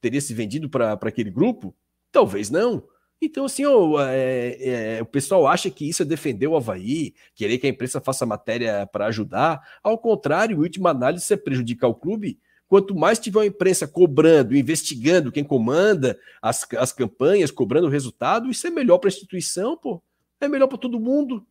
[0.00, 1.74] Teria se vendido para aquele grupo?
[2.12, 2.84] Talvez não.
[3.22, 7.56] Então, assim, ó, é, é, o pessoal acha que isso é defender o Havaí, querer
[7.56, 9.62] que a imprensa faça matéria para ajudar.
[9.82, 12.38] Ao contrário, em última análise, é prejudicar o clube.
[12.68, 18.50] Quanto mais tiver uma imprensa cobrando, investigando quem comanda as, as campanhas, cobrando o resultado,
[18.50, 20.02] isso é melhor para a instituição, pô.
[20.40, 21.46] É melhor para todo mundo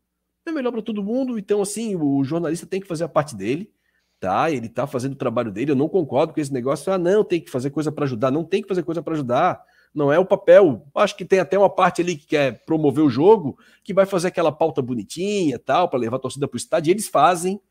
[0.45, 1.37] é melhor para todo mundo.
[1.37, 3.71] Então, assim, o jornalista tem que fazer a parte dele,
[4.19, 4.51] tá?
[4.51, 5.71] Ele tá fazendo o trabalho dele.
[5.71, 6.91] Eu não concordo com esse negócio.
[6.91, 8.31] Ah, não, tem que fazer coisa para ajudar.
[8.31, 9.63] Não tem que fazer coisa para ajudar.
[9.93, 10.85] Não é o papel.
[10.95, 14.29] Acho que tem até uma parte ali que quer promover o jogo, que vai fazer
[14.29, 16.89] aquela pauta bonitinha, tal, para levar a torcida para o estádio.
[16.89, 17.61] E eles fazem,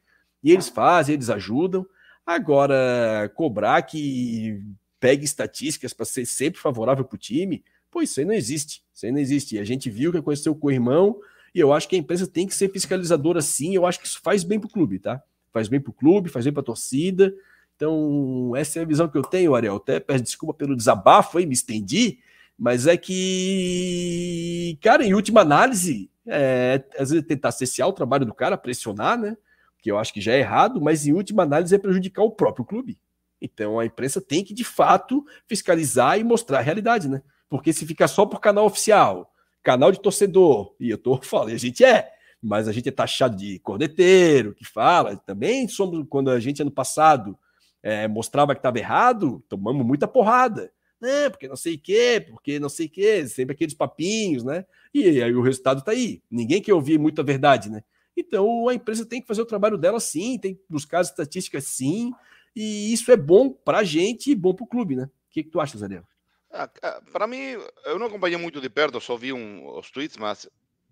[0.43, 1.85] e eles fazem, eles ajudam.
[2.27, 4.63] Agora, cobrar que
[5.01, 8.83] pegue estatísticas para ser sempre favorável para o time, pô, isso aí não existe.
[8.95, 9.57] Isso aí não existe.
[9.57, 11.19] E a gente viu que aconteceu com o irmão
[11.55, 13.75] e eu acho que a empresa tem que ser fiscalizadora sim.
[13.75, 15.23] Eu acho que isso faz bem para o clube, tá?
[15.53, 17.35] Faz bem para o clube, faz bem para a torcida.
[17.77, 19.77] Então, essa é a visão que eu tenho, Ariel.
[19.77, 22.21] Até peço desculpa pelo desabafo aí, me estendi,
[22.57, 28.33] mas é que, cara, em última análise, é, às vezes tentar cessear o trabalho do
[28.33, 29.37] cara, pressionar, né?
[29.83, 32.65] Que eu acho que já é errado, mas em última análise é prejudicar o próprio
[32.65, 32.99] clube.
[33.43, 37.21] Então a imprensa tem que, de fato, fiscalizar e mostrar a realidade, né?
[37.51, 39.31] Porque se ficar só por canal oficial,
[39.63, 42.11] canal de torcedor, e eu tô falando, a gente é,
[42.41, 46.71] mas a gente é taxado de corneteiro, que fala, também somos, quando a gente ano
[46.71, 47.39] passado
[47.83, 52.59] é, mostrava que estava errado, tomamos muita porrada, né, porque não sei o quê, porque
[52.59, 54.65] não sei o quê, sempre aqueles papinhos, né,
[54.95, 57.83] e aí o resultado está aí, ninguém quer ouvir muita verdade, né,
[58.17, 61.65] então a empresa tem que fazer o trabalho dela sim, tem que buscar as estatísticas
[61.65, 62.13] sim,
[62.55, 65.43] e isso é bom para a gente e bom para o clube, né, o que,
[65.43, 66.05] que tu achas, Ariel?
[66.51, 66.69] Ah,
[67.11, 67.57] para mim,
[67.87, 70.47] eu não acompanhei muito de perto, só vi um, os tweets, mas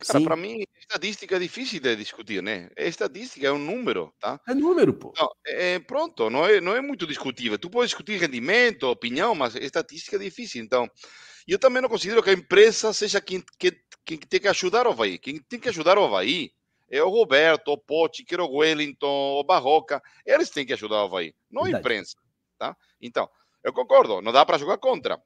[0.07, 2.71] cara, para mim, estatística é difícil de discutir, né?
[2.77, 4.41] Estatística é um número, tá?
[4.49, 5.13] É número, pô.
[5.19, 7.59] Não, é, pronto, não é, não é muito discutível.
[7.59, 10.63] Tu pode discutir rendimento, opinião, mas estatística é difícil.
[10.63, 10.91] Então,
[11.47, 13.73] eu também não considero que a empresa seja quem, quem,
[14.05, 15.19] quem tem que ajudar o Havaí.
[15.19, 16.51] Quem tem que ajudar o Havaí
[16.91, 20.03] é o Roberto, o Pote, o Wellington, o Barroca.
[20.27, 22.17] Eles têm que ajudar o Havaí, não a imprensa,
[22.59, 22.77] tá?
[23.01, 23.29] Então,
[23.63, 25.23] eu concordo, não dá para jogar contra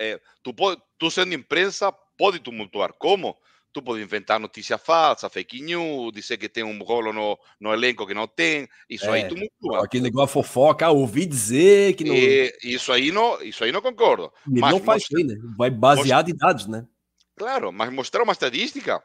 [0.00, 2.94] é, tu, pode, tu sendo imprensa, pode tumultuar.
[2.94, 3.36] Como?
[3.72, 8.06] Tu pode inventar notícia falsa, fake news, dizer que tem um rolo no, no elenco
[8.06, 8.66] que não tem.
[8.88, 9.84] Isso é, aí tumultua.
[9.84, 12.14] Aquele negócio fofoca, ah, ouvi dizer que não.
[12.14, 14.32] E, isso, aí não isso aí não concordo.
[14.50, 15.24] Ele mas não faz mostra...
[15.24, 15.40] né?
[15.56, 16.34] Vai baseado mostra...
[16.34, 16.86] em dados, né?
[17.36, 19.00] Claro, mas mostrar uma estadística,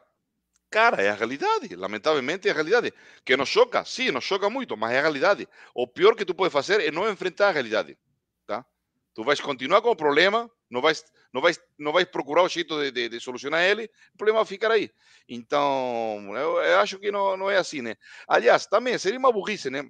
[0.70, 1.76] cara, é a realidade.
[1.76, 2.93] Lamentavelmente é a realidade.
[3.24, 5.47] Que nos choca, sim, nos choca muito, mas é a realidade.
[5.74, 7.97] O pior que tu pode fazer é não enfrentar a realidade.
[8.45, 8.66] Tá?
[9.13, 12.78] Tu vais continuar com o problema, não vais, não vais, não vais procurar o jeito
[12.80, 14.91] de, de, de solucionar ele, o problema vai ficar aí.
[15.28, 17.95] Então, eu, eu, acho que não, não é assim, né?
[18.28, 19.89] Aliás, também seria uma burrice, né?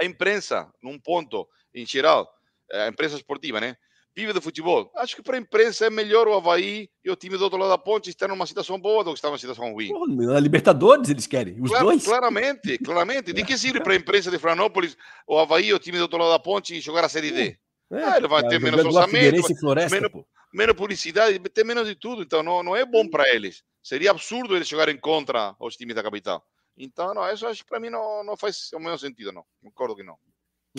[0.00, 2.32] A imprensa, num ponto, em geral,
[2.72, 3.76] a imprensa esportiva, né?
[4.16, 4.90] Vive do futebol.
[4.96, 7.68] Acho que para a imprensa é melhor o Havaí e o time do outro lado
[7.68, 9.90] da ponte estar numa situação boa do que estar numa situação ruim.
[10.08, 12.02] na Libertadores eles querem, os dois.
[12.02, 13.34] Claramente, claramente.
[13.34, 14.96] De que sirve para a imprensa de Florianópolis
[15.26, 17.58] o Havaí e o time do outro lado da ponte jogar a Série D?
[17.90, 22.22] É, ah, ele vai ter menos orçamento, Floresta, menos, menos, publicidade, ter menos de tudo.
[22.22, 23.62] Então, não, não é bom para eles.
[23.82, 26.42] Seria absurdo eles jogarem contra os times da capital.
[26.76, 29.44] Então, não, isso acho que para mim não, não faz o menor sentido, não.
[29.62, 30.16] Concordo que não.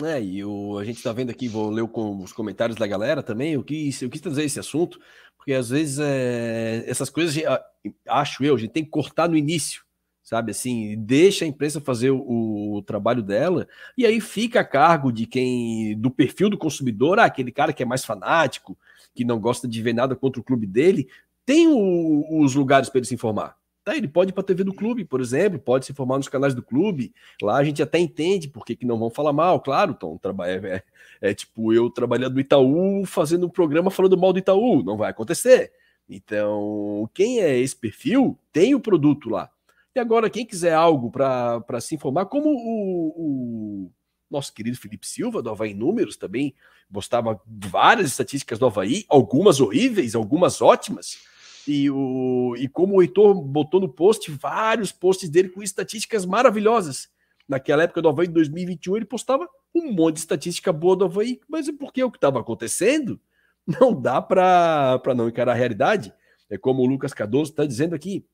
[0.04, 3.22] É, e o, a gente está vendo aqui, vou ler com os comentários da galera
[3.22, 5.00] também, eu quis, eu quis trazer esse assunto,
[5.36, 7.36] porque às vezes é, essas coisas,
[8.06, 9.82] acho eu, a gente tem que cortar no início
[10.28, 13.66] sabe assim, deixa a imprensa fazer o, o, trabalho dela,
[13.96, 17.82] e aí fica a cargo de quem, do perfil do consumidor, ah, aquele cara que
[17.82, 18.76] é mais fanático,
[19.14, 21.08] que não gosta de ver nada contra o clube dele,
[21.46, 23.56] tem o, os lugares para ele se informar.
[23.88, 26.28] Tá, ele pode ir para a TV do clube, por exemplo, pode se informar nos
[26.28, 27.10] canais do clube.
[27.40, 29.96] Lá a gente até entende por que, que não vão falar mal, claro.
[30.20, 30.84] Trabalha, é,
[31.22, 34.82] é, é tipo eu trabalhando no Itaú, fazendo um programa falando mal do Itaú.
[34.82, 35.72] Não vai acontecer.
[36.06, 39.50] Então, quem é esse perfil tem o produto lá.
[39.96, 43.90] E agora, quem quiser algo para se informar, como o, o,
[44.30, 46.54] nosso querido Felipe Silva, do Havaí Números, também
[46.92, 51.26] postava várias estatísticas do Havaí, algumas horríveis, algumas ótimas.
[51.68, 57.08] E, o, e como o Heitor botou no post, vários posts dele com estatísticas maravilhosas.
[57.48, 61.40] Naquela época do Havaí de 2021, ele postava um monte de estatística boa do Havaí,
[61.48, 63.20] mas é porque o que estava acontecendo
[63.80, 66.12] não dá para não encarar a realidade.
[66.50, 68.26] É como o Lucas Cardoso está dizendo aqui.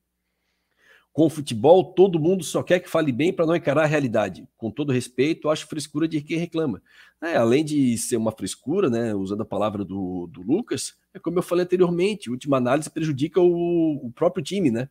[1.14, 4.48] Com o futebol, todo mundo só quer que fale bem para não encarar a realidade.
[4.56, 6.82] Com todo respeito, acho frescura de quem reclama.
[7.22, 11.38] É, além de ser uma frescura, né, usando a palavra do, do Lucas, é como
[11.38, 14.88] eu falei anteriormente, última análise prejudica o, o próprio time, né?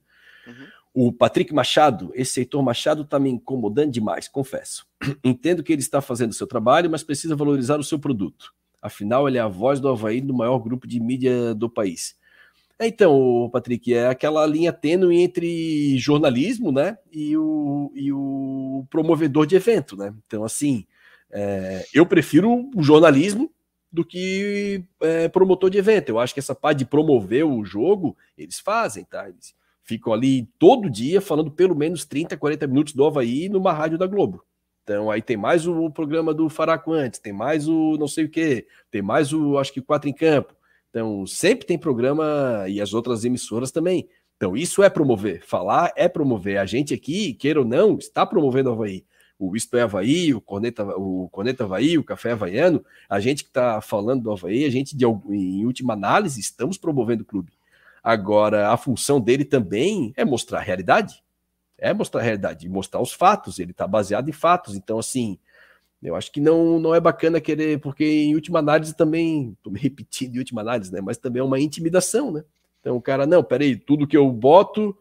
[0.47, 0.67] Uhum.
[0.93, 4.87] O Patrick Machado, esse Heitor Machado está me incomodando demais, confesso.
[5.25, 8.53] Entendo que ele está fazendo o seu trabalho, mas precisa valorizar o seu produto.
[8.81, 12.15] Afinal, ele é a voz do Havaí do maior grupo de mídia do país.
[12.83, 19.45] É, então, Patrick, é aquela linha tênue entre jornalismo, né, e o, e o promovedor
[19.45, 20.13] de evento, né?
[20.27, 20.85] Então, assim,
[21.31, 23.49] é, eu prefiro o jornalismo
[23.89, 26.09] do que é, promotor de evento.
[26.09, 29.29] Eu acho que essa parte de promover o jogo, eles fazem, tá?
[29.29, 33.97] Eles ficam ali todo dia falando pelo menos 30, 40 minutos do Havaí numa rádio
[33.97, 34.43] da Globo.
[34.83, 38.29] Então aí tem mais o programa do Faraco antes, tem mais o não sei o
[38.29, 40.53] que, tem mais o, acho que Quatro em Campo.
[40.93, 44.07] Então sempre tem programa e as outras emissoras também.
[44.37, 46.59] Então isso é promover, falar é promover.
[46.59, 49.03] A gente aqui, queira ou não, está promovendo o Havaí.
[49.39, 53.49] O Isto é Havaí, o Corneta, o Corneta Havaí, o Café Havaiano, a gente que
[53.49, 57.51] está falando do Havaí, a gente, de, em última análise, estamos promovendo o clube.
[58.03, 61.23] Agora, a função dele também é mostrar a realidade
[61.83, 64.73] é mostrar a realidade, mostrar os fatos, ele está baseado em fatos.
[64.73, 65.37] Então, assim,
[66.03, 69.79] eu acho que não, não é bacana querer, porque em última análise também, estou me
[69.79, 70.99] repetindo em última análise, né?
[71.01, 72.43] Mas também é uma intimidação, né?
[72.79, 74.95] Então o cara, não, peraí, tudo que eu boto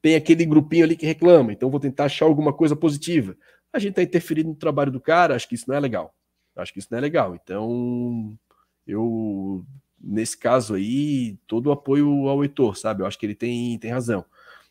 [0.00, 3.36] tem aquele grupinho ali que reclama, então vou tentar achar alguma coisa positiva.
[3.72, 6.14] A gente está interferindo no trabalho do cara, acho que isso não é legal.
[6.54, 7.34] Acho que isso não é legal.
[7.34, 8.38] Então,
[8.86, 9.64] eu,
[10.00, 13.02] nesse caso aí, todo o apoio ao Heitor, sabe?
[13.02, 14.24] Eu acho que ele tem, tem razão.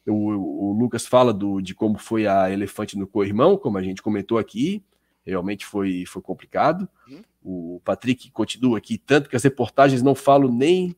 [0.08, 4.02] O, o Lucas fala do, de como foi a elefante no co-irmão, como a gente
[4.02, 4.84] comentou aqui.
[5.26, 6.88] Realmente foi, foi complicado.
[7.08, 7.24] Uhum.
[7.42, 10.96] O Patrick continua aqui, tanto que as reportagens não falam nem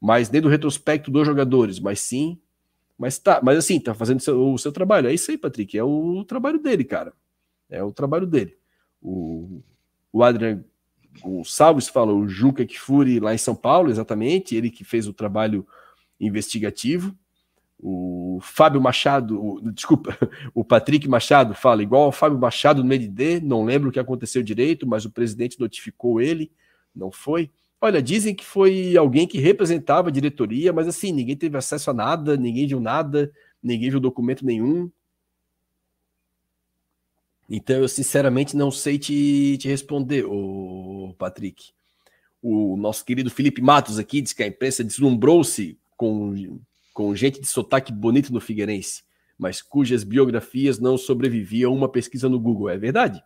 [0.00, 2.38] mais nem do retrospecto dos jogadores, mas sim.
[2.96, 5.08] Mas tá, mas assim, tá fazendo seu, o seu trabalho.
[5.08, 5.76] É isso aí, Patrick.
[5.76, 7.12] É o trabalho dele, cara.
[7.68, 8.56] É o trabalho dele.
[9.00, 9.62] O,
[10.12, 10.64] o Adrian
[11.22, 14.54] Gonçalves fala o Juca Kifuri lá em São Paulo, exatamente.
[14.54, 15.66] Ele que fez o trabalho
[16.20, 17.16] investigativo.
[17.82, 20.16] O Fábio Machado, o, desculpa,
[20.54, 24.42] o Patrick Machado fala igual ao Fábio Machado no MDD, não lembro o que aconteceu
[24.42, 26.52] direito, mas o presidente notificou ele,
[26.94, 27.50] não foi.
[27.80, 31.94] Olha, dizem que foi alguém que representava a diretoria, mas assim, ninguém teve acesso a
[31.94, 33.32] nada, ninguém viu nada,
[33.62, 34.90] ninguém viu documento nenhum.
[37.48, 41.72] Então eu sinceramente não sei te, te responder, o Patrick.
[42.42, 46.34] O nosso querido Felipe Matos aqui diz que a imprensa deslumbrou-se com
[47.00, 49.04] com gente de sotaque bonito no Figueirense,
[49.38, 52.68] mas cujas biografias não sobreviviam a uma pesquisa no Google.
[52.68, 53.24] É verdade?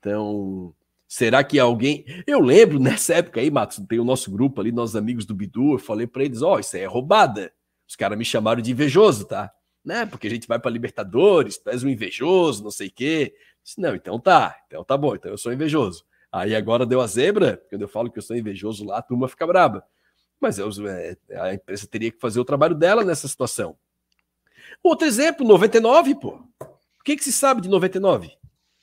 [0.00, 0.74] Então,
[1.06, 2.04] será que alguém.
[2.26, 5.74] Eu lembro nessa época aí, Matos, tem o nosso grupo ali, nossos amigos do Bidu,
[5.74, 7.52] eu falei para eles: ó, oh, isso aí é roubada.
[7.88, 9.52] Os caras me chamaram de invejoso, tá?
[9.84, 10.04] Né?
[10.06, 13.32] Porque a gente vai para Libertadores, tu és um invejoso, não sei o quê.
[13.62, 16.04] Disse, não, então tá, então tá bom, então eu sou invejoso.
[16.32, 19.28] Aí agora deu a zebra, quando eu falo que eu sou invejoso lá, a turma
[19.28, 19.86] fica braba.
[20.40, 23.76] Mas é, a empresa teria que fazer o trabalho dela nessa situação.
[24.82, 26.42] Outro exemplo, 99, pô.
[26.60, 28.30] O que, que se sabe de 99?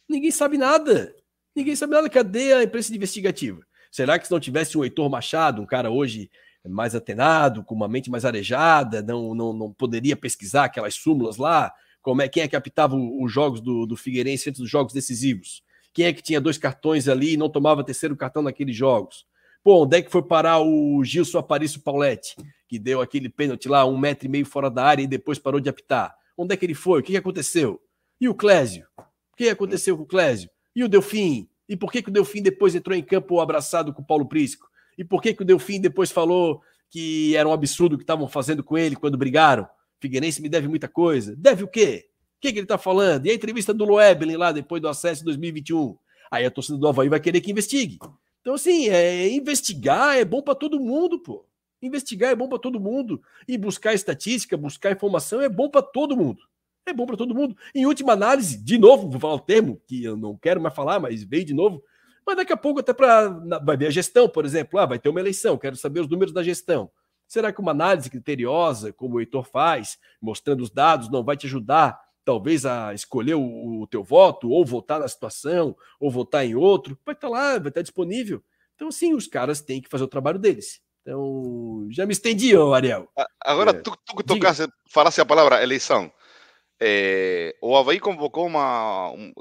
[0.07, 1.15] Ninguém sabe nada.
[1.56, 2.10] Ninguém sabe nada.
[2.10, 3.61] Cadê a imprensa investigativa?
[3.91, 6.30] Será que se não tivesse o Heitor Machado, um cara hoje
[6.68, 11.73] mais atenado, com uma mente mais arejada, não, não, não poderia pesquisar aquelas súmulas lá?
[12.02, 15.64] Como é, quem é que apitava os jogos do, do Figueirense antes dos jogos decisivos?
[15.94, 19.26] Quem é que tinha dois cartões ali e não tomava terceiro cartão naqueles jogos?
[19.63, 22.35] Pô, onde é que foi parar o Gilson Aparício Pauletti,
[22.67, 25.59] que deu aquele pênalti lá, um metro e meio fora da área e depois parou
[25.59, 26.15] de apitar?
[26.35, 26.99] Onde é que ele foi?
[26.99, 27.79] O que, aconteceu?
[28.19, 28.88] E o Clésio?
[28.97, 30.49] O que aconteceu com o Clésio?
[30.75, 31.47] E o Delfim?
[31.69, 34.67] E por que, que o Delfim depois entrou em campo abraçado com o Paulo Prisco?
[34.97, 38.27] E por que, que o Delfim depois falou que era um absurdo o que estavam
[38.27, 39.67] fazendo com ele quando brigaram?
[39.99, 41.35] Figueirense me deve muita coisa.
[41.38, 42.07] Deve o quê?
[42.38, 43.27] O que, que ele está falando?
[43.27, 45.95] E a entrevista do Loebelin lá depois do acesso em 2021?
[46.31, 47.99] Aí a torcida do Havaí vai querer que investigue.
[48.41, 51.45] Então, assim, é, investigar é bom para todo mundo, pô.
[51.81, 53.22] Investigar é bom para todo mundo.
[53.47, 56.41] E buscar estatística, buscar informação é bom para todo mundo.
[56.85, 57.55] É bom para todo mundo.
[57.73, 60.99] Em última análise, de novo, vou falar o termo que eu não quero mais falar,
[60.99, 61.84] mas veio de novo.
[62.26, 63.30] Mas daqui a pouco, até para.
[63.63, 64.80] Vai ver a gestão, por exemplo.
[64.80, 66.91] Ah, vai ter uma eleição, quero saber os números da gestão.
[67.27, 71.45] Será que uma análise criteriosa, como o Heitor faz, mostrando os dados, não vai te
[71.45, 76.56] ajudar talvez a escolher o, o, teu voto, ou votar na situação, ou votar em
[76.56, 78.43] outro, vai estar tá lá, vai estar tá disponível.
[78.76, 80.81] Então, assim, os caras têm que fazer o trabalho deles.
[81.02, 83.10] Então, já me estendi, Ariel.
[83.43, 86.11] Agora, é, tu, tu tocasse, falasse a palavra eleição.
[86.80, 89.11] É, o Havaí convocou uma.
[89.11, 89.31] Um,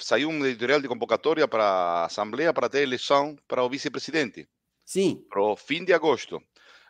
[0.00, 4.48] saiu um editorial de convocatória para a Assembleia para ter eleição para o vice-presidente.
[4.82, 5.22] Sim.
[5.28, 6.42] Para o fim de agosto.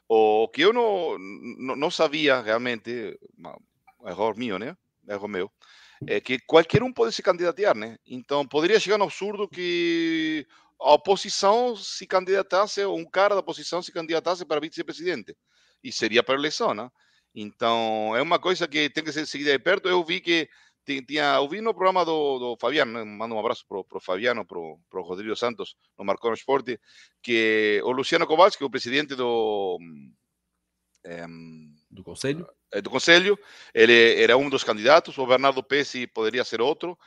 [0.09, 1.19] O que eu não,
[1.59, 3.19] não, não sabia realmente,
[4.01, 4.77] um erro meu, né?
[5.09, 5.51] Erro meu,
[6.07, 7.97] é que qualquer um pode se candidatar, né?
[8.07, 10.47] Então poderia chegar no absurdo que
[10.81, 15.37] a oposição se candidatasse, ou um cara da oposição se candidatasse para vice-presidente.
[15.83, 16.91] E seria para eleição, né?
[17.35, 19.89] Então, é uma coisa que tem que ser seguida de perto.
[19.89, 20.49] Eu vi que
[20.85, 24.59] tinha, eu vi no programa do, do Fabiano, mando um abraço para o Fabiano, para
[24.59, 26.81] o Rodrigo Santos, no Marcou no Esporte,
[27.23, 29.79] que o Luciano Kowalski, o presidente do...
[31.05, 31.27] É,
[31.91, 32.49] do Conselho?
[32.83, 33.39] Do Conselho,
[33.73, 36.99] ele era um dos candidatos, o Bernardo Pessi poderia ser outro,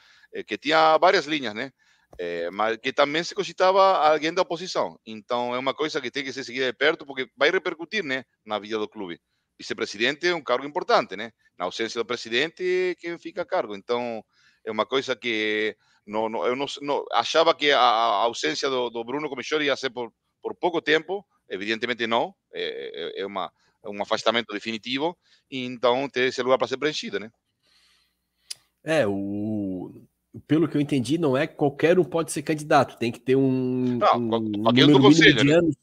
[0.47, 1.71] que tinha várias linhas, né?
[2.17, 4.99] É, mas que também se cogitava alguém da oposição.
[5.05, 8.23] Então, é uma coisa que tem que ser seguida de perto, porque vai repercutir né,
[8.43, 9.19] na vida do clube
[9.59, 11.33] vice-presidente é um cargo importante, né?
[11.57, 13.75] Na ausência do presidente, quem fica a cargo.
[13.75, 14.23] Então,
[14.65, 15.75] é uma coisa que
[16.07, 19.89] não, não, eu não, não, achava que a, ausência do, do, Bruno Comichori ia ser
[19.89, 20.11] por,
[20.41, 25.17] por pouco tempo, evidentemente não, é, é, uma, é um afastamento definitivo,
[25.49, 27.31] e então tem esse lugar para ser preenchido, né?
[28.83, 29.91] É, o,
[30.47, 33.97] pelo que eu entendi, não é qualquer um pode ser candidato, tem que ter um,
[33.97, 35.53] não, um, número do conselho, de né?
[35.53, 35.75] anos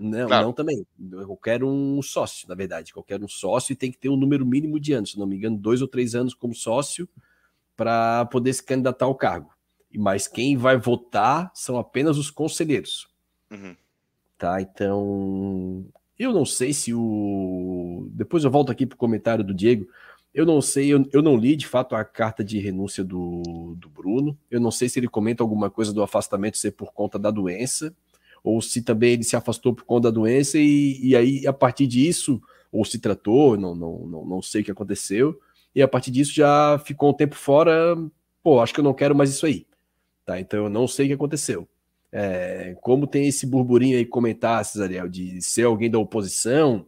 [0.00, 0.46] não, claro.
[0.46, 0.86] não também.
[1.12, 2.90] Eu quero um sócio, na verdade.
[2.90, 5.36] Qualquer um sócio e tem que ter um número mínimo de anos, se não me
[5.36, 7.06] engano, dois ou três anos como sócio
[7.76, 9.54] para poder se candidatar ao cargo.
[9.94, 13.08] Mas quem vai votar são apenas os conselheiros.
[13.50, 13.76] Uhum.
[14.38, 15.84] Tá, então.
[16.20, 18.06] Eu não sei se o.
[18.12, 19.88] Depois eu volto aqui para o comentário do Diego.
[20.34, 23.88] Eu não sei, eu, eu não li de fato a carta de renúncia do, do
[23.88, 24.38] Bruno.
[24.50, 27.92] Eu não sei se ele comenta alguma coisa do afastamento ser por conta da doença
[28.42, 31.86] ou se também ele se afastou por conta da doença e, e aí a partir
[31.86, 32.40] disso,
[32.72, 35.38] ou se tratou, não, não, não, não sei o que aconteceu,
[35.74, 37.96] e a partir disso já ficou um tempo fora,
[38.42, 39.66] pô, acho que eu não quero mais isso aí,
[40.24, 40.40] tá?
[40.40, 41.68] Então eu não sei o que aconteceu.
[42.12, 46.86] É, como tem esse burburinho aí comentar, Cesariel, de ser alguém da oposição,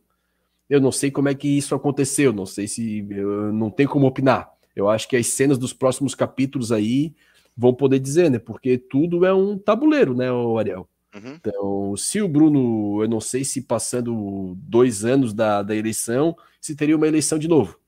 [0.69, 4.07] eu não sei como é que isso aconteceu, não sei se eu não tenho como
[4.07, 4.51] opinar.
[4.75, 7.15] Eu acho que as cenas dos próximos capítulos aí
[7.57, 8.39] vão poder dizer, né?
[8.39, 10.27] Porque tudo é um tabuleiro, né,
[10.59, 10.89] Ariel?
[11.15, 11.35] Uhum.
[11.35, 16.75] Então, se o Bruno, eu não sei se passando dois anos da, da eleição, se
[16.75, 17.79] teria uma eleição de novo.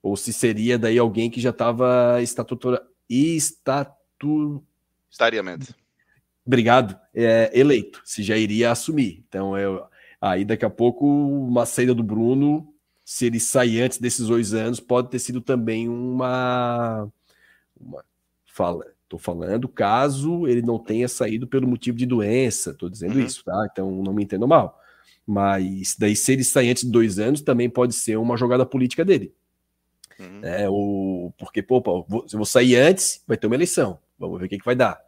[0.00, 4.62] Ou se seria daí alguém que já estava estatutora, estatu...
[5.10, 5.74] Estariamente.
[6.44, 6.98] Obrigado.
[7.14, 9.24] É, eleito, se já iria assumir.
[9.28, 9.84] Então, eu,
[10.20, 12.72] aí daqui a pouco uma saída do Bruno,
[13.04, 17.08] se ele sair antes desses dois anos, pode ter sido também uma,
[17.78, 18.04] uma
[18.46, 23.26] fala, Estou falando caso ele não tenha saído pelo motivo de doença, estou dizendo uhum.
[23.26, 23.68] isso, tá?
[23.70, 24.80] Então não me entendo mal.
[25.26, 29.04] Mas daí, se ele sair antes de dois anos, também pode ser uma jogada política
[29.04, 29.34] dele.
[30.18, 30.40] Uhum.
[30.42, 33.98] É, o, porque, pô, pô, se eu vou sair antes, vai ter uma eleição.
[34.18, 34.98] Vamos ver o que, que vai dar.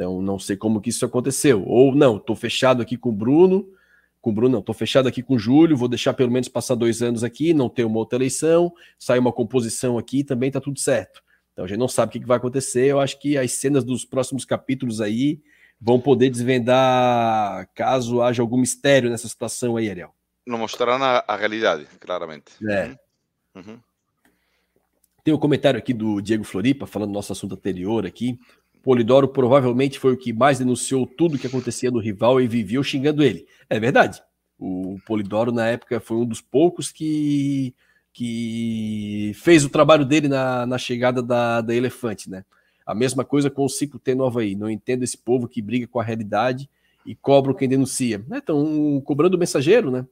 [0.00, 1.62] Então, não sei como que isso aconteceu.
[1.66, 3.68] Ou não, estou fechado aqui com o Bruno,
[4.18, 6.74] com o Bruno, não, estou fechado aqui com o Júlio, vou deixar pelo menos passar
[6.74, 10.80] dois anos aqui, não ter uma outra eleição, sai uma composição aqui, também está tudo
[10.80, 11.22] certo.
[11.52, 12.86] Então a gente não sabe o que vai acontecer.
[12.86, 15.38] Eu acho que as cenas dos próximos capítulos aí
[15.78, 20.14] vão poder desvendar caso haja algum mistério nessa situação aí, Ariel.
[20.46, 22.52] Não mostrarão a, a realidade, claramente.
[22.66, 22.86] É.
[23.54, 23.62] Uhum.
[23.66, 23.78] uhum.
[25.22, 28.38] Tem um comentário aqui do Diego Floripa, falando do nosso assunto anterior aqui.
[28.82, 33.22] Polidoro provavelmente foi o que mais denunciou tudo que acontecia no rival e viveu xingando
[33.22, 33.46] ele.
[33.68, 34.22] É verdade.
[34.58, 37.74] O Polidoro, na época, foi um dos poucos que
[38.12, 42.44] que fez o trabalho dele na, na chegada da, da Elefante, né?
[42.84, 44.56] A mesma coisa com o ciclo T no Havaí.
[44.56, 46.68] Não entendo esse povo que briga com a realidade
[47.06, 48.24] e cobra quem denuncia.
[48.32, 49.02] Estão né?
[49.04, 50.04] cobrando o mensageiro, né?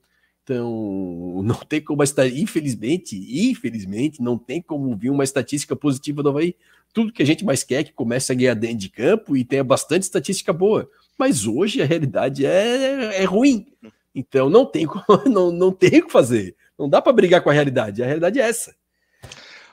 [0.49, 3.17] Então, não tem como estar, infelizmente,
[3.51, 6.57] infelizmente, não tem como vir uma estatística positiva do Havaí.
[6.95, 9.45] Tudo que a gente mais quer é que comece a ganhar dentro de campo e
[9.45, 10.89] tenha bastante estatística boa.
[11.19, 13.67] Mas hoje a realidade é, é ruim.
[14.15, 14.87] Então não tem,
[15.31, 16.57] não, não tem o que fazer.
[16.79, 18.03] Não dá para brigar com a realidade.
[18.03, 18.75] A realidade é essa.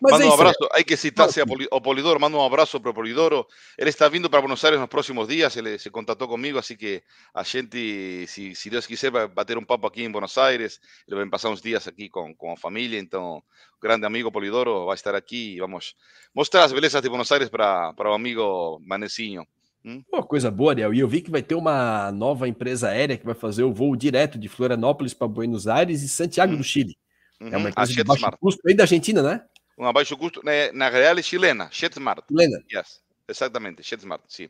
[0.02, 1.40] Mas manda é um abraço, hay que citarse
[1.72, 3.46] ao Polidoro, manda um abraço para o Polidoro.
[3.78, 7.02] Ele está vindo para Buenos Aires nos próximos dias, ele se contatou comigo, assim que
[7.34, 10.80] a gente, se, se Deus quiser, vai bater um papo aqui em Buenos Aires.
[11.08, 14.86] Ele vai passar uns dias aqui com, com a família, então, o grande amigo Polidoro
[14.86, 15.96] vai estar aqui e vamos
[16.34, 19.46] mostrar as belezas de Buenos Aires para, para o amigo Manecinho.
[19.86, 20.04] Hum?
[20.10, 20.94] Pô, coisa boa, Ariel.
[20.94, 23.96] E eu vi que vai ter uma nova empresa aérea que vai fazer o voo
[23.96, 26.58] direto de Florianópolis para Buenos Aires e Santiago hum.
[26.58, 26.98] do Chile.
[27.40, 27.50] Uhum.
[27.50, 29.42] É uma empresa de baixo custo, aí da Argentina, né?
[29.78, 32.26] Uma baixo custo, né, na real é chilena, Jetsmart.
[32.28, 32.64] Chilena.
[32.72, 34.50] Yes, exatamente, Jetsmart, sim.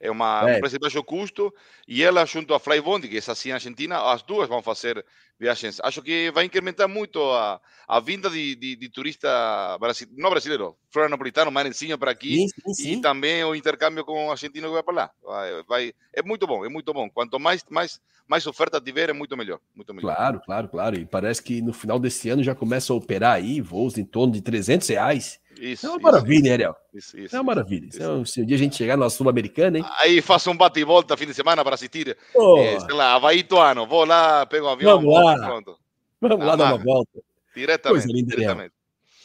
[0.00, 0.58] é uma, é.
[0.58, 1.54] preço de baixo custo,
[1.86, 5.04] e ela junto a Flybond, que é assim na Argentina, as duas vão fazer
[5.38, 5.80] viagens.
[5.82, 9.28] Acho que vai incrementar muito a, a vinda de, de, de turista
[9.78, 12.92] brasileiro, não brasileiro, florianopolitano, manezinho para aqui, sim, sim, sim.
[12.92, 15.10] e também o intercâmbio com o argentino que vai para lá.
[15.22, 17.08] Vai, vai, é muito bom, é muito bom.
[17.10, 20.14] Quanto mais, mais, mais oferta tiver, é muito melhor, muito melhor.
[20.14, 20.96] Claro, claro, claro.
[20.98, 24.32] E parece que no final desse ano já começa a operar aí voos em torno
[24.32, 25.40] de 300 reais.
[25.60, 26.74] Isso, é uma maravilha, Ariel.
[26.92, 27.86] Isso, isso, é uma maravilha.
[27.86, 27.96] Isso.
[27.96, 29.84] Então, se um dia a gente chegar na Sul-Americana, hein?
[30.00, 32.16] Aí faço um bate e volta fim de semana para assistir.
[32.34, 32.58] Oh.
[32.58, 33.86] É, sei lá, Havaí Toano.
[33.86, 35.00] Vou lá, pego o um avião.
[35.00, 35.23] Vamos lá.
[35.46, 35.78] Pronto.
[36.20, 37.20] Vamos lá dar uma volta.
[37.54, 38.06] Diretamente.
[38.06, 38.74] Linda, diretamente.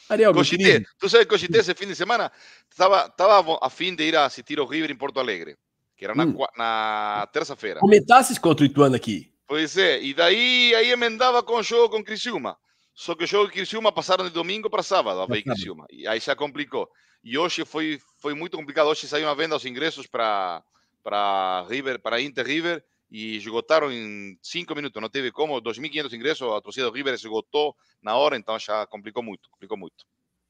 [0.10, 2.32] Ariel, Cochité, tu sabes que Cochité esse fim de semana
[2.70, 5.56] estava, a fim de ir assistir o River em Porto Alegre,
[5.96, 6.38] que era na, hum.
[6.58, 7.80] na terça-feira.
[7.80, 9.32] Comentasses contra o Ituano aqui.
[9.48, 12.58] Pois é, e daí aí emendava com o jogo com Criciúma.
[12.94, 15.86] Só que o jogo de Criciúma passaram de domingo para sábado, a Criciúma.
[15.92, 16.90] E aí já complicou.
[17.24, 18.88] E hoje foi, foi muito complicado.
[18.88, 20.64] Hoje saiu uma venda os ingressos para
[21.02, 25.02] para River, para Inter River e esgotaram em cinco minutos.
[25.02, 25.62] Não teve como.
[25.62, 29.50] 2.500 ingressos, a torcida do River esgotou na hora, então já complicou muito.
[29.50, 30.06] Complicou muito.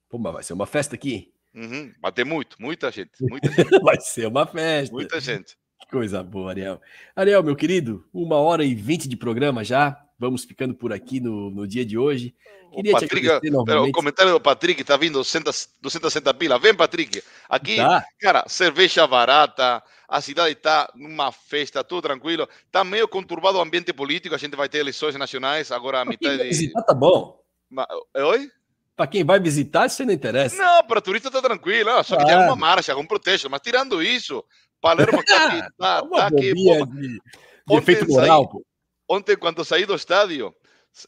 [0.10, 1.31] Pumba, vai ser uma festa aqui.
[1.53, 3.11] Uhum, vai ter muito, muita gente.
[3.22, 3.80] Muita gente.
[3.81, 4.94] vai ser uma festa.
[4.94, 5.57] Muita gente.
[5.80, 6.81] Que coisa boa, Ariel.
[7.15, 10.06] Ariel, meu querido, uma hora e vinte de programa já.
[10.20, 12.36] Vamos ficando por aqui no, no dia de hoje.
[12.74, 16.60] Queria o, Patrick, o comentário do Patrick está vindo 260 pila.
[16.60, 17.24] Vem, Patrick.
[17.48, 18.06] Aqui, tá.
[18.20, 22.50] cara, cerveja barata, a cidade está numa festa, tudo tranquilo.
[22.66, 26.38] Está meio conturbado o ambiente político, a gente vai ter eleições nacionais agora a mitad
[26.38, 26.50] de.
[26.50, 27.41] Visitar tá bom.
[27.70, 27.88] Ma...
[28.14, 28.52] Oi?
[28.98, 30.62] Para quem vai visitar, isso não interessa.
[30.62, 32.26] Não, para turista tá tranquilo, só que ah.
[32.26, 33.50] tem uma marcha, algum protesto.
[33.50, 34.44] Mas tirando isso,
[34.82, 35.62] Palermo está aqui.
[35.78, 37.20] Tá, tá aqui pô, de,
[37.68, 38.66] de efeito moral, pô
[39.10, 40.56] ontem, quando saí do estádio,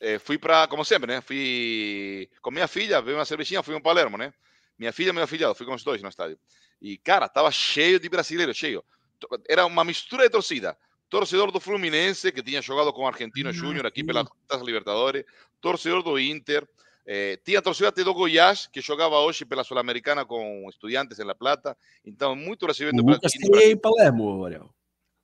[0.02, 1.22] eh, fui para, como sempre, né?
[1.22, 4.34] Fui com minha filha, veio uma cervejinha, fui um Palermo, né?
[4.78, 6.40] Minha filha e meu afilhado, fui com os dois no estádio.
[6.82, 8.84] E, cara, tava cheio de brasileiros, cheio.
[9.48, 10.76] Era uma mistura de torcida.
[11.08, 15.24] Torcedor do Fluminense, que tinha jogado com o Argentino Júnior aqui pela Taça Libertadores.
[15.60, 16.68] Torcedor do Inter.
[17.06, 21.36] Eh, tinha torcida até do Goiás, que jogava hoje pela Sul-Americana com estudiantes em La
[21.36, 21.78] Plata.
[22.06, 22.96] Então, muito brasileiro.
[22.98, 23.28] Nunca
[23.62, 24.74] em Palermo, Ariel.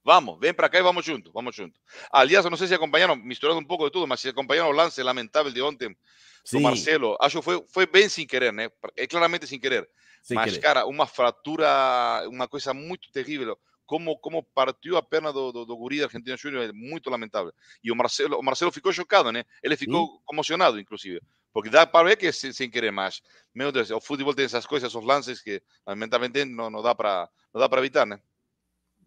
[0.07, 1.81] Vamos, ven para acá y vamos juntos, vamos juntos.
[2.13, 5.03] Aliás, no sé si acompañaron, misturando un poco de todo, pero si acompañaron el lance
[5.03, 5.97] lamentable de ontem
[6.45, 6.61] sí.
[6.61, 7.21] Marcelo.
[7.21, 8.71] Acho fue, fue bien sin querer, ¿no?
[9.09, 9.91] claramente sin querer.
[10.29, 10.61] Mas, querer.
[10.61, 13.59] cara, uma fratura, uma coisa muito terrível.
[13.85, 17.51] Como, como partiu a perna do, do, do guri da Argentina Júnior é muito lamentável.
[17.83, 19.43] E o Marcelo, o Marcelo ficou chocado, né?
[19.61, 20.19] Ele ficou Sim.
[20.31, 21.19] emocionado, inclusive.
[21.51, 23.21] Porque dá para ver que é sem, sem querer, mas,
[23.53, 27.29] meu Deus, o futebol tem essas coisas, esses lances que, lamentavelmente, não, não dá para
[27.77, 28.21] evitar, né?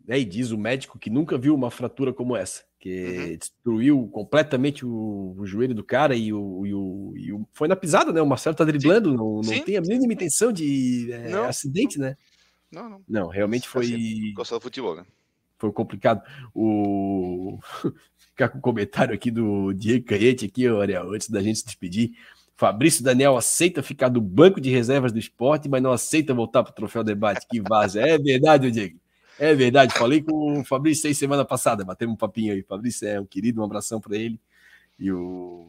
[0.06, 0.18] Né?
[0.18, 3.36] E diz o médico que nunca viu uma fratura como essa, que uhum.
[3.36, 7.77] destruiu completamente o, o, joelho do cara e o, e o, e o, foi na
[7.77, 8.20] pisada, né?
[8.20, 9.16] O Marcelo tá driblando, Sim.
[9.16, 9.62] não, não Sim.
[9.62, 12.16] tem a mínima intenção de é, acidente, né?
[12.70, 13.02] Não, não.
[13.09, 13.85] Não, realmente foi.
[13.85, 15.05] Assim, gosta do futebol, né?
[15.59, 16.22] Foi complicado.
[16.55, 17.59] O.
[18.31, 22.12] Ficar com o comentário aqui do Diego Canhete, aqui, Ariel, antes da gente se despedir.
[22.56, 26.72] Fabrício Daniel aceita ficar do banco de reservas do esporte, mas não aceita voltar para
[26.72, 27.47] o troféu debate.
[27.48, 28.01] Que vaza.
[28.01, 28.98] É verdade, Diego.
[29.40, 32.62] É verdade, falei com o Fabrício aí semana passada, batemos um papinho aí.
[32.62, 34.38] Fabrício é um querido, um abração para ele.
[34.98, 35.66] E o,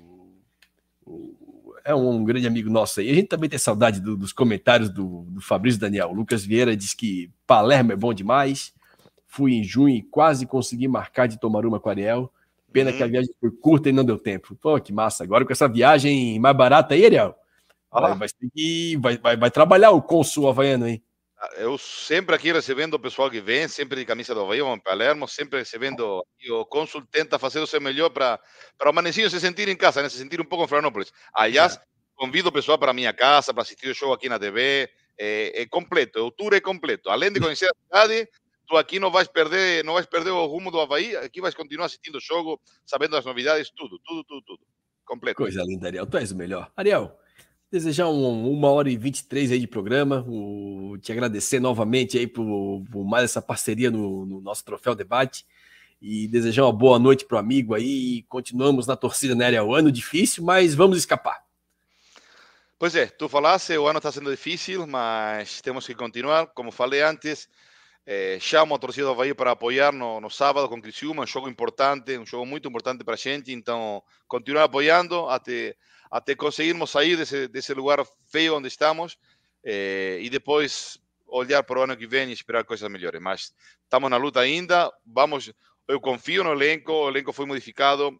[1.05, 3.09] o, é um, um, grande amigo nosso aí.
[3.09, 6.09] A gente também tem saudade do, dos comentários do, do Fabrício Daniel.
[6.09, 8.73] O Lucas Vieira diz que Palermo é bom demais.
[9.25, 12.29] Fui em junho e quase consegui marcar de tomar uma com Ariel.
[12.73, 13.11] Pena que a uhum.
[13.13, 14.53] viagem foi curta e não deu tempo.
[14.53, 15.23] Pô, que massa.
[15.23, 17.37] Agora com essa viagem mais barata aí, Ariel,
[17.89, 18.27] vai, vai,
[18.99, 21.01] vai, vai, vai trabalhar o Consul Havaiano, hein?
[21.57, 25.27] Eu sempre aqui recebendo o pessoal que vem, sempre de camisa do Havaí, vamos Palermo,
[25.27, 26.25] sempre recebendo.
[26.39, 28.39] E o cônsul tenta fazer o seu melhor para
[28.85, 30.09] o Manecinho se sentir em casa, né?
[30.09, 31.11] se sentir um pouco em Florianópolis.
[31.33, 31.79] Aliás,
[32.15, 34.89] convido o pessoal para a minha casa, para assistir o show aqui na TV.
[35.17, 37.09] É, é completo, o tour é completo.
[37.09, 38.27] Além de conhecer a cidade,
[38.67, 41.87] tu aqui não vais perder, não vais perder o rumo do Havaí, aqui vais continuar
[41.87, 44.59] assistindo o jogo, sabendo as novidades, tudo, tudo, tudo, tudo.
[45.05, 45.37] Completo.
[45.37, 46.05] Coisa linda, Ariel.
[46.05, 46.71] Tu és o melhor.
[46.75, 47.19] Ariel,
[47.71, 52.83] Desejar um, uma hora e 23 aí de programa, o, te agradecer novamente aí por,
[52.91, 55.45] por mais essa parceria no, no, nosso Troféu Debate
[56.01, 58.23] e desejar uma boa noite para o amigo aí.
[58.23, 61.45] Continuamos na torcida, né, O ano difícil, mas vamos escapar.
[62.77, 66.47] Pois é, tu falaste, o ano está sendo difícil, mas temos que continuar.
[66.47, 67.47] Como falei antes,
[68.05, 71.47] eh, chamo a torcida do Havaí para apoiar no, no sábado com Criciúma, um jogo
[71.47, 73.53] importante, um jogo muito importante para a gente.
[73.53, 75.73] Então, continuar apoiando até
[76.11, 79.17] até conseguirmos sair desse, desse lugar feio onde estamos
[79.63, 83.21] eh, e depois olhar para o ano que vem e esperar coisas melhores.
[83.21, 85.53] Mas estamos na luta ainda, vamos,
[85.87, 88.19] eu confio no elenco, o elenco foi modificado,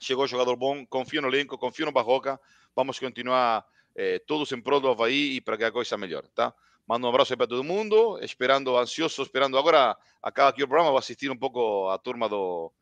[0.00, 2.40] chegou jogador bom, confio no elenco, confio no Barroca,
[2.74, 3.64] vamos continuar
[3.94, 6.52] eh, todos em prol do Havaí e para que a coisa melhore, tá?
[6.84, 10.90] Mando um abraço aí para todo mundo, esperando, ansioso, esperando agora, acaba aqui o programa,
[10.90, 12.72] vou assistir um pouco a turma do,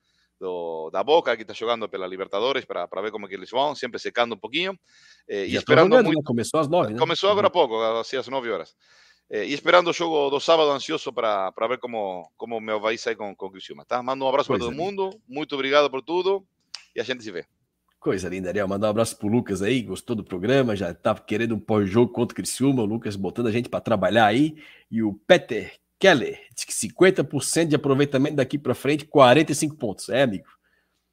[0.43, 3.77] do, da Boca, que está jogando pela Libertadores, para ver como é que eles vão,
[3.77, 4.77] sempre secando um pouquinho.
[5.29, 6.19] Eh, e esperando jogando, muito...
[6.19, 6.25] Né?
[6.27, 6.99] Começou às nove, né?
[6.99, 8.75] Começou agora há pouco, assim, às nove horas.
[9.31, 13.15] Eh, e esperando o jogo do sábado, ansioso para ver como, como meu vai sair
[13.15, 14.03] com, com o Criciúma, tá?
[14.03, 16.45] Mando um abraço para todo mundo, muito obrigado por tudo
[16.95, 17.47] e a gente se vê.
[18.01, 18.67] Coisa linda, Ariel.
[18.67, 22.33] Mandar um abraço pro Lucas aí, gostou do programa, já tá querendo um pós-jogo contra
[22.33, 24.57] o Criciúma, o Lucas botando a gente para trabalhar aí.
[24.91, 25.73] E o Peter
[26.03, 30.09] Keller diz que 50% de aproveitamento daqui para frente, 45 pontos.
[30.09, 30.49] É, amigo.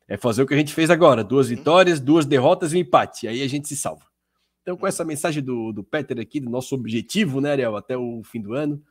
[0.07, 1.56] É fazer o que a gente fez agora: duas uhum.
[1.56, 3.28] vitórias, duas derrotas e um empate.
[3.28, 4.03] Aí a gente se salva.
[4.64, 8.24] Então, com essa mensagem do, do Peter aqui, do nosso objetivo, né, Ariel, até o
[8.24, 8.82] fim do ano,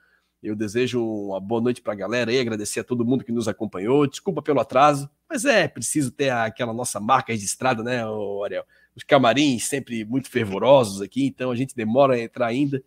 [0.41, 3.49] eu desejo uma boa noite para a galera aí, agradecer a todo mundo que nos
[3.49, 4.07] acompanhou.
[4.07, 8.05] Desculpa pelo atraso, mas é preciso ter aquela nossa marca registrada, né,
[8.45, 8.65] Ariel?
[8.95, 12.81] Os camarins sempre muito fervorosos aqui, então a gente demora a entrar ainda.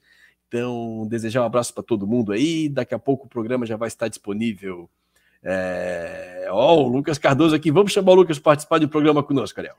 [0.51, 2.67] Então, desejar um abraço para todo mundo aí.
[2.67, 4.89] Daqui a pouco o programa já vai estar disponível.
[5.41, 6.45] É...
[6.49, 7.71] Ó, oh, o Lucas Cardoso aqui.
[7.71, 9.77] Vamos chamar o Lucas para participar do programa conosco, Ariel.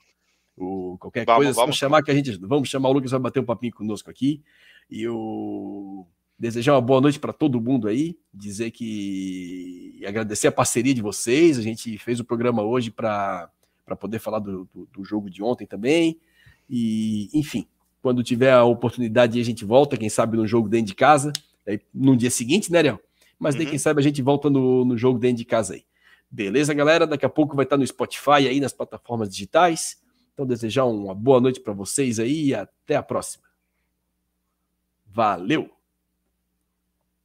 [0.57, 2.39] O, qualquer vamos, coisa, vamos chamar que a gente.
[2.39, 4.43] Vamos chamar o Lucas, vai bater um papinho conosco aqui.
[4.91, 6.07] E o
[6.39, 11.03] desejar uma boa noite para todo mundo aí, dizer que e agradecer a parceria de
[11.03, 11.59] vocês.
[11.59, 13.51] A gente fez o programa hoje para
[14.01, 16.19] poder falar do, do, do, jogo de ontem também.
[16.71, 17.67] E, enfim,
[18.03, 21.33] quando tiver a oportunidade, a gente volta, quem sabe no jogo dentro de casa,
[21.67, 23.01] aí, no dia seguinte, né, Ariel?
[23.39, 23.71] Mas daí, uhum.
[23.71, 25.85] quem sabe, a gente volta no, no jogo dentro de casa aí.
[26.31, 27.07] Beleza, galera?
[27.07, 30.01] Daqui a pouco vai estar no Spotify aí, nas plataformas digitais.
[30.33, 33.45] Então, desejar uma boa noite para vocês aí e até a próxima.
[35.07, 35.71] Valeu!